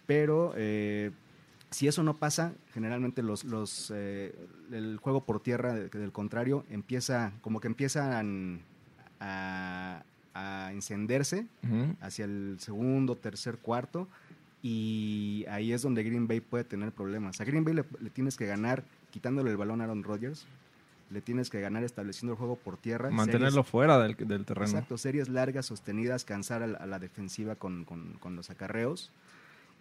Pero 0.07 0.53
eh, 0.57 1.13
si 1.71 1.87
eso 1.89 2.03
no 2.03 2.17
pasa, 2.17 2.53
generalmente 2.75 3.23
los, 3.23 3.45
los, 3.45 3.93
eh, 3.95 4.35
el 4.73 4.99
juego 4.99 5.25
por 5.25 5.41
tierra 5.41 5.73
de- 5.73 5.89
del 5.89 6.13
contrario 6.13 6.65
empieza, 6.69 7.33
como 7.43 7.61
que 7.61 7.69
empiezan 7.69 8.61
a, 9.21 10.03
a 10.35 10.73
encenderse 10.73 11.47
hacia 12.01 12.25
el 12.25 12.57
segundo, 12.59 13.17
tercer, 13.17 13.59
cuarto. 13.59 14.09
Y 14.63 15.45
ahí 15.49 15.73
es 15.73 15.83
donde 15.83 16.03
Green 16.03 16.27
Bay 16.27 16.41
puede 16.41 16.65
tener 16.65 16.91
problemas. 16.93 17.41
A 17.41 17.45
Green 17.45 17.65
Bay 17.65 17.75
le, 17.75 17.85
le 18.01 18.11
tienes 18.11 18.37
que 18.37 18.47
ganar 18.47 18.83
quitándole 19.11 19.51
el 19.51 19.57
balón 19.57 19.81
a 19.81 19.85
Aaron 19.85 20.03
Rodgers. 20.03 20.47
Le 21.11 21.23
tienes 21.23 21.49
que 21.49 21.61
ganar 21.61 21.85
estableciendo 21.85 22.33
el 22.33 22.39
juego 22.39 22.57
por 22.57 22.77
tierra. 22.77 23.11
Mantenerlo 23.11 23.63
series- 23.63 23.71
fuera 23.71 23.99
del, 23.99 24.15
del 24.17 24.45
terreno. 24.45 24.67
Exacto, 24.67 24.99
series 24.99 25.29
largas, 25.29 25.65
sostenidas, 25.67 26.25
cansar 26.25 26.63
a 26.63 26.67
la, 26.67 26.79
a 26.79 26.87
la 26.87 26.99
defensiva 26.99 27.55
con, 27.55 27.85
con- 27.85 28.15
con 28.21 28.37
los 28.37 28.51
acarreos. 28.51 29.11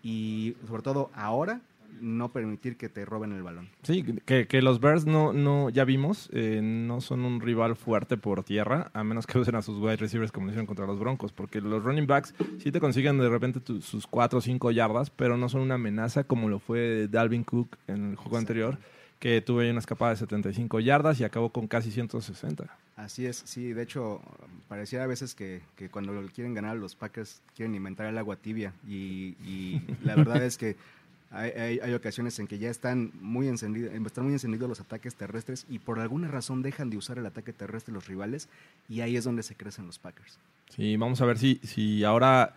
Y 0.03 0.55
sobre 0.67 0.83
todo 0.83 1.09
ahora, 1.15 1.59
no 1.99 2.31
permitir 2.31 2.77
que 2.77 2.89
te 2.89 3.05
roben 3.05 3.31
el 3.31 3.41
balón. 3.43 3.69
Sí, 3.83 4.03
que, 4.25 4.47
que 4.47 4.61
los 4.61 4.79
Bears 4.79 5.05
no, 5.05 5.33
no 5.33 5.69
ya 5.69 5.83
vimos, 5.83 6.29
eh, 6.31 6.59
no 6.63 7.01
son 7.01 7.25
un 7.25 7.41
rival 7.41 7.75
fuerte 7.75 8.17
por 8.17 8.43
tierra, 8.43 8.91
a 8.93 9.03
menos 9.03 9.25
que 9.25 9.39
usen 9.39 9.55
a 9.55 9.61
sus 9.61 9.77
wide 9.79 9.97
receivers 9.97 10.31
como 10.31 10.45
lo 10.45 10.51
hicieron 10.51 10.67
contra 10.67 10.85
los 10.85 10.99
Broncos, 10.99 11.31
porque 11.31 11.59
los 11.61 11.83
running 11.83 12.05
backs 12.07 12.33
sí 12.59 12.71
te 12.71 12.79
consiguen 12.79 13.17
de 13.17 13.29
repente 13.29 13.59
tu- 13.59 13.81
sus 13.81 14.05
4 14.07 14.39
o 14.39 14.41
5 14.41 14.71
yardas, 14.71 15.09
pero 15.09 15.37
no 15.37 15.49
son 15.49 15.61
una 15.61 15.75
amenaza 15.75 16.23
como 16.23 16.49
lo 16.49 16.59
fue 16.59 17.07
Dalvin 17.09 17.43
Cook 17.43 17.77
en 17.87 18.11
el 18.11 18.15
juego 18.15 18.37
anterior, 18.37 18.77
que 19.19 19.41
ahí 19.59 19.69
una 19.71 19.79
escapada 19.79 20.11
de 20.11 20.17
75 20.17 20.79
yardas 20.79 21.19
y 21.19 21.23
acabó 21.23 21.49
con 21.51 21.67
casi 21.67 21.91
160. 21.91 22.65
Así 22.95 23.25
es, 23.27 23.37
sí, 23.45 23.73
de 23.73 23.83
hecho, 23.83 24.21
pareciera 24.67 25.03
a 25.03 25.07
veces 25.07 25.35
que, 25.35 25.61
que 25.75 25.87
cuando 25.89 26.13
quieren 26.31 26.53
ganar 26.55 26.77
los 26.77 26.95
Packers 26.95 27.41
quieren 27.55 27.75
inventar 27.75 28.07
el 28.07 28.17
agua 28.17 28.37
tibia 28.37 28.73
y, 28.87 29.35
y 29.45 29.81
la 30.03 30.15
verdad 30.15 30.43
es 30.43 30.57
que 30.57 30.75
hay, 31.31 31.51
hay- 31.51 31.79
hay 31.79 31.93
ocasiones 31.93 32.37
en 32.39 32.47
que 32.47 32.57
ya 32.57 32.69
están 32.69 33.11
muy, 33.21 33.47
encendidos, 33.47 33.91
están 33.93 34.23
muy 34.25 34.33
encendidos 34.33 34.69
los 34.69 34.79
ataques 34.79 35.15
terrestres 35.15 35.65
y 35.69 35.79
por 35.79 35.99
alguna 35.99 36.27
razón 36.27 36.61
dejan 36.61 36.89
de 36.89 36.97
usar 36.97 37.17
el 37.17 37.25
ataque 37.25 37.53
terrestre 37.53 37.93
los 37.93 38.07
rivales 38.07 38.47
y 38.89 39.01
ahí 39.01 39.17
es 39.17 39.23
donde 39.23 39.43
se 39.43 39.55
crecen 39.55 39.85
los 39.87 39.99
Packers. 39.99 40.37
Sí, 40.69 40.95
vamos 40.97 41.21
a 41.21 41.25
ver 41.25 41.37
si, 41.37 41.59
si 41.63 42.03
ahora 42.03 42.53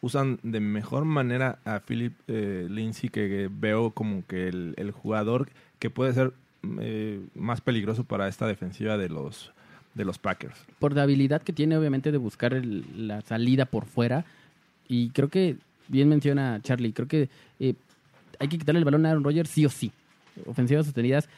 usan 0.00 0.38
de 0.42 0.60
mejor 0.60 1.04
manera 1.06 1.58
a 1.64 1.80
Philip 1.80 2.12
eh, 2.28 2.66
Lindsay, 2.70 3.08
que 3.08 3.48
veo 3.50 3.90
como 3.90 4.24
que 4.26 4.48
el, 4.48 4.74
el 4.76 4.90
jugador 4.90 5.48
que 5.78 5.88
puede 5.90 6.12
ser 6.12 6.32
eh, 6.80 7.20
más 7.34 7.60
peligroso 7.60 8.04
para 8.04 8.28
esta 8.28 8.46
defensiva 8.46 8.96
de 8.98 9.08
los, 9.08 9.52
de 9.94 10.04
los 10.04 10.18
Packers. 10.18 10.58
Por 10.78 10.94
la 10.94 11.02
habilidad 11.04 11.42
que 11.42 11.52
tiene, 11.54 11.76
obviamente, 11.76 12.12
de 12.12 12.18
buscar 12.18 12.52
el- 12.54 13.06
la 13.08 13.20
salida 13.22 13.64
por 13.66 13.86
fuera. 13.86 14.24
Y 14.88 15.08
creo 15.10 15.28
que, 15.30 15.56
bien 15.88 16.08
menciona 16.10 16.60
Charlie, 16.62 16.92
creo 16.92 17.08
que 17.08 17.28
eh, 17.60 17.74
hay 18.38 18.48
que 18.48 18.58
quitarle 18.58 18.78
el 18.78 18.84
balón 18.84 19.06
a 19.06 19.10
Aaron 19.10 19.24
Rodgers 19.24 19.50
sí 19.50 19.64
o 19.66 19.70
sí. 19.70 19.92
Ofensivas 20.46 20.86
sostenidas. 20.86 21.28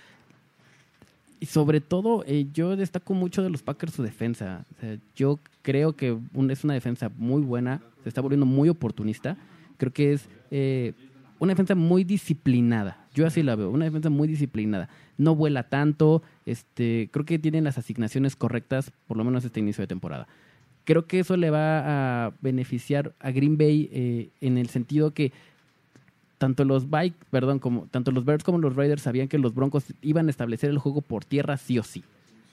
Y 1.38 1.46
sobre 1.46 1.80
todo, 1.80 2.24
eh, 2.26 2.46
yo 2.52 2.76
destaco 2.76 3.12
mucho 3.12 3.42
de 3.42 3.50
los 3.50 3.62
Packers 3.62 3.92
su 3.94 4.02
defensa. 4.02 4.64
Yo 5.14 5.38
creo 5.62 5.94
que 5.94 6.16
es 6.50 6.64
una 6.64 6.74
defensa 6.74 7.10
muy 7.18 7.42
buena, 7.42 7.82
se 8.02 8.08
está 8.08 8.20
volviendo 8.20 8.46
muy 8.46 8.68
oportunista. 8.68 9.36
Creo 9.76 9.92
que 9.92 10.12
es 10.12 10.28
eh, 10.50 10.94
una 11.38 11.52
defensa 11.52 11.74
muy 11.74 12.04
disciplinada. 12.04 13.04
Yo 13.14 13.26
así 13.26 13.42
la 13.42 13.56
veo, 13.56 13.70
una 13.70 13.84
defensa 13.84 14.10
muy 14.10 14.28
disciplinada. 14.28 14.88
No 15.18 15.34
vuela 15.34 15.64
tanto, 15.64 16.22
este, 16.44 17.08
creo 17.10 17.24
que 17.24 17.38
tienen 17.38 17.64
las 17.64 17.78
asignaciones 17.78 18.36
correctas, 18.36 18.92
por 19.06 19.16
lo 19.16 19.24
menos 19.24 19.44
este 19.44 19.60
inicio 19.60 19.82
de 19.82 19.88
temporada. 19.88 20.26
Creo 20.84 21.06
que 21.06 21.18
eso 21.18 21.36
le 21.36 21.50
va 21.50 22.26
a 22.26 22.32
beneficiar 22.40 23.12
a 23.18 23.32
Green 23.32 23.58
Bay 23.58 23.88
eh, 23.92 24.28
en 24.40 24.56
el 24.58 24.68
sentido 24.68 25.12
que 25.12 25.32
tanto 26.38 26.64
los 26.64 26.90
Bike, 26.90 27.16
perdón, 27.30 27.58
como 27.58 27.86
tanto 27.90 28.10
los 28.12 28.24
Bears 28.24 28.44
como 28.44 28.58
los 28.58 28.76
Raiders 28.76 29.02
sabían 29.02 29.28
que 29.28 29.38
los 29.38 29.54
Broncos 29.54 29.84
iban 30.02 30.26
a 30.26 30.30
establecer 30.30 30.70
el 30.70 30.78
juego 30.78 31.00
por 31.00 31.24
tierra 31.24 31.56
sí 31.56 31.78
o 31.78 31.82
sí. 31.82 32.04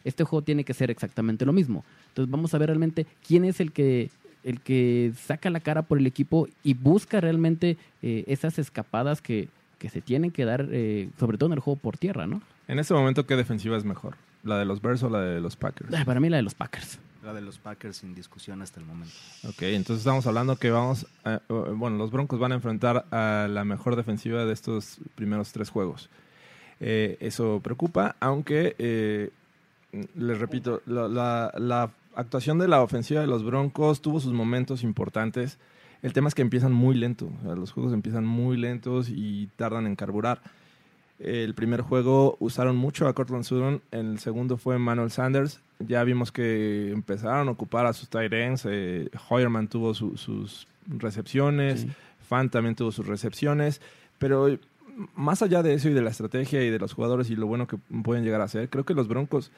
Este 0.03 0.23
juego 0.23 0.43
tiene 0.43 0.63
que 0.63 0.73
ser 0.73 0.91
exactamente 0.91 1.45
lo 1.45 1.53
mismo. 1.53 1.83
Entonces 2.09 2.31
vamos 2.31 2.53
a 2.53 2.57
ver 2.57 2.67
realmente 2.69 3.05
quién 3.25 3.45
es 3.45 3.59
el 3.59 3.71
que 3.71 4.09
el 4.43 4.59
que 4.59 5.13
saca 5.17 5.49
la 5.49 5.61
cara 5.61 5.83
por 5.83 5.97
el 5.97 6.05
equipo 6.05 6.49
y 6.63 6.73
busca 6.73 7.21
realmente 7.21 7.77
eh, 8.01 8.25
esas 8.27 8.59
escapadas 8.59 9.21
que, 9.21 9.47
que 9.79 9.89
se 9.89 10.01
tienen 10.01 10.31
que 10.31 10.43
dar, 10.43 10.67
eh, 10.71 11.09
sobre 11.17 11.37
todo 11.37 11.47
en 11.47 11.53
el 11.53 11.59
juego 11.59 11.79
por 11.79 11.97
tierra, 11.97 12.27
¿no? 12.27 12.41
En 12.67 12.77
este 12.77 12.93
momento, 12.93 13.25
¿qué 13.25 13.37
defensiva 13.37 13.77
es 13.77 13.85
mejor? 13.85 14.15
¿La 14.43 14.57
de 14.57 14.65
los 14.65 14.81
Bears 14.81 15.01
o 15.03 15.09
la 15.09 15.21
de 15.21 15.39
los 15.39 15.55
Packers? 15.55 15.89
Para 16.05 16.19
mí 16.19 16.29
la 16.29 16.37
de 16.37 16.43
los 16.43 16.55
Packers. 16.55 16.99
La 17.23 17.33
de 17.33 17.41
los 17.41 17.57
Packers 17.57 17.97
sin 17.97 18.13
discusión 18.13 18.61
hasta 18.61 18.79
el 18.81 18.85
momento. 18.85 19.13
Ok, 19.47 19.61
entonces 19.63 19.99
estamos 19.99 20.27
hablando 20.27 20.57
que 20.57 20.71
vamos, 20.71 21.07
a- 21.23 21.35
eh, 21.35 21.39
bueno, 21.73 21.97
los 21.97 22.11
Broncos 22.11 22.37
van 22.39 22.51
a 22.51 22.55
enfrentar 22.55 23.05
a 23.11 23.47
la 23.49 23.63
mejor 23.63 23.95
defensiva 23.95 24.43
de 24.45 24.51
estos 24.53 24.97
primeros 25.15 25.53
tres 25.53 25.69
juegos. 25.69 26.09
Eh, 26.81 27.17
eso 27.21 27.61
preocupa, 27.63 28.17
aunque, 28.19 28.75
eh, 28.77 29.29
les 30.15 30.37
repito, 30.39 30.81
la, 30.85 31.07
la- 31.57 31.91
actuación 32.15 32.59
de 32.59 32.67
la 32.67 32.81
ofensiva 32.83 33.21
de 33.21 33.27
los 33.27 33.43
Broncos 33.43 34.01
tuvo 34.01 34.19
sus 34.19 34.33
momentos 34.33 34.83
importantes. 34.83 35.57
El 36.03 36.13
tema 36.13 36.27
es 36.27 36.35
que 36.35 36.43
empiezan 36.43 36.71
muy 36.71 36.93
lento, 36.93 37.31
o 37.39 37.43
sea, 37.43 37.55
los 37.55 37.71
juegos 37.71 37.91
empiezan 37.93 38.23
muy 38.25 38.55
lentos 38.57 39.07
y 39.09 39.47
tardan 39.55 39.87
en 39.87 39.95
carburar. 39.95 40.39
El 41.19 41.53
primer 41.53 41.81
juego 41.81 42.35
usaron 42.39 42.75
mucho 42.75 43.07
a 43.07 43.13
Cortland 43.13 43.43
Sutton, 43.43 43.81
el 43.91 44.19
segundo 44.19 44.57
fue 44.57 44.77
Manuel 44.77 45.11
Sanders. 45.11 45.61
Ya 45.79 46.03
vimos 46.03 46.31
que 46.31 46.91
empezaron 46.91 47.47
a 47.47 47.51
ocupar 47.51 47.85
a 47.85 47.93
sus 47.93 48.09
tight 48.09 48.33
ends. 48.33 48.63
Eh, 48.69 49.09
Hoyerman 49.29 49.67
tuvo 49.67 49.93
su- 49.93 50.17
sus 50.17 50.67
recepciones, 50.87 51.81
Sí. 51.81 51.89
Fan 52.27 52.49
también 52.49 52.75
tuvo 52.75 52.91
sus 52.91 53.05
recepciones, 53.05 53.79
pero 54.17 54.47
más 55.15 55.41
allá 55.41 55.61
de 55.63 55.73
eso 55.73 55.89
y 55.89 55.93
de 55.93 56.01
la 56.01 56.09
estrategia 56.09 56.63
y 56.63 56.69
de 56.69 56.79
los 56.79 56.93
jugadores 56.93 57.29
y 57.29 57.35
lo 57.35 57.47
bueno 57.47 57.67
que 57.67 57.77
pueden 58.03 58.23
llegar 58.23 58.41
a 58.41 58.45
hacer, 58.45 58.69
creo 58.69 58.85
que 58.85 58.93
los 58.93 59.07
Broncos 59.07 59.51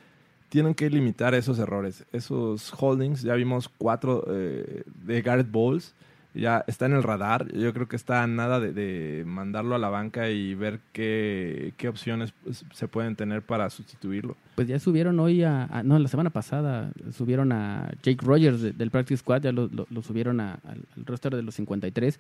tienen 0.50 0.74
que 0.76 0.90
limitar 0.90 1.34
esos 1.36 1.58
errores, 1.60 2.06
esos 2.12 2.72
holdings. 2.80 3.22
Ya 3.22 3.34
vimos 3.36 3.70
cuatro 3.70 4.24
eh, 4.30 4.84
de 5.04 5.22
Garrett 5.22 5.50
Bowles, 5.52 5.94
ya 6.36 6.64
está 6.68 6.86
en 6.86 6.94
el 6.94 7.02
radar. 7.04 7.52
Yo 7.54 7.74
creo 7.74 7.88
que 7.88 7.96
está 7.96 8.22
a 8.22 8.28
nada 8.28 8.60
de, 8.60 8.74
de 8.74 9.24
mandarlo 9.26 9.74
a 9.74 9.80
la 9.80 9.90
banca 9.90 10.30
y 10.30 10.54
ver 10.54 10.80
qué, 10.94 11.74
qué 11.78 11.88
opciones 11.88 12.34
pues, 12.44 12.66
se 12.74 12.88
pueden 12.88 13.16
tener 13.16 13.42
para 13.42 13.70
sustituirlo. 13.70 14.36
Pues 14.56 14.68
ya 14.68 14.78
subieron 14.80 15.20
hoy 15.20 15.44
a, 15.44 15.64
a- 15.66 15.84
no, 15.84 15.98
la 15.98 16.08
semana 16.08 16.30
pasada 16.30 16.92
subieron 17.12 17.52
a 17.52 17.90
Jake 18.04 18.24
Rogers 18.26 18.62
de- 18.62 18.74
del 18.74 18.92
Practice 18.92 19.18
Squad, 19.22 19.42
ya 19.44 19.52
lo, 19.52 19.68
lo- 19.68 19.88
lo 19.90 20.02
subieron 20.02 20.40
a- 20.42 20.60
al, 20.68 20.82
roster 21.06 21.36
de 21.36 21.42
los 21.42 21.56
53. 21.56 22.20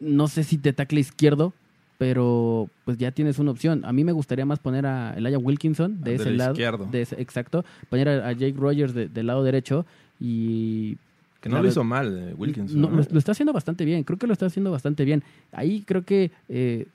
No 0.00 0.28
sé 0.28 0.44
si 0.44 0.56
te 0.56 0.72
tackle 0.72 1.00
izquierdo, 1.00 1.52
pero 1.98 2.68
pues 2.84 2.96
ya 2.96 3.10
tienes 3.10 3.38
una 3.38 3.50
opción. 3.50 3.84
A 3.84 3.92
mí 3.92 4.04
me 4.04 4.12
gustaría 4.12 4.46
más 4.46 4.58
poner 4.58 4.86
a 4.86 5.12
Elijah 5.16 5.38
Wilkinson 5.38 6.00
de 6.02 6.14
ese 6.14 6.30
lado. 6.30 6.52
izquierdo. 6.52 6.86
de 6.90 7.02
ese- 7.02 7.20
exacto. 7.20 7.64
Poner 7.90 8.08
a, 8.08 8.28
a 8.28 8.32
Jake 8.32 8.54
Rogers 8.56 8.94
de- 8.94 9.08
del 9.08 9.26
lado 9.26 9.42
derecho 9.44 9.84
y 10.18 10.96
Que 11.40 11.48
no 11.48 11.56
La 11.56 11.62
lo 11.62 11.68
hizo 11.68 11.84
mal 11.84 12.30
eh, 12.30 12.34
Wilkinson. 12.36 12.80
no, 12.80 12.90
¿no? 12.90 12.96
lo, 12.98 13.02
lo 13.10 13.18
está 13.18 13.32
haciendo 13.32 13.52
bastante 13.52 13.84
bien, 13.84 14.04
creo 14.04 14.18
que 14.18 14.26
lo 14.26 14.32
está 14.32 14.46
haciendo 14.46 14.70
bastante 14.70 15.04
bien. 15.04 15.22
Ahí 15.52 15.82
creo 15.86 16.04
que 16.04 16.30
eh, 16.48 16.86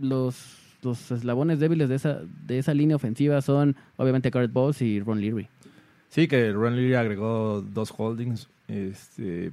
los, 0.00 0.56
los 0.82 1.10
eslabones 1.10 1.58
débiles 1.58 1.88
de 1.88 1.94
esa, 1.94 2.20
de 2.46 2.58
esa 2.58 2.74
línea 2.74 2.96
ofensiva 2.96 3.40
son 3.40 3.76
obviamente 3.96 4.30
Garrett 4.30 4.52
Bowles 4.52 4.82
y 4.82 5.00
Ron 5.00 5.20
Leary. 5.20 5.48
Sí, 6.10 6.28
que 6.28 6.52
Ron 6.52 6.76
Leary 6.76 6.94
agregó 6.94 7.62
dos 7.62 7.92
holdings. 7.96 8.48
Este, 8.68 9.50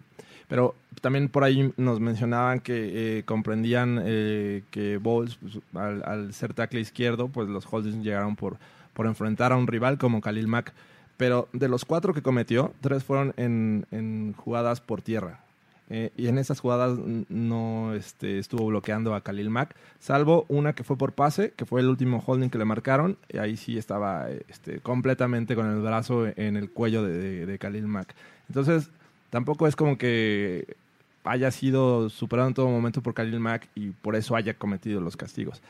pero 0.50 0.76
también 1.02 1.30
por 1.30 1.44
ahí 1.46 1.72
nos 1.78 2.00
mencionaban 2.02 2.60
que 2.60 3.20
eh, 3.20 3.24
comprendían 3.24 4.02
eh, 4.04 4.64
que 4.72 4.98
Bowles, 4.98 5.36
pues, 5.36 5.60
al, 5.74 6.04
al 6.04 6.34
ser 6.34 6.54
tackle 6.54 6.82
izquierdo, 6.82 7.30
pues 7.30 7.48
los 7.48 7.66
holdings 7.72 8.04
llegaron 8.04 8.36
por, 8.36 8.58
por 8.94 9.06
enfrentar 9.08 9.54
a 9.54 9.58
un 9.58 9.68
rival 9.68 9.98
como 9.98 10.20
Khalil 10.22 10.48
Mack. 10.48 10.74
Pero 11.18 11.47
de 11.53 11.70
los 11.70 11.86
cuatro 11.86 12.13
que 12.13 12.22
cometió, 12.22 12.74
tres 12.82 13.03
fueron 13.03 13.34
en, 13.38 13.86
en 13.91 14.34
jugadas 14.38 14.82
por 14.82 15.01
tierra. 15.01 15.39
Eh, 15.89 16.11
y 16.18 16.28
en 16.28 16.39
esas 16.39 16.59
jugadas 16.59 16.97
no 17.30 17.93
este, 17.93 18.39
estuvo 18.39 18.66
bloqueando 18.66 19.13
a 19.13 19.22
Khalil 19.22 19.51
Mack, 19.51 19.76
salvo 19.99 20.45
una 20.49 20.74
que 20.74 20.84
fue 20.84 20.97
por 20.97 21.11
pase, 21.13 21.53
que 21.55 21.66
fue 21.66 21.80
el 21.82 21.88
último 21.88 22.24
holding 22.26 22.49
que 22.49 22.57
le 22.57 22.66
marcaron. 22.66 23.18
Y 23.32 23.38
ahí 23.38 23.55
sí 23.55 23.78
estaba 23.78 24.28
este, 24.49 24.80
completamente 24.80 25.55
con 25.55 25.68
el 25.72 25.82
brazo 25.82 26.26
en 26.28 26.57
el 26.57 26.70
cuello 26.72 27.03
de, 27.03 27.13
de- 27.18 27.45
de 27.45 27.59
Khalil 27.59 27.86
Mack. 27.88 28.16
Entonces, 28.49 28.89
tampoco 29.30 29.68
es 29.68 29.76
como 29.76 29.97
que 29.97 30.76
haya 31.24 31.49
sido 31.51 32.09
superado 32.09 32.47
en 32.47 32.53
todo 32.55 32.68
momento 32.68 33.01
por 33.01 33.13
Khalil 33.13 33.39
Mack 33.39 33.68
y 33.76 33.91
por 33.91 34.16
eso 34.16 34.36
haya 34.36 34.55
cometido 34.55 35.01
los 35.01 35.16
castigos. 35.16 35.61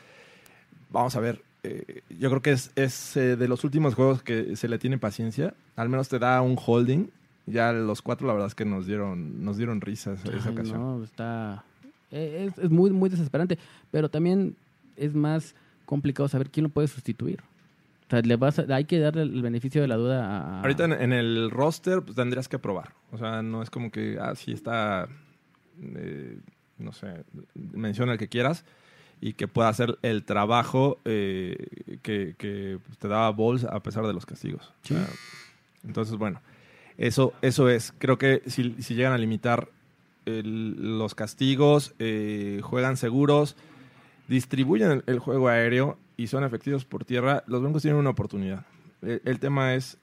Vamos 0.91 1.15
a 1.15 1.19
ver. 1.19 1.41
Eh, 1.65 2.01
yo 2.19 2.29
creo 2.29 2.41
que 2.41 2.51
es, 2.51 2.71
es, 2.75 3.17
eh, 3.17 3.35
de 3.35 3.47
los 3.47 3.63
últimos 3.63 3.95
juegos 3.95 4.21
que 4.23 4.55
se 4.55 4.67
le 4.67 4.77
tiene 4.79 4.97
paciencia. 4.97 5.53
Al 5.75 5.89
menos 5.89 6.09
te 6.09 6.19
da 6.19 6.41
un 6.41 6.57
holding. 6.63 7.07
Ya 7.47 7.71
los 7.73 8.01
cuatro, 8.01 8.25
la 8.27 8.33
verdad 8.33 8.47
es 8.47 8.55
que 8.55 8.65
nos 8.65 8.87
dieron, 8.87 9.43
nos 9.45 9.57
dieron 9.57 9.79
risas 9.81 10.23
esa 10.25 10.49
Ay, 10.49 10.53
ocasión. 10.53 10.79
no, 10.81 11.03
está. 11.03 11.63
eh, 12.11 12.47
Es, 12.49 12.57
es 12.63 12.69
muy, 12.71 12.89
muy 12.91 13.09
desesperante. 13.09 13.59
Pero 13.91 14.09
también 14.09 14.55
es 14.97 15.13
más 15.13 15.53
complicado 15.85 16.27
saber 16.27 16.49
quién 16.49 16.63
lo 16.63 16.69
puede 16.69 16.87
sustituir. 16.87 17.41
O 18.07 18.09
sea, 18.09 18.21
le 18.21 18.35
vas 18.35 18.57
a- 18.59 18.65
hay 18.75 18.85
que 18.85 18.99
darle 18.99 19.23
el 19.23 19.41
beneficio 19.41 19.81
de 19.81 19.87
la 19.87 19.95
duda 19.95 20.25
a. 20.25 20.61
Ahorita 20.61 20.85
en, 20.85 20.93
en 20.93 21.13
el 21.13 21.49
roster 21.51 22.01
pues, 22.01 22.15
tendrías 22.15 22.47
que 22.47 22.57
probar. 22.59 22.93
O 23.11 23.17
sea, 23.17 23.41
no 23.41 23.61
es 23.61 23.69
como 23.69 23.91
que, 23.91 24.17
ah, 24.19 24.33
sí 24.35 24.51
está, 24.51 25.07
eh, 25.95 26.37
no 26.77 26.91
sé, 26.93 27.23
menciona 27.53 28.13
el 28.13 28.17
que 28.17 28.27
quieras 28.27 28.63
y 29.21 29.33
que 29.33 29.47
pueda 29.47 29.69
hacer 29.69 29.97
el 30.01 30.23
trabajo 30.23 30.99
eh, 31.05 31.67
que, 32.03 32.35
que, 32.37 32.77
te 32.99 33.07
daba 33.07 33.31
Balls 33.31 33.63
a 33.63 33.81
pesar 33.81 34.05
de 34.05 34.13
los 34.13 34.25
castigos. 34.25 34.73
O 34.83 34.87
sea, 34.87 35.07
entonces, 35.83 36.15
bueno, 36.17 36.41
eso, 36.97 37.33
eso 37.41 37.69
es. 37.69 37.93
Creo 37.97 38.17
que 38.17 38.41
si, 38.47 38.75
si 38.81 38.95
llegan 38.95 39.13
a 39.13 39.17
limitar 39.17 39.69
el- 40.25 40.97
los 40.97 41.15
castigos, 41.15 41.93
eh, 41.99 42.59
juegan 42.63 42.97
seguros, 42.97 43.55
distribuyen 44.27 44.91
el, 44.91 45.03
el 45.07 45.19
juego 45.19 45.47
aéreo 45.49 45.97
y 46.17 46.27
son 46.27 46.43
efectivos 46.43 46.85
por 46.85 47.05
tierra, 47.05 47.43
los 47.47 47.61
Broncos 47.61 47.81
tienen 47.81 47.99
una 47.99 48.09
oportunidad. 48.11 48.65
El, 49.01 49.21
el 49.25 49.39
tema 49.39 49.75
es 49.75 49.97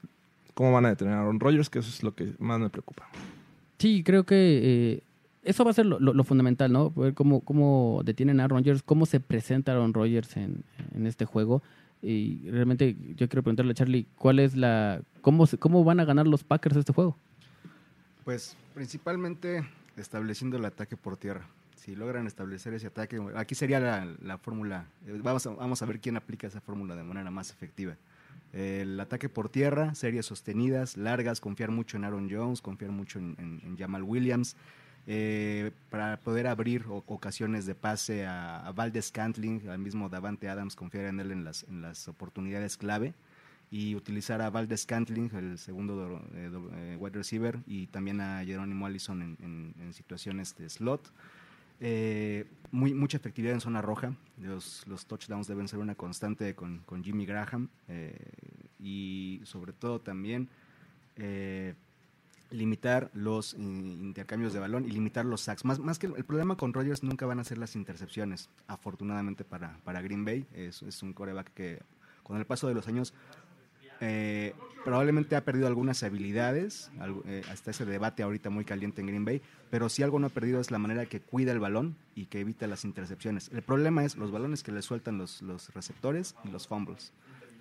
cómo 0.55 0.73
van 0.73 0.87
a 0.87 0.91
detener 0.91 1.15
a 1.15 1.21
Aaron 1.21 1.41
Rodgers, 1.41 1.71
que 1.71 1.79
eso 1.79 1.89
es 1.89 2.03
lo 2.03 2.15
que 2.15 2.33
más 2.39 2.59
me 2.61 2.71
preocupa. 2.71 3.09
Sí, 3.79 4.03
creo 4.05 4.25
que 4.25 4.61
eh, 4.63 5.03
eso 5.43 5.65
va 5.65 5.71
a 5.71 5.75
ser 5.75 5.87
lo, 5.87 6.25
fundamental, 6.25 6.73
¿no? 6.73 6.91
Ver 6.91 7.15
cómo, 7.15 7.41
cómo 7.41 8.03
detienen 8.05 8.41
a 8.41 8.49
Rodgers, 8.49 8.83
cómo 8.83 9.07
se 9.07 9.21
presenta 9.21 9.73
Aaron 9.73 9.93
Rodgers 9.95 10.37
en, 10.37 10.65
en 10.95 11.07
este 11.07 11.25
juego. 11.25 11.63
Y 12.01 12.49
realmente 12.51 12.97
yo 13.17 13.29
quiero 13.29 13.43
preguntarle 13.43 13.73
a 13.73 13.75
Charlie, 13.75 14.07
¿cuál 14.17 14.39
es 14.41 14.57
la 14.57 15.03
cómo, 15.21 15.47
cómo 15.59 15.85
van 15.85 16.01
a 16.01 16.05
ganar 16.05 16.27
los 16.27 16.43
Packers 16.43 16.77
este 16.77 16.93
juego? 16.93 17.17
Pues 18.25 18.57
principalmente 18.75 19.65
estableciendo 19.97 20.57
el 20.57 20.65
ataque 20.65 20.97
por 20.97 21.17
tierra. 21.17 21.47
Si 21.77 21.97
logran 21.97 22.27
establecer 22.29 22.75
ese 22.75 22.87
ataque, 22.87 23.21
aquí 23.35 23.55
sería 23.57 23.81
la, 23.81 24.07
la 24.23 24.39
fórmula. 24.39 24.87
Vamos 25.23 25.47
a, 25.47 25.51
vamos 25.51 25.83
a 25.83 25.87
ver 25.87 25.99
quién 26.01 26.17
aplica 26.17 26.47
esa 26.47 26.61
fórmula 26.61 26.95
de 26.95 27.03
manera 27.03 27.31
más 27.31 27.51
efectiva. 27.51 27.97
El 28.53 29.01
ataque 29.01 29.29
por 29.29 29.49
tierra, 29.49 29.95
series 29.95 30.27
sostenidas, 30.27 30.97
largas, 30.97 31.41
confiar 31.41 31.71
mucho 31.73 31.97
en 31.97 32.05
Aaron 32.05 32.29
Jones, 32.31 32.61
confiar 32.63 32.93
mucho 32.93 33.19
en- 33.19 33.35
en 33.39 33.77
Jamal 33.77 34.03
Williams, 34.03 34.57
eh, 35.07 35.73
para 35.91 36.19
poder 36.19 36.47
abrir 36.47 36.85
ocasiones 36.89 37.67
de 37.67 37.75
pase 37.75 38.25
a, 38.27 38.67
a 38.67 38.73
Valdez 38.73 39.11
Cantling, 39.11 39.69
al 39.69 39.79
mismo 39.79 40.09
Davante 40.09 40.49
Adams, 40.49 40.77
confiar 40.77 41.07
en 41.07 41.21
él 41.21 41.33
en 41.33 41.45
las, 41.45 41.65
en 41.65 41.83
las 41.83 42.07
oportunidades 42.09 42.77
clave 42.77 43.15
y 43.71 43.95
utilizar 43.95 44.43
a 44.43 44.51
Valdez 44.51 44.85
Cantling, 44.87 45.31
el 45.35 45.59
segundo 45.59 45.97
do- 45.97 46.23
eh, 46.35 46.51
eh, 46.75 46.97
wide 47.01 47.17
receiver, 47.17 47.59
y 47.67 47.87
también 47.87 48.21
a 48.21 48.45
Jerónimo 48.45 48.87
Allison 48.87 49.23
en, 49.23 49.37
en- 49.43 49.75
en 49.81 49.93
situaciones 49.95 50.55
de 50.57 50.69
slot. 50.69 51.11
Eh, 51.81 52.45
muy, 52.71 52.95
mucha 52.95 53.17
efectividad 53.17 53.55
en 53.55 53.61
zona 53.61 53.83
roja. 53.83 54.15
Los, 54.39 54.87
los 54.87 55.07
touchdowns 55.07 55.49
deben 55.49 55.67
ser 55.67 55.81
una 55.81 55.95
constante 55.97 56.55
con, 56.55 56.83
Jimmy 57.03 57.27
Graham. 57.27 57.69
eh, 57.89 58.17
y 58.79 59.41
sobre 59.45 59.73
todo 59.73 60.01
también 60.01 60.49
limitar 62.53 63.11
los 63.15 63.55
eh, 63.55 63.59
intercambios 63.59 64.53
de 64.53 64.61
balón 64.61 64.85
y 64.85 64.91
limitar 64.91 65.25
los 65.25 65.41
sacks. 65.41 65.65
Más, 65.65 65.79
más 65.79 65.99
que 65.99 66.07
el, 66.07 66.25
problema 66.25 66.57
con 66.57 66.73
Rodgers 66.73 67.03
nunca 67.03 67.27
van 67.27 67.41
a 67.41 67.45
ser 67.45 67.59
las 67.59 67.75
intercepciones, 67.75 68.49
afortunadamente 68.67 69.45
para, 69.45 69.79
para 69.85 70.03
Green 70.03 70.25
Bay. 70.25 70.47
Es, 70.55 71.03
un 71.03 71.13
coreback 71.13 71.53
que 71.55 71.81
con 72.23 72.37
el 72.39 72.45
paso 72.45 72.69
de 72.69 72.75
los 72.75 72.87
años 72.87 73.15
eh, 74.01 74.55
probablemente 74.85 75.37
ha 75.37 75.45
perdido 75.45 75.67
algunas 75.67 76.03
habilidades, 76.03 76.91
eh, 77.27 77.43
hasta 77.51 77.71
ese 77.71 77.85
debate 77.85 78.23
ahorita 78.23 78.51
muy 78.51 78.65
caliente 78.65 79.01
en 79.01 79.07
Green 79.07 79.25
Bay, 79.25 79.43
pero 79.71 79.89
si 79.89 80.03
algo 80.03 80.19
no 80.19 80.27
ha 80.27 80.31
perdido 80.31 80.61
es 80.61 80.71
la 80.71 80.79
manera 80.79 81.07
que 81.07 81.21
cuida 81.21 81.53
el 81.53 81.61
balón 81.61 81.97
y 82.15 82.27
que 82.27 82.41
evita 82.41 82.67
las 82.67 82.85
intercepciones. 82.85 83.51
El 83.53 83.63
problema 83.63 84.05
es 84.05 84.17
los 84.17 84.31
balones 84.31 84.63
que 84.63 84.73
le 84.73 84.83
sueltan 84.83 85.19
los, 85.19 85.43
los 85.43 85.73
receptores 85.75 86.35
y 86.45 86.51
los 86.51 86.69
fumbles. 86.69 87.13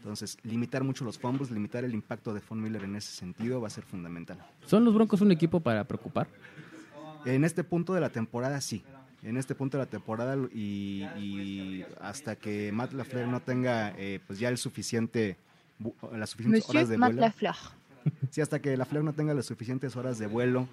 Entonces, 0.01 0.35
limitar 0.41 0.83
mucho 0.83 1.05
los 1.05 1.19
fumbles, 1.19 1.51
limitar 1.51 1.85
el 1.85 1.93
impacto 1.93 2.33
de 2.33 2.41
Von 2.49 2.59
Miller 2.59 2.83
en 2.85 2.95
ese 2.95 3.11
sentido 3.11 3.61
va 3.61 3.67
a 3.67 3.69
ser 3.69 3.83
fundamental. 3.83 4.43
¿Son 4.65 4.83
los 4.83 4.95
Broncos 4.95 5.21
un 5.21 5.31
equipo 5.31 5.59
para 5.59 5.83
preocupar? 5.83 6.27
En 7.23 7.43
este 7.43 7.63
punto 7.63 7.93
de 7.93 8.01
la 8.01 8.09
temporada, 8.09 8.59
sí. 8.61 8.83
En 9.21 9.37
este 9.37 9.53
punto 9.53 9.77
de 9.77 9.83
la 9.83 9.89
temporada 9.89 10.35
y, 10.51 11.03
y 11.19 11.85
hasta 12.01 12.35
que 12.35 12.71
Matt 12.71 12.93
LaFleur 12.93 13.27
no 13.27 13.41
tenga 13.41 13.93
eh, 13.95 14.19
pues 14.25 14.39
ya 14.39 14.49
el 14.49 14.57
suficiente, 14.57 15.37
las 16.11 16.31
suficientes 16.31 16.67
horas 16.67 16.89
de 16.89 16.97
Matt 16.97 17.11
vuelo. 17.11 17.21
Lafleur. 17.27 17.55
Sí, 18.31 18.41
hasta 18.41 18.59
que 18.59 18.75
la 18.75 18.85
Fleur 18.85 19.03
no 19.03 19.13
tenga 19.13 19.35
las 19.35 19.45
suficientes 19.45 19.95
horas 19.95 20.17
de 20.17 20.25
vuelo 20.25 20.67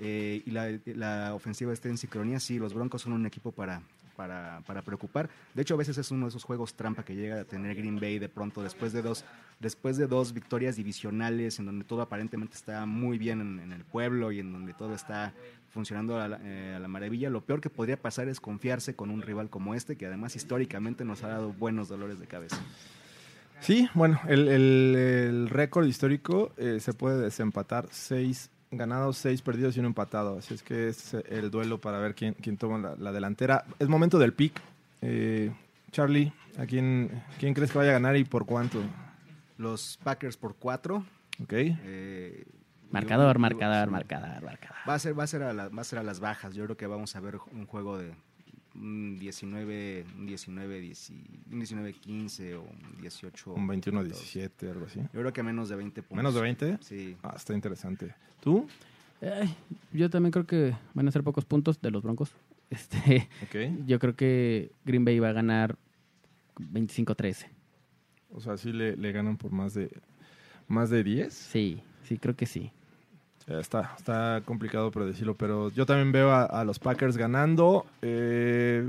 eh, 0.00 0.42
y 0.46 0.50
la, 0.52 0.70
la 0.86 1.34
ofensiva 1.34 1.74
esté 1.74 1.90
en 1.90 1.98
sincronía, 1.98 2.40
sí, 2.40 2.58
los 2.58 2.72
Broncos 2.72 3.02
son 3.02 3.12
un 3.12 3.26
equipo 3.26 3.52
para, 3.52 3.82
para, 4.26 4.82
preocupar. 4.82 5.30
De 5.54 5.62
hecho, 5.62 5.74
a 5.74 5.76
veces 5.76 5.96
es 5.98 6.10
uno 6.10 6.26
de 6.26 6.30
esos 6.30 6.44
juegos 6.44 6.74
trampa 6.74 7.04
que 7.04 7.14
llega 7.14 7.40
a 7.40 7.44
tener 7.44 7.74
Green 7.74 7.98
Bay 7.98 8.18
de 8.18 8.28
pronto 8.28 8.62
después 8.62 8.92
de 8.92 9.02
dos, 9.02 9.24
después 9.60 9.96
de 9.96 10.06
dos 10.06 10.32
victorias 10.32 10.76
divisionales 10.76 11.58
en 11.58 11.66
donde 11.66 11.84
todo 11.84 12.02
aparentemente 12.02 12.56
está 12.56 12.86
muy 12.86 13.18
bien 13.18 13.40
en, 13.40 13.72
el 13.72 13.84
pueblo 13.84 14.32
y 14.32 14.40
en 14.40 14.52
donde 14.52 14.74
todo 14.74 14.94
está 14.94 15.32
funcionando 15.70 16.20
a 16.20 16.28
la, 16.28 16.40
eh, 16.42 16.74
a 16.76 16.80
la 16.80 16.88
maravilla. 16.88 17.30
Lo 17.30 17.42
peor 17.42 17.60
que 17.60 17.70
podría 17.70 17.96
pasar 17.96 18.28
es 18.28 18.40
confiarse 18.40 18.94
con 18.94 19.10
un 19.10 19.22
rival 19.22 19.48
como 19.48 19.74
este, 19.74 19.96
que 19.96 20.06
además 20.06 20.36
históricamente 20.36 21.04
nos 21.04 21.22
ha 21.22 21.28
dado 21.28 21.52
buenos 21.52 21.88
dolores 21.88 22.18
de 22.18 22.26
cabeza. 22.26 22.58
Sí, 23.60 23.88
bueno, 23.94 24.20
el, 24.26 25.48
récord 25.50 25.86
histórico 25.86 26.52
eh, 26.56 26.78
se 26.80 26.94
puede 26.94 27.20
desempatar. 27.20 27.88
Seis 27.90 28.50
ganados, 28.70 29.16
seis 29.18 29.42
perdidos 29.42 29.76
y 29.76 29.80
uno 29.80 29.88
empatado. 29.88 30.38
Así 30.38 30.54
es 30.54 30.62
que 30.62 30.88
es 30.88 31.14
eh, 31.14 31.22
el 31.28 31.50
duelo 31.50 31.80
para 31.80 31.98
ver 31.98 32.14
quién, 32.14 32.34
quién 32.34 32.56
toma 32.56 32.78
la, 32.78 32.94
la 32.96 33.12
delantera. 33.12 33.64
Es 33.78 33.88
momento 33.88 34.18
del 34.18 34.32
pick. 34.32 34.60
Eh, 35.02 35.50
Charlie, 35.92 36.32
¿a 36.58 36.66
quién, 36.66 37.22
quién 37.38 37.52
crees 37.54 37.72
que 37.72 37.78
vaya 37.78 37.90
a 37.90 37.94
ganar 37.94 38.16
y 38.16 38.24
por 38.24 38.46
cuánto? 38.46 38.80
Los 39.58 39.98
Packers 40.02 40.36
por 40.36 40.54
cuatro. 40.56 41.04
Ok. 41.42 41.52
eh, 41.52 42.44
Marcador, 42.90 43.36
un- 43.36 43.42
marcador, 43.42 43.86
sí. 43.86 43.92
marcador, 43.92 44.42
marcador. 44.42 44.76
Va 44.88 44.94
a 44.94 44.98
ser, 44.98 45.18
va 45.18 45.24
a 45.24 45.26
ser 45.26 45.42
a 45.42 45.52
la- 45.52 45.68
va 45.68 45.80
a 45.82 45.84
ser 45.84 45.98
a 45.98 46.02
las 46.02 46.18
bajas. 46.20 46.54
Yo 46.54 46.64
creo 46.64 46.76
que 46.76 46.86
vamos 46.86 47.14
a 47.16 47.20
ver 47.20 47.38
un 47.52 47.66
juego 47.66 47.98
de 47.98 48.12
un 48.74 49.18
19, 49.18 50.04
un 50.16 50.26
19, 50.26 50.80
10 50.80 51.10
un 51.50 51.58
19, 51.58 51.92
15 51.94 52.54
o 52.56 52.62
un 52.62 53.00
18. 53.00 53.52
Un 53.54 53.68
21-17, 53.68 54.70
algo 54.70 54.86
así. 54.86 55.00
Yo 55.00 55.20
creo 55.20 55.32
que 55.32 55.42
menos 55.42 55.68
de 55.68 55.76
20 55.76 56.02
puntos. 56.02 56.16
¿Menos 56.16 56.34
de 56.34 56.40
20? 56.40 56.78
Sí. 56.80 57.16
Ah, 57.22 57.34
está 57.36 57.54
interesante. 57.54 58.14
¿Tú? 58.40 58.66
Ay, 59.22 59.54
yo 59.92 60.08
también 60.08 60.30
creo 60.32 60.46
que 60.46 60.74
van 60.94 61.06
a 61.08 61.10
ser 61.10 61.22
pocos 61.22 61.44
puntos 61.44 61.80
de 61.80 61.90
los 61.90 62.02
Broncos. 62.02 62.32
Este, 62.70 63.28
Ok. 63.42 63.84
yo 63.84 63.98
creo 63.98 64.14
que 64.14 64.70
Green 64.84 65.04
Bay 65.04 65.18
va 65.18 65.30
a 65.30 65.32
ganar 65.32 65.76
25-13. 66.60 67.46
O 68.32 68.40
sea, 68.40 68.56
sí 68.56 68.72
le, 68.72 68.96
le 68.96 69.10
ganan 69.10 69.36
por 69.36 69.50
más 69.50 69.74
de 69.74 69.90
más 70.68 70.88
de 70.88 71.02
10. 71.02 71.34
Sí, 71.34 71.82
sí, 72.04 72.16
creo 72.18 72.36
que 72.36 72.46
sí. 72.46 72.70
Está, 73.58 73.94
está 73.96 74.42
complicado 74.44 74.90
predecirlo, 74.90 75.34
pero 75.34 75.70
yo 75.70 75.84
también 75.84 76.12
veo 76.12 76.32
a, 76.32 76.64
los 76.64 76.78
Packers 76.78 77.16
ganando. 77.16 77.86
Eh, 78.02 78.88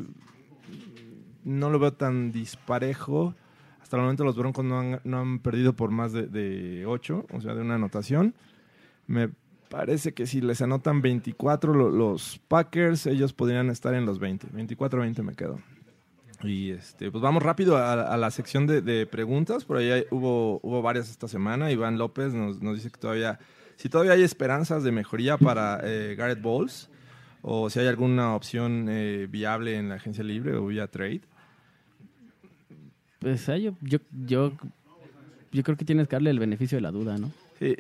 no 1.44 1.70
lo 1.70 1.80
veo 1.80 1.94
tan 1.94 2.32
disparejo. 2.32 3.34
Hasta 3.82 3.98
el 3.98 4.04
momento 4.04 4.24
los 4.24 4.38
Broncos 4.38 4.64
no 4.64 4.80
han, 4.80 5.00
no 5.04 5.20
han 5.20 5.40
perdido 5.40 5.74
por 5.74 5.92
más 5.92 6.14
de, 6.14 6.28
de 6.28 6.86
8, 6.86 7.26
o 7.32 7.42
sea, 7.42 7.56
de 7.56 7.62
una 7.62 7.76
anotación. 7.76 8.36
Me 9.08 9.30
parece 9.70 10.14
que 10.14 10.28
si 10.28 10.42
les 10.42 10.62
anotan 10.62 11.02
24 11.02 11.74
lo- 11.74 11.90
los 11.90 12.40
Packers, 12.48 13.08
ellos 13.08 13.34
podrían 13.34 13.70
estar 13.70 13.94
en 13.96 14.06
los 14.06 14.20
20. 14.20 14.48
24-20 14.48 15.24
me 15.24 15.34
quedo. 15.34 15.60
Y 16.44 16.72
este, 16.72 17.12
pues 17.12 17.22
vamos 17.22 17.44
rápido 17.44 17.78
a, 17.78 18.18
la 18.18 18.32
sección 18.32 18.68
de, 18.68 19.06
preguntas. 19.06 19.66
Por 19.66 19.78
ahí 19.78 20.06
hubo, 20.12 20.60
hubo 20.64 20.82
varias 20.82 21.10
esta 21.10 21.28
semana. 21.28 21.72
Iván 21.72 21.98
López 21.98 22.34
nos, 22.34 22.62
nos 22.62 22.76
dice 22.76 22.90
que 22.90 23.00
todavía, 23.00 23.40
si 23.82 23.90
todavía 23.90 24.14
hay 24.14 24.22
esperanzas 24.22 24.84
de 24.84 24.92
mejoría 24.92 25.40
para 25.40 25.82
eh, 25.84 26.14
Garrett 26.16 26.40
Bowles, 26.40 26.88
o 27.42 27.68
si 27.72 27.80
hay 27.80 27.88
alguna 27.88 28.36
opción 28.36 28.86
eh, 28.90 29.28
viable 29.28 29.76
en 29.76 29.90
la 29.90 29.96
agencia 29.96 30.24
libre 30.24 30.56
o 30.56 30.68
vía 30.68 30.86
trade. 30.86 31.22
Pues 33.18 33.44
yo, 33.48 33.74
yo, 33.82 33.98
yo, 34.28 34.54
yo 35.52 35.64
creo 35.64 35.76
que 35.76 35.84
tienes 35.84 36.08
que 36.08 36.16
darle 36.16 36.30
el 36.30 36.38
beneficio 36.38 36.78
de 36.78 36.84
la 36.84 36.92
duda, 36.92 37.18
¿no? 37.18 37.32
Sí, 37.58 37.76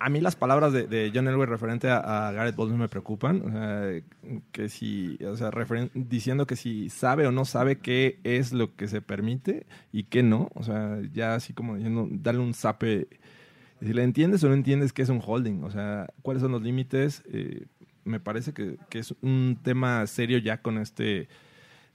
a, 0.00 0.08
mí 0.08 0.20
las 0.20 0.34
palabras 0.34 0.72
de, 0.72 0.88
de 0.88 1.12
John 1.14 1.28
Elway 1.28 1.46
referente 1.46 1.88
a, 1.88 2.28
a 2.28 2.32
Garrett 2.32 2.56
Bowles 2.56 2.76
me 2.76 2.88
preocupan. 2.88 3.42
O 3.42 3.50
sea, 3.52 4.02
que 4.50 4.68
si, 4.68 5.18
o 5.24 5.36
sea, 5.36 5.52
referen- 5.52 5.90
diciendo 5.94 6.48
que 6.48 6.56
si 6.56 6.88
sabe 6.88 7.28
o 7.28 7.32
no 7.32 7.44
sabe 7.44 7.78
qué 7.78 8.18
es 8.24 8.52
lo 8.52 8.74
que 8.74 8.88
se 8.88 9.02
permite 9.02 9.66
y 9.92 10.04
qué 10.04 10.24
no. 10.24 10.50
O 10.54 10.64
sea, 10.64 11.00
ya 11.12 11.36
así 11.36 11.52
como 11.52 11.76
diciendo, 11.76 12.08
darle 12.10 12.40
un 12.40 12.54
zape. 12.54 13.06
Si 13.84 13.92
le 13.92 14.02
entiendes 14.02 14.42
o 14.44 14.48
no 14.48 14.54
entiendes 14.54 14.92
qué 14.92 15.02
es 15.02 15.08
un 15.08 15.20
holding. 15.24 15.62
O 15.62 15.70
sea, 15.70 16.08
cuáles 16.22 16.42
son 16.42 16.52
los 16.52 16.62
límites. 16.62 17.22
Eh, 17.26 17.66
me 18.04 18.18
parece 18.18 18.52
que, 18.52 18.78
que 18.88 18.98
es 18.98 19.14
un 19.20 19.58
tema 19.62 20.06
serio 20.06 20.38
ya 20.38 20.62
con 20.62 20.78
este 20.78 21.28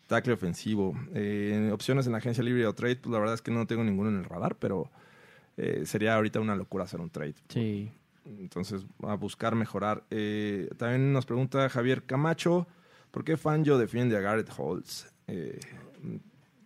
tackle 0.09 0.33
ofensivo. 0.33 0.93
Eh, 1.13 1.69
opciones 1.71 2.05
en 2.07 2.11
la 2.11 2.17
agencia 2.17 2.43
libre 2.43 2.65
o 2.67 2.73
trade, 2.73 2.97
pues 2.97 3.13
la 3.13 3.19
verdad 3.19 3.35
es 3.35 3.41
que 3.41 3.51
no 3.51 3.65
tengo 3.65 3.83
ninguno 3.83 4.09
en 4.09 4.17
el 4.17 4.25
radar, 4.25 4.57
pero 4.57 4.89
eh, 5.55 5.83
sería 5.85 6.15
ahorita 6.15 6.41
una 6.41 6.55
locura 6.55 6.83
hacer 6.83 6.99
un 6.99 7.09
trade. 7.09 7.35
Sí. 7.47 7.91
Entonces, 8.25 8.85
a 9.03 9.15
buscar 9.15 9.55
mejorar. 9.55 10.03
Eh, 10.09 10.69
también 10.77 11.13
nos 11.13 11.25
pregunta 11.25 11.69
Javier 11.69 12.03
Camacho, 12.03 12.67
¿por 13.11 13.23
qué 13.23 13.37
Fangio 13.37 13.77
defiende 13.77 14.17
a 14.17 14.19
Garrett 14.19 14.51
Holtz? 14.57 15.07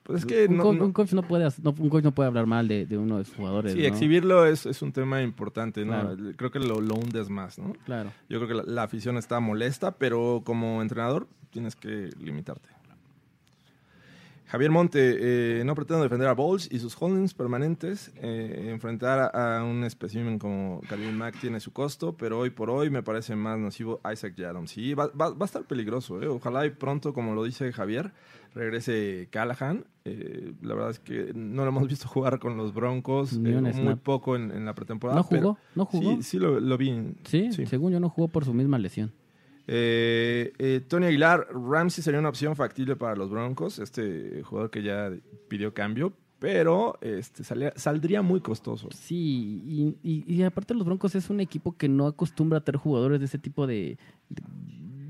Pues 0.03 0.19
es 0.19 0.25
que 0.25 0.45
un, 0.47 0.57
no, 0.57 0.73
no- 0.73 0.83
un 0.85 0.91
coach 0.91 1.13
no 1.13 1.23
puede, 1.23 1.47
no, 1.61 1.73
un 1.79 1.89
coach 1.89 2.03
no 2.03 2.11
puede 2.13 2.27
hablar 2.27 2.45
mal 2.45 2.67
de, 2.67 2.85
de 2.85 2.97
uno 2.97 3.17
de 3.19 3.23
sus 3.25 3.35
jugadores. 3.35 3.71
sí, 3.73 3.85
exhibirlo 3.85 4.45
es, 4.45 4.65
es 4.65 4.81
un 4.81 4.91
tema 4.91 5.21
importante, 5.21 5.85
¿no? 5.85 5.93
Claro. 5.93 6.17
Creo 6.35 6.51
que 6.51 6.59
lo, 6.59 6.81
lo 6.81 6.95
hundes 6.95 7.29
más, 7.29 7.57
¿no? 7.57 7.71
Claro. 7.85 8.11
Yo 8.27 8.37
creo 8.39 8.47
que 8.49 8.53
la, 8.55 8.63
la 8.73 8.83
afición 8.83 9.17
está 9.17 9.39
molesta, 9.39 9.91
pero 9.97 10.41
como 10.43 10.81
entrenador 10.81 11.27
tienes 11.51 11.75
que 11.77 12.09
limitarte. 12.19 12.67
Javier 14.47 14.69
Monte, 14.69 15.15
eh, 15.59 15.63
no 15.65 15.73
pretendo 15.73 16.03
defender 16.03 16.27
a 16.27 16.33
Bowles 16.33 16.69
y 16.71 16.77
sus 16.77 16.95
holdings 17.01 17.33
permanentes. 17.33 18.11
eh, 18.17 18.67
enfrentar 18.69 19.17
a, 19.33 19.57
a 19.59 19.63
un 19.63 19.83
espécimen 19.83 20.37
como 20.37 20.79
Khalil 20.87 21.11
Mack 21.15 21.39
tiene 21.39 21.59
su 21.59 21.71
costo, 21.73 22.15
pero 22.15 22.37
hoy 22.37 22.51
por 22.51 22.69
hoy 22.69 22.91
me 22.91 23.01
parece 23.01 23.35
más 23.35 23.57
nocivo 23.57 23.99
Isaac 24.11 24.35
Yadom. 24.35 24.67
Sí, 24.67 24.93
va, 24.93 25.07
va- 25.07 25.31
va 25.31 25.37
a 25.41 25.45
estar 25.45 25.63
peligroso. 25.63 26.21
eh. 26.21 26.27
Ojalá 26.27 26.67
y 26.67 26.69
pronto, 26.69 27.13
como 27.13 27.33
lo 27.33 27.43
dice 27.43 27.71
Javier, 27.73 28.11
regrese 28.53 29.27
Callahan. 29.31 29.85
Eh, 30.05 30.53
la 30.61 30.73
verdad 30.75 30.91
es 30.91 30.99
que 30.99 31.31
no 31.33 31.63
lo 31.63 31.69
hemos 31.69 31.87
visto 31.87 32.07
jugar 32.07 32.39
con 32.39 32.57
los 32.57 32.73
Broncos. 32.73 33.33
Eh, 33.33 33.37
muy 33.37 33.73
snap. 33.73 33.99
poco 33.99 34.35
en, 34.35 34.51
en 34.51 34.65
la 34.65 34.73
pretemporada. 34.75 35.17
¿No 35.19 35.23
jugó? 35.23 35.39
pero 35.39 35.57
¿No 35.75 35.85
jugó? 35.85 36.15
Sí, 36.17 36.23
sí 36.23 36.39
lo, 36.39 36.59
lo 36.59 36.77
vi. 36.77 37.13
Sí, 37.25 37.51
según 37.65 37.91
yo 37.93 37.99
no 37.99 38.09
jugó 38.09 38.27
por 38.27 38.45
su 38.45 38.53
misma 38.53 38.77
lesión. 38.79 39.11
Eh, 39.67 40.51
eh, 40.59 40.81
Tony 40.87 41.05
Aguilar, 41.05 41.47
Ramsey 41.53 42.03
sería 42.03 42.19
una 42.19 42.29
opción 42.29 42.55
factible 42.55 42.95
para 42.97 43.15
los 43.15 43.29
Broncos, 43.29 43.79
este 43.79 44.43
jugador 44.43 44.69
que 44.69 44.83
ya 44.83 45.09
pidió 45.47 45.73
cambio, 45.73 46.11
pero 46.37 46.97
este, 46.99 47.45
salía- 47.45 47.71
saldría 47.77 48.21
muy 48.21 48.41
costoso. 48.41 48.89
Sí, 48.93 49.63
y, 49.65 49.97
y- 50.03 50.25
y 50.35 50.43
aparte 50.43 50.73
los 50.73 50.85
Broncos 50.85 51.15
es 51.15 51.29
un 51.29 51.39
equipo 51.39 51.77
que 51.77 51.87
no 51.87 52.07
acostumbra 52.07 52.57
a 52.57 52.61
tener 52.65 52.77
jugadores 52.77 53.21
de 53.21 53.25
ese 53.27 53.39
tipo 53.39 53.65
de, 53.65 53.97
de, 54.27 54.43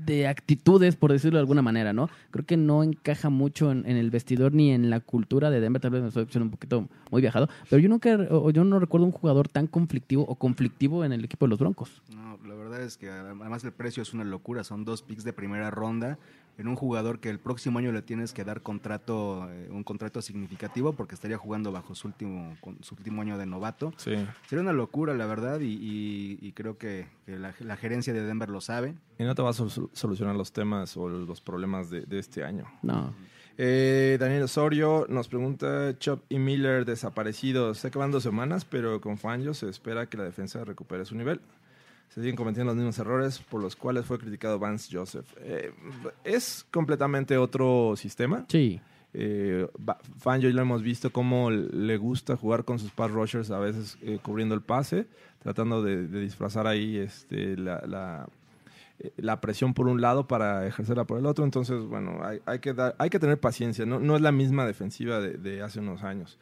de 0.04 0.26
actitudes, 0.26 0.96
por 0.96 1.12
decirlo 1.12 1.38
de 1.38 1.40
alguna 1.40 1.62
manera, 1.62 1.92
¿no? 1.92 2.08
Creo 2.30 2.44
que 2.44 2.56
no 2.56 2.82
encaja 2.82 3.30
mucho 3.30 3.70
en, 3.70 3.86
el 3.86 4.10
vestidor 4.10 4.52
ni 4.52 4.70
en 4.70 4.90
la 4.90 5.00
cultura 5.00 5.50
de 5.50 5.60
Denver, 5.60 5.80
tal 5.80 5.90
vez 5.90 6.02
me 6.02 6.08
estoy 6.08 6.42
un 6.42 6.50
poquito 6.50 6.88
muy 7.10 7.20
viajado, 7.20 7.48
pero 7.70 7.80
yo 7.80 7.88
nunca, 7.88 8.16
o 8.30 8.50
yo 8.50 8.64
no 8.64 8.78
recuerdo 8.78 9.06
un 9.06 9.12
jugador 9.12 9.48
tan 9.48 9.66
conflictivo 9.66 10.24
o 10.24 10.34
conflictivo 10.34 11.04
en 11.04 11.12
el 11.12 11.24
equipo 11.24 11.46
de 11.46 11.50
los 11.50 11.58
Broncos. 11.58 12.02
No, 12.14 12.38
la 12.46 12.54
verdad 12.54 12.82
es 12.82 12.96
que 12.96 13.08
además 13.10 13.64
el 13.64 13.72
precio 13.72 14.02
es 14.02 14.12
una 14.14 14.24
locura. 14.24 14.64
Son 14.64 14.84
dos 14.84 15.02
picks 15.02 15.24
de 15.24 15.32
primera 15.32 15.70
ronda 15.70 16.18
en 16.56 16.68
un 16.68 16.76
jugador 16.76 17.18
que 17.20 17.30
el 17.30 17.38
próximo 17.38 17.78
año 17.78 17.90
le 17.92 18.02
tienes 18.02 18.32
que 18.32 18.44
dar 18.44 18.62
contrato, 18.62 19.48
eh, 19.50 19.68
un 19.70 19.82
contrato 19.82 20.22
significativo 20.22 20.92
porque 20.92 21.14
estaría 21.14 21.36
jugando 21.36 21.72
bajo 21.72 21.94
su 21.94 22.06
último, 22.08 22.56
con- 22.60 22.78
su 22.82 22.94
último 22.94 23.22
año 23.22 23.36
de 23.38 23.46
novato. 23.46 23.92
Sí. 23.96 24.12
Sería 24.48 24.62
una 24.62 24.72
locura, 24.72 25.14
la 25.14 25.26
verdad, 25.26 25.60
y, 25.60 25.72
y- 25.72 26.38
y 26.40 26.52
creo 26.52 26.78
que, 26.78 27.08
que 27.26 27.38
la, 27.38 27.54
la 27.60 27.76
gerencia 27.76 28.12
de 28.12 28.22
Denver 28.22 28.48
lo 28.50 28.60
sabe. 28.60 28.94
Y 29.18 29.24
no 29.24 29.34
te 29.34 29.42
va 29.42 29.50
a 29.50 29.52
sol- 29.52 29.90
solucionar 29.92 30.36
los 30.36 30.52
temas 30.52 30.96
o 30.96 31.08
los 31.08 31.40
problemas 31.40 31.90
de, 31.90 32.02
de 32.02 32.18
este 32.18 32.44
año. 32.44 32.66
No. 32.82 33.12
Eh, 33.56 34.16
Daniel 34.18 34.42
Osorio 34.44 35.06
nos 35.08 35.28
pregunta, 35.28 35.96
Chop 35.98 36.24
y 36.28 36.38
Miller 36.40 36.84
desaparecidos. 36.84 37.82
Que 37.82 37.98
van 37.98 38.10
dos 38.10 38.22
semanas, 38.24 38.64
pero 38.64 39.00
con 39.00 39.16
Fangio 39.18 39.54
se 39.54 39.68
espera 39.68 40.08
que 40.08 40.16
la 40.16 40.24
defensa 40.24 40.64
recupere 40.64 41.04
su 41.04 41.14
nivel. 41.14 41.40
Se 42.10 42.20
siguen 42.20 42.36
cometiendo 42.36 42.72
los 42.72 42.76
mismos 42.76 42.98
errores 42.98 43.38
por 43.38 43.60
los 43.60 43.74
cuales 43.74 44.04
fue 44.06 44.18
criticado 44.18 44.58
Vance 44.58 44.96
Joseph. 44.96 45.26
Eh, 45.38 45.72
es 46.22 46.64
completamente 46.70 47.36
otro 47.36 47.94
sistema. 47.96 48.44
Sí. 48.48 48.80
Eh, 49.16 49.68
Fangio 50.18 50.48
ya 50.48 50.56
lo 50.56 50.62
hemos 50.62 50.82
visto 50.82 51.10
cómo 51.10 51.50
le 51.50 51.96
gusta 51.96 52.36
jugar 52.36 52.64
con 52.64 52.78
sus 52.78 52.90
pass 52.90 53.10
rushers, 53.10 53.50
a 53.50 53.60
veces 53.60 53.96
eh, 54.02 54.18
cubriendo 54.20 54.54
el 54.56 54.60
pase, 54.60 55.06
tratando 55.40 55.82
de, 55.82 56.08
de 56.08 56.20
disfrazar 56.20 56.66
ahí 56.66 56.96
este, 56.96 57.56
la, 57.56 57.80
la, 57.86 58.28
eh, 58.98 59.12
la 59.16 59.40
presión 59.40 59.72
por 59.72 59.86
un 59.86 60.00
lado 60.00 60.26
para 60.26 60.66
ejercerla 60.66 61.04
por 61.04 61.18
el 61.18 61.26
otro. 61.26 61.44
Entonces, 61.44 61.80
bueno, 61.84 62.24
hay, 62.24 62.40
hay 62.44 62.58
que, 62.58 62.74
dar, 62.74 62.96
hay 62.98 63.08
que 63.08 63.20
tener 63.20 63.38
paciencia. 63.38 63.86
No, 63.86 64.00
no 64.00 64.16
es 64.16 64.22
la 64.22 64.32
misma 64.32 64.66
defensiva 64.66 65.20
de, 65.20 65.34
de 65.34 65.62
hace 65.62 65.80
unos 65.80 66.02
años. 66.02 66.38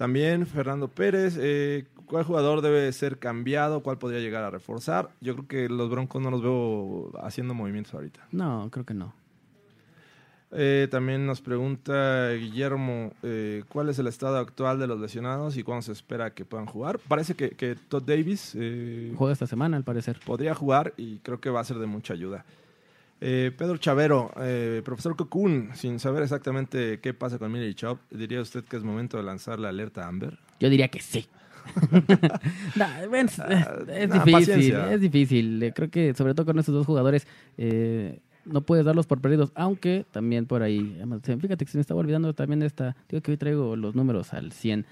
También 0.00 0.46
Fernando 0.46 0.88
Pérez, 0.88 1.36
eh, 1.38 1.84
¿cuál 2.06 2.24
jugador 2.24 2.62
debe 2.62 2.90
ser 2.90 3.18
cambiado? 3.18 3.82
¿Cuál 3.82 3.98
podría 3.98 4.18
llegar 4.18 4.42
a 4.42 4.48
reforzar? 4.48 5.10
Yo 5.20 5.34
creo 5.34 5.46
que 5.46 5.68
los 5.68 5.90
Broncos 5.90 6.22
no 6.22 6.30
los 6.30 6.40
veo 6.40 7.12
haciendo 7.22 7.52
movimientos 7.52 7.92
ahorita. 7.92 8.26
No, 8.32 8.70
creo 8.72 8.86
que 8.86 8.94
no. 8.94 9.12
Eh, 10.52 10.88
también 10.90 11.26
nos 11.26 11.42
pregunta 11.42 12.30
Guillermo, 12.30 13.12
eh, 13.22 13.62
¿cuál 13.68 13.90
es 13.90 13.98
el 13.98 14.06
estado 14.06 14.38
actual 14.38 14.78
de 14.78 14.86
los 14.86 14.98
lesionados 14.98 15.58
y 15.58 15.64
cuándo 15.64 15.82
se 15.82 15.92
espera 15.92 16.32
que 16.32 16.46
puedan 16.46 16.64
jugar? 16.64 16.98
Parece 17.06 17.34
que, 17.34 17.50
que 17.50 17.74
Todd 17.74 18.04
Davis 18.04 18.56
eh, 18.58 19.12
Juega 19.14 19.34
esta 19.34 19.46
semana, 19.46 19.76
al 19.76 19.84
parecer. 19.84 20.18
podría 20.24 20.54
jugar 20.54 20.94
y 20.96 21.18
creo 21.18 21.42
que 21.42 21.50
va 21.50 21.60
a 21.60 21.64
ser 21.64 21.76
de 21.76 21.84
mucha 21.84 22.14
ayuda. 22.14 22.46
Eh, 23.20 23.52
Pedro 23.56 23.76
Chavero, 23.76 24.30
eh, 24.40 24.80
profesor 24.84 25.14
Cocoon, 25.16 25.70
sin 25.74 25.98
saber 25.98 26.22
exactamente 26.22 27.00
qué 27.00 27.12
pasa 27.12 27.38
con 27.38 27.52
Miller 27.52 27.68
y 27.68 27.74
Chop, 27.74 27.98
¿diría 28.10 28.40
usted 28.40 28.64
que 28.64 28.76
es 28.78 28.82
momento 28.82 29.16
de 29.18 29.22
lanzar 29.24 29.58
la 29.58 29.68
alerta 29.68 30.06
Amber? 30.08 30.38
Yo 30.58 30.70
diría 30.70 30.88
que 30.88 31.00
sí. 31.00 31.26
Nah, 32.76 33.06
ven, 33.10 33.26
es, 33.26 33.38
es 33.38 34.08
nah, 34.08 34.14
difícil, 34.24 34.32
paciencia. 34.32 34.92
es 34.92 35.00
difícil. 35.00 35.62
Eh, 35.62 35.72
Creo 35.74 35.90
que 35.90 36.14
sobre 36.14 36.34
todo 36.34 36.46
con 36.46 36.58
estos 36.58 36.74
dos 36.74 36.86
jugadores 36.86 37.26
eh, 37.58 38.20
no 38.46 38.62
puedes 38.62 38.84
darlos 38.86 39.06
por 39.06 39.20
perdidos, 39.20 39.52
aunque 39.54 40.06
también 40.10 40.46
por 40.46 40.62
ahí, 40.62 40.98
se- 41.22 41.36
fíjate 41.36 41.64
que 41.64 41.70
se 41.70 41.76
me 41.78 41.82
estaba 41.82 42.00
olvidando 42.00 42.32
también 42.34 42.60
de 42.60 42.66
esta, 42.66 42.96
digo 43.08 43.22
que 43.22 43.32
hoy 43.32 43.36
traigo 43.36 43.76
los 43.76 43.94
números 43.94 44.32
al 44.32 44.52
100. 44.52 44.86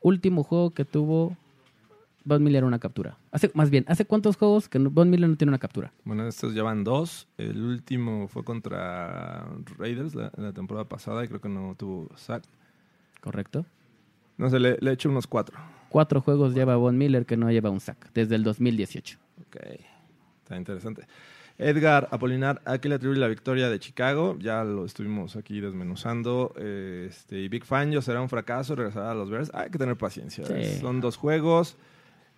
Último 0.00 0.42
juego 0.42 0.70
que 0.72 0.84
tuvo 0.84 1.36
Von 2.24 2.42
Miller 2.42 2.64
una 2.64 2.78
captura. 2.78 3.16
Hace, 3.30 3.50
más 3.54 3.70
bien, 3.70 3.84
¿hace 3.88 4.04
cuántos 4.04 4.36
juegos 4.36 4.68
que 4.68 4.78
no- 4.78 4.90
Von 4.90 5.10
Miller 5.10 5.28
no 5.28 5.36
tiene 5.36 5.50
una 5.50 5.58
captura? 5.58 5.92
Bueno, 6.04 6.26
estos 6.26 6.54
ya 6.54 6.62
van 6.62 6.84
dos. 6.84 7.26
El 7.38 7.62
último 7.62 8.28
fue 8.28 8.44
contra 8.44 9.46
Raiders 9.78 10.14
la, 10.14 10.30
la 10.36 10.52
temporada 10.52 10.88
pasada 10.88 11.24
y 11.24 11.28
creo 11.28 11.40
que 11.40 11.48
no 11.48 11.74
tuvo 11.76 12.08
sack. 12.16 12.44
¿Correcto? 13.20 13.64
No 14.38 14.50
sé, 14.50 14.58
le, 14.58 14.76
le 14.80 14.90
he 14.90 14.94
hecho 14.94 15.08
unos 15.08 15.26
cuatro. 15.26 15.56
Cuatro 15.88 16.20
juegos 16.20 16.54
lleva 16.54 16.76
Von 16.76 16.96
Miller 16.98 17.26
que 17.26 17.36
no 17.36 17.50
lleva 17.50 17.70
un 17.70 17.80
sack 17.80 18.12
desde 18.14 18.34
el 18.34 18.42
2018. 18.44 19.18
Ok, 19.46 19.56
está 20.42 20.56
interesante. 20.56 21.06
Edgar 21.58 22.08
Apolinar, 22.10 22.62
¿a 22.64 22.78
qué 22.78 22.88
le 22.88 22.94
atribuye 22.96 23.20
la 23.20 23.28
victoria 23.28 23.68
de 23.68 23.78
Chicago? 23.78 24.36
Ya 24.40 24.64
lo 24.64 24.84
estuvimos 24.86 25.36
aquí 25.36 25.60
desmenuzando. 25.60 26.54
Este, 26.56 27.40
y 27.40 27.48
Big 27.48 27.64
Fan, 27.64 27.92
yo 27.92 28.00
será 28.00 28.20
un 28.22 28.28
fracaso, 28.30 28.74
regresará 28.74 29.10
a 29.10 29.14
los 29.14 29.30
Bears. 29.30 29.50
Hay 29.54 29.70
que 29.70 29.78
tener 29.78 29.96
paciencia. 29.96 30.44
Sí. 30.46 30.80
Son 30.80 31.00
dos 31.00 31.16
juegos 31.16 31.76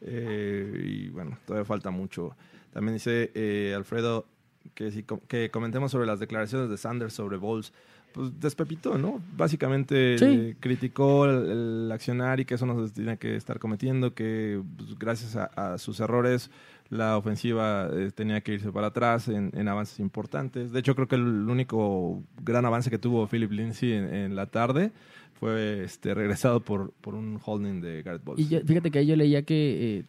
y 0.01 1.09
bueno, 1.09 1.39
todavía 1.47 1.65
falta 1.65 1.91
mucho. 1.91 2.37
También 2.73 2.95
dice 2.95 3.31
eh, 3.35 3.73
Alfredo 3.77 4.27
que, 4.75 4.91
si 4.91 5.05
que 5.29 5.51
comentemos 5.51 5.93
sobre 5.93 6.07
las 6.07 6.21
declaraciones 6.21 6.71
de 6.71 6.77
Sanders 6.77 7.15
sobre 7.15 7.37
Bowles. 7.37 7.73
Pues 8.13 8.31
despepitó, 8.39 8.97
¿no? 8.97 9.21
Básicamente 9.37 10.19
Sí. 10.19 10.25
eh, 10.25 10.57
criticó 10.61 11.25
el, 11.27 11.51
el 11.87 11.93
accionar 11.93 12.39
y 12.39 12.45
que 12.45 12.55
eso 12.55 12.65
no 12.65 12.87
se 12.87 12.95
tiene 12.95 13.17
que 13.19 13.35
estar 13.35 13.59
cometiendo, 13.59 14.15
que 14.15 14.63
pues, 14.77 14.97
gracias 14.97 15.35
a, 15.35 15.47
a 15.47 15.79
sus 15.79 15.99
errores 15.99 16.49
la 16.91 17.17
ofensiva 17.17 17.89
eh, 17.93 18.13
tenía 18.15 18.41
que 18.43 18.53
irse 18.53 18.71
para 18.71 18.89
atrás 18.89 19.27
en, 19.27 19.51
en 19.55 19.67
avances 19.67 19.99
importantes. 19.99 20.71
De 20.71 20.79
hecho, 20.79 20.95
creo 20.95 21.09
que 21.09 21.17
el 21.17 21.49
único 21.49 22.23
gran 22.41 22.65
avance 22.65 22.89
que 22.89 22.99
tuvo 23.01 23.27
Philip 23.27 23.51
Lindsay 23.51 23.93
en, 23.95 24.15
en 24.15 24.37
la 24.37 24.47
tarde 24.47 24.93
fue 25.45 25.85
este, 25.85 26.15
regresado 26.15 26.61
por, 26.61 26.93
por 27.01 27.15
un 27.15 27.39
holding 27.45 27.81
de 27.83 28.03
Garrett 28.03 28.25
Bowles. 28.25 28.45
Y 28.47 28.49
yo- 28.49 28.61
fíjate 28.65 28.91
que 28.91 29.01
ahí 29.01 29.07
yo 29.07 29.15
leía 29.17 29.43
que 29.43 29.99
eh, 29.99 30.05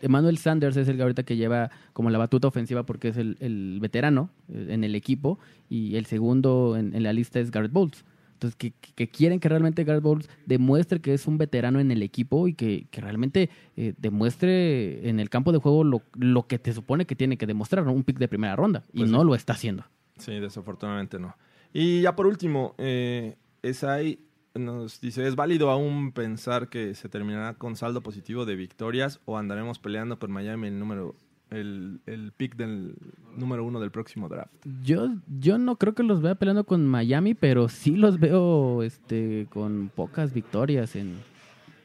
Emmanuel 0.00 0.38
Sanders 0.38 0.76
es 0.78 0.88
el 0.88 0.96
que 0.96 1.02
ahorita 1.02 1.24
que 1.24 1.36
lleva 1.36 1.70
como 1.92 2.08
la 2.08 2.16
batuta 2.18 2.48
ofensiva 2.48 2.84
porque 2.84 3.08
es 3.08 3.16
el, 3.18 3.36
el 3.40 3.78
veterano 3.82 4.30
eh, 4.48 4.68
en 4.70 4.84
el 4.84 4.94
equipo 4.94 5.38
y 5.68 5.96
el 5.96 6.06
segundo 6.06 6.76
en, 6.78 6.94
en 6.94 7.02
la 7.02 7.12
lista 7.12 7.38
es 7.40 7.50
Garrett 7.50 7.72
Bowles. 7.72 8.04
Entonces, 8.34 8.54
que, 8.56 8.72
que 8.94 9.08
quieren 9.08 9.40
que 9.40 9.48
realmente 9.48 9.82
Garrett 9.82 10.02
Bowles 10.04 10.30
demuestre 10.46 11.00
que 11.00 11.12
es 11.12 11.26
un 11.26 11.38
veterano 11.38 11.80
en 11.80 11.90
el 11.90 12.02
equipo 12.04 12.46
y 12.46 12.54
que, 12.54 12.86
que 12.90 13.00
realmente 13.00 13.50
eh, 13.76 13.94
demuestre 13.98 15.08
en 15.08 15.18
el 15.20 15.28
campo 15.28 15.50
de 15.52 15.58
juego 15.58 15.82
lo, 15.84 16.02
lo 16.14 16.46
que 16.46 16.58
te 16.58 16.72
supone 16.72 17.04
que 17.04 17.16
tiene 17.16 17.36
que 17.36 17.46
demostrar, 17.46 17.84
¿no? 17.84 17.92
un 17.92 18.04
pick 18.04 18.18
de 18.18 18.28
primera 18.28 18.54
ronda. 18.56 18.84
Y 18.92 18.98
Pues 19.00 19.10
no 19.10 19.20
sí. 19.20 19.26
lo 19.26 19.34
está 19.34 19.54
haciendo. 19.54 19.84
Sí, 20.18 20.38
desafortunadamente 20.38 21.18
no. 21.18 21.34
Y 21.72 22.00
ya 22.02 22.14
por 22.14 22.26
último, 22.26 22.74
eh, 22.78 23.36
Esai 23.62 24.20
nos 24.58 25.00
dice, 25.00 25.26
¿es 25.26 25.36
válido 25.36 25.70
aún 25.70 26.12
pensar 26.12 26.68
que 26.68 26.94
se 26.94 27.08
terminará 27.08 27.54
con 27.54 27.76
saldo 27.76 28.00
positivo 28.02 28.44
de 28.44 28.56
victorias 28.56 29.20
o 29.24 29.38
andaremos 29.38 29.78
peleando 29.78 30.18
por 30.18 30.28
Miami 30.28 30.68
el 30.68 30.78
número 30.78 31.14
el, 31.50 32.00
el 32.06 32.32
pick 32.36 32.56
del 32.56 32.94
número 33.36 33.64
uno 33.64 33.80
del 33.80 33.90
próximo 33.90 34.28
draft? 34.28 34.52
Yo, 34.84 35.08
yo 35.40 35.56
no 35.58 35.76
creo 35.76 35.94
que 35.94 36.02
los 36.02 36.20
vea 36.20 36.34
peleando 36.34 36.64
con 36.64 36.86
Miami, 36.86 37.34
pero 37.34 37.68
sí 37.68 37.96
los 37.96 38.18
veo 38.20 38.82
este, 38.82 39.46
con 39.50 39.90
pocas 39.94 40.34
victorias 40.34 40.94
en, 40.96 41.14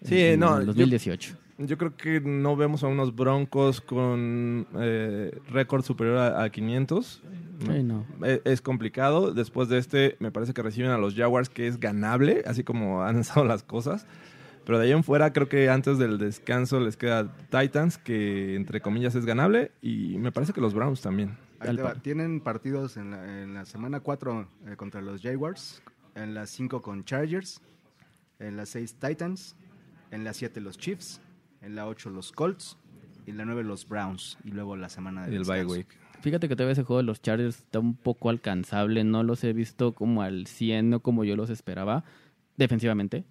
Sí, 0.03 0.19
en- 0.19 0.39
no, 0.41 0.55
en 0.57 0.61
yo- 0.61 0.74
2018. 0.74 1.38
Yo 1.59 1.78
creo 1.78 1.95
que 1.95 2.19
no 2.19 2.55
vemos 2.57 2.84
a 2.84 2.88
unos 2.88 3.15
Broncos 3.15 3.80
con 3.80 4.65
eh, 4.80 5.32
récord 5.49 5.84
superior 5.84 6.17
a, 6.17 6.43
a 6.43 6.49
500. 6.49 7.21
Sí, 7.60 7.84
no. 7.84 8.06
Es, 8.43 8.62
complicado. 8.62 9.34
Después 9.34 9.70
de 9.70 9.78
este, 9.78 10.16
me 10.20 10.32
parece 10.32 10.54
que 10.54 10.62
reciben 10.62 10.91
a 10.91 10.97
los 10.97 11.16
Jaguars, 11.16 11.49
que 11.49 11.68
es 11.68 11.80
ganable, 11.80 12.43
así 12.45 12.64
como 12.64 13.04
han 13.04 13.20
estado 13.20 13.45
las 13.45 13.64
cosas. 13.64 14.06
Pero 14.66 14.80
de 14.80 14.86
ahí 14.86 14.91
en 14.91 15.04
fuera, 15.04 15.34
creo 15.34 15.49
que 15.49 15.70
antes 15.70 15.97
del 15.97 16.18
descanso 16.18 16.80
les 16.80 16.95
queda 16.95 17.36
Titans, 17.49 17.97
que 17.97 18.56
entre 18.56 18.82
comillas 18.82 19.14
es 19.16 19.26
ganable. 19.26 19.72
Y 19.82 20.18
me 20.18 20.32
parece 20.32 20.54
que 20.54 20.62
los 20.62 20.74
Browns 20.74 21.01
también. 21.01 21.38
Ahí 21.60 21.76
te 21.76 21.82
va. 21.82 21.95
Tienen 21.95 22.39
partidos 22.39 22.97
en 22.97 23.12
la, 23.12 23.41
en 23.43 23.54
la 23.54 23.66
semana 23.66 23.99
4 23.99 24.47
eh, 24.68 24.76
contra 24.78 25.01
los 25.01 25.22
Jaguars, 25.22 25.82
en 26.16 26.34
la 26.34 26.45
5 26.45 26.82
con 26.82 27.04
Chargers, 27.04 27.62
en 28.39 28.56
la 28.56 28.66
6 28.66 28.95
Titans, 28.95 29.56
en 30.12 30.24
la 30.24 30.34
7 30.34 30.62
los 30.62 30.78
Chiefs, 30.78 31.22
en 31.62 31.76
la 31.76 31.88
8 31.88 32.10
los 32.10 32.32
Colts 32.32 32.78
y 33.26 33.32
en 33.32 33.38
la 33.38 33.45
9 33.45 33.64
los 33.64 33.88
Browns 33.88 34.38
y 34.43 34.51
luego 34.51 34.76
la 34.76 34.89
semana 34.89 35.26
de 35.26 35.34
Y 35.34 35.36
el 35.36 35.43
bye 35.43 35.66
week. 35.66 35.88
Fíjate 36.24 36.47
que 36.47 36.55
todavía 36.55 36.71
ese 36.71 36.84
juego 36.84 36.99
de 36.99 37.03
los 37.03 37.21
Chargers 37.21 37.59
está 37.59 37.80
un 37.80 37.95
poco 37.95 38.30
alcanzable. 38.30 39.03
No 39.03 39.24
los 39.24 39.43
he 39.43 39.51
visto 39.51 39.91
como 39.91 40.21
al 40.21 40.47
100, 40.47 40.89
no 40.89 41.01
como 41.01 41.26
yo 41.26 41.36
los 41.36 41.49
esperaba, 41.49 42.05
defensivamente. 42.55 43.26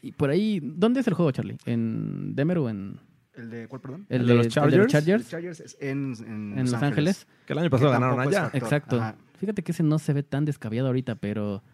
Y 0.00 0.12
por 0.12 0.30
ahí, 0.30 0.60
¿dónde 0.62 1.00
es 1.00 1.08
el 1.08 1.14
juego, 1.14 1.32
Charlie? 1.32 1.56
¿En 1.66 2.36
Denver 2.36 2.58
o 2.58 2.68
en...? 2.68 3.00
¿El 3.34 3.50
de 3.50 3.66
cuál, 3.66 3.80
perdón? 3.80 4.06
El, 4.08 4.20
¿El 4.20 4.26
de 4.28 4.34
los 4.34 4.46
El 4.46 4.52
Chargers? 4.52 4.78
Los 4.78 5.28
Chargers 5.28 5.60
es 5.60 5.76
en, 5.80 6.14
en, 6.20 6.58
¿En 6.58 6.70
Los 6.70 6.80
Ángeles? 6.80 7.26
Que 7.46 7.52
el 7.52 7.58
año 7.58 7.70
pasado 7.70 7.90
Que 7.90 7.94
ganaron 7.94 8.20
allá. 8.20 8.50
Exacto. 8.52 8.96
Ajá. 8.96 9.16
Fíjate 9.38 9.64
que 9.64 9.72
ese 9.72 9.82
no 9.82 9.98
se 9.98 10.12
ve 10.12 10.22
tan 10.22 10.44
descabellado 10.44 10.86
ahorita, 10.86 11.16
pero 11.16 11.64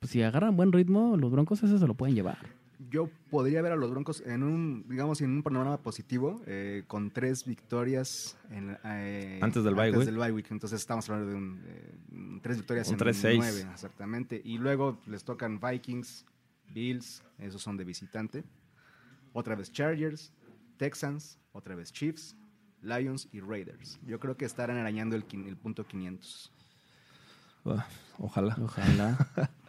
pues, 0.00 0.10
si 0.12 0.22
agarran 0.22 0.54
buen 0.54 0.72
ritmo, 0.72 1.16
los 1.16 1.30
Broncos 1.30 1.62
ese 1.62 1.78
se 1.78 1.86
lo 1.86 1.94
pueden 1.94 2.14
llevar. 2.14 2.38
Yo 2.90 3.08
podría 3.30 3.62
ver 3.62 3.72
a 3.72 3.76
los 3.76 3.90
Broncos 3.90 4.22
en 4.26 4.42
un, 4.42 4.86
digamos, 4.88 5.20
en 5.20 5.30
un 5.30 5.42
panorama 5.42 5.78
positivo, 5.82 6.42
eh, 6.46 6.84
con 6.86 7.10
tres 7.10 7.44
victorias 7.44 8.36
en, 8.50 8.76
eh, 8.84 9.38
Antes 9.42 9.64
del 9.64 9.74
bye 9.74 9.90
week. 9.90 10.04
del 10.06 10.16
bye 10.16 10.32
week. 10.32 10.46
Entonces 10.50 10.80
estamos 10.80 11.08
hablando 11.10 11.30
de 11.30 11.36
un, 11.36 11.62
eh, 11.66 12.38
tres 12.42 12.56
victorias 12.56 12.88
Un 12.88 12.94
en 12.94 12.98
3-6. 12.98 13.36
nueve, 13.38 13.66
exactamente. 13.72 14.40
Y 14.44 14.58
luego 14.58 14.98
les 15.06 15.24
tocan 15.24 15.60
Vikings, 15.60 16.24
Bills, 16.68 17.22
esos 17.38 17.62
son 17.62 17.76
de 17.76 17.84
visitante. 17.84 18.44
Otra 19.32 19.54
vez 19.54 19.70
Chargers, 19.72 20.32
Texans, 20.76 21.38
otra 21.52 21.74
vez 21.74 21.92
Chiefs, 21.92 22.36
Lions 22.82 23.28
y 23.32 23.40
Raiders. 23.40 24.00
Yo 24.04 24.18
creo 24.18 24.36
que 24.36 24.44
estarán 24.44 24.76
arañando 24.76 25.14
el, 25.16 25.24
el 25.46 25.56
punto 25.56 25.86
500. 25.86 26.52
Ah, 27.64 27.86
Ojalá. 28.18 28.56
Ojalá. 28.60 29.28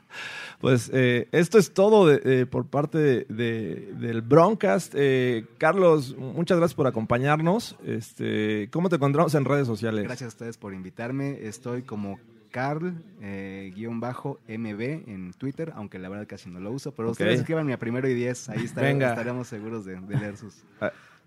Pues 0.59 0.89
eh, 0.93 1.27
esto 1.31 1.57
es 1.57 1.73
todo 1.73 2.07
de- 2.07 2.41
eh, 2.41 2.45
por 2.45 2.65
parte 2.67 2.97
de- 2.97 3.25
de- 3.29 3.93
del 3.99 4.21
Broncast. 4.21 4.93
Eh, 4.95 5.45
Carlos, 5.57 6.15
muchas 6.17 6.57
gracias 6.57 6.75
por 6.75 6.87
acompañarnos. 6.87 7.75
Este, 7.85 8.69
¿Cómo 8.71 8.89
te 8.89 8.95
encontramos 8.95 9.33
en 9.35 9.45
redes 9.45 9.67
sociales? 9.67 10.03
Gracias 10.03 10.25
a 10.25 10.29
ustedes 10.29 10.57
por 10.57 10.73
invitarme. 10.73 11.39
Estoy 11.45 11.81
como 11.83 12.19
Carl, 12.51 12.93
eh, 13.19 13.71
guion 13.75 13.99
bajo, 13.99 14.39
MB 14.47 15.03
en 15.07 15.33
Twitter, 15.33 15.73
aunque 15.75 15.97
la 15.97 16.07
verdad 16.07 16.27
casi 16.27 16.49
no 16.51 16.59
lo 16.59 16.71
uso, 16.71 16.91
pero 16.91 17.09
ustedes 17.09 17.39
escriban 17.39 17.71
a 17.71 17.77
primero 17.77 18.07
y 18.07 18.13
10, 18.13 18.47
ahí 18.49 18.67
Venga. 18.75 19.09
estaremos 19.09 19.47
seguros 19.47 19.85
de, 19.85 19.99
de 19.99 20.17
leer 20.19 20.37
sus, 20.37 20.63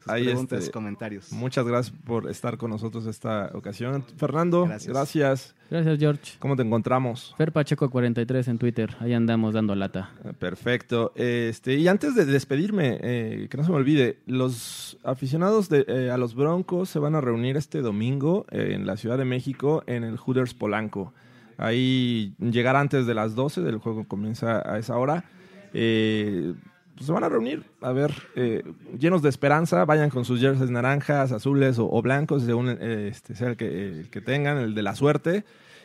Ah, 0.06 0.12
sus 0.12 0.14
ahí, 0.14 0.24
preguntas, 0.26 0.58
este, 0.60 0.70
comentarios. 0.72 1.32
Muchas 1.32 1.66
gracias 1.66 1.96
por 2.04 2.30
estar 2.30 2.56
con 2.56 2.70
nosotros 2.70 3.06
esta 3.06 3.50
ocasión. 3.54 4.04
Fernando, 4.16 4.64
Gracias. 4.66 4.92
gracias. 4.92 5.54
Gracias, 5.70 5.98
George. 5.98 6.32
¿Cómo 6.38 6.54
te 6.56 6.62
encontramos? 6.62 7.34
Fer 7.36 7.52
Pacheco 7.52 7.90
43 7.90 8.48
en 8.48 8.58
Twitter. 8.58 8.96
Ahí 9.00 9.12
andamos 9.14 9.54
dando 9.54 9.74
lata. 9.74 10.12
Eh, 10.24 10.32
Perfecto. 10.38 11.12
Este, 11.16 11.74
y 11.74 11.88
antes 11.88 12.14
de 12.14 12.24
despedirme, 12.24 12.98
eh, 13.02 13.48
que 13.50 13.56
no 13.56 13.64
se 13.64 13.70
me 13.70 13.76
olvide, 13.76 14.18
los 14.26 14.96
aficionados 15.02 15.68
de, 15.68 15.84
eh, 15.88 16.10
a 16.10 16.16
los 16.18 16.34
Broncos 16.34 16.88
se 16.88 16.98
van 16.98 17.14
a 17.16 17.20
reunir 17.20 17.56
este 17.56 17.80
domingo 17.80 18.46
eh, 18.50 18.70
en 18.74 18.86
la 18.86 18.96
Ciudad 18.96 19.18
de 19.18 19.24
México 19.24 19.82
en 19.86 20.04
el 20.04 20.16
Hooters 20.18 20.54
Polanco. 20.54 21.12
Ahí 21.58 22.34
llegar 22.38 22.76
antes 22.76 23.06
de 23.06 23.14
las 23.14 23.34
12, 23.34 23.62
del 23.62 23.78
juego 23.78 24.04
comienza 24.06 24.62
a 24.70 24.78
esa 24.78 24.96
hora. 24.98 25.24
Eh, 25.72 26.54
se 27.04 27.12
van 27.12 27.24
a 27.24 27.28
reunir, 27.28 27.64
a 27.82 27.92
ver, 27.92 28.12
eh, 28.36 28.62
llenos 28.98 29.22
de 29.22 29.28
esperanza, 29.28 29.84
vayan 29.84 30.10
con 30.10 30.24
sus 30.24 30.40
jerseys 30.40 30.70
naranjas, 30.70 31.32
azules 31.32 31.78
o, 31.78 32.00
blancos, 32.02 32.42
según 32.44 32.68
eh, 32.70 33.08
este, 33.08 33.34
sea 33.34 33.48
el 33.48 33.56
que, 33.56 33.88
el 34.00 34.10
que 34.10 34.20
tengan, 34.20 34.58
el 34.58 34.74
de 34.74 34.82
la 34.82 34.94
suerte. 34.94 35.44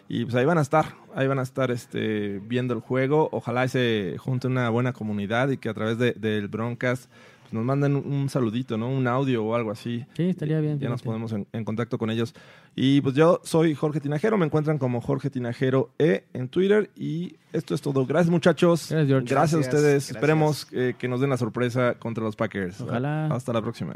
Y 0.09 0.25
pues 0.25 0.35
ahí 0.35 0.43
van 0.45 0.57
a 0.57 0.61
estar, 0.61 0.95
ahí 1.15 1.27
van 1.27 1.39
a 1.39 1.43
estar 1.43 1.71
este, 1.71 2.39
viendo 2.43 2.73
el 2.73 2.81
juego. 2.81 3.29
Ojalá 3.31 3.67
se 3.67 4.15
junte 4.19 4.47
una 4.47 4.69
buena 4.69 4.91
comunidad 4.93 5.49
y 5.49 5.57
que 5.57 5.69
a 5.69 5.73
través 5.73 5.97
de- 5.99 6.13
del 6.13 6.47
Broncast 6.49 7.09
nos 7.51 7.65
manden 7.65 7.95
un, 7.95 8.29
saludito, 8.29 8.77
¿no? 8.77 8.89
Un 8.89 9.07
audio 9.07 9.43
o 9.43 9.55
algo 9.55 9.71
así. 9.71 10.05
Sí, 10.15 10.29
estaría 10.29 10.59
bien. 10.59 10.79
Ya 10.79 10.89
nos 10.89 11.01
ponemos 11.01 11.31
en, 11.33 11.47
en 11.51 11.65
contacto 11.65 11.97
con 11.97 12.09
ellos. 12.09 12.33
Y 12.75 13.01
pues 13.01 13.15
yo 13.15 13.41
soy 13.43 13.75
Jorge 13.75 13.99
Tinajero, 13.99 14.37
me 14.37 14.45
encuentran 14.45 14.77
como 14.77 15.01
Jorge 15.01 15.29
Tinajero 15.29 15.91
E 15.99 16.25
en 16.33 16.47
Twitter. 16.47 16.89
Y 16.95 17.35
esto 17.53 17.75
es 17.75 17.81
todo. 17.81 18.05
Gracias, 18.05 18.29
muchachos. 18.29 18.87
Gracias, 18.89 19.07
George. 19.07 19.27
Gracias 19.29 19.57
a 19.57 19.59
ustedes. 19.59 19.83
gracias. 19.83 20.15
Esperemos 20.15 20.67
eh, 20.71 20.95
que 20.97 21.07
nos 21.07 21.19
den 21.19 21.29
la 21.29 21.37
sorpresa 21.37 21.95
contra 21.95 22.23
los 22.23 22.35
Packers. 22.35 22.81
Ojalá. 22.81 23.27
Hasta 23.27 23.53
la 23.53 23.61
próxima. 23.61 23.95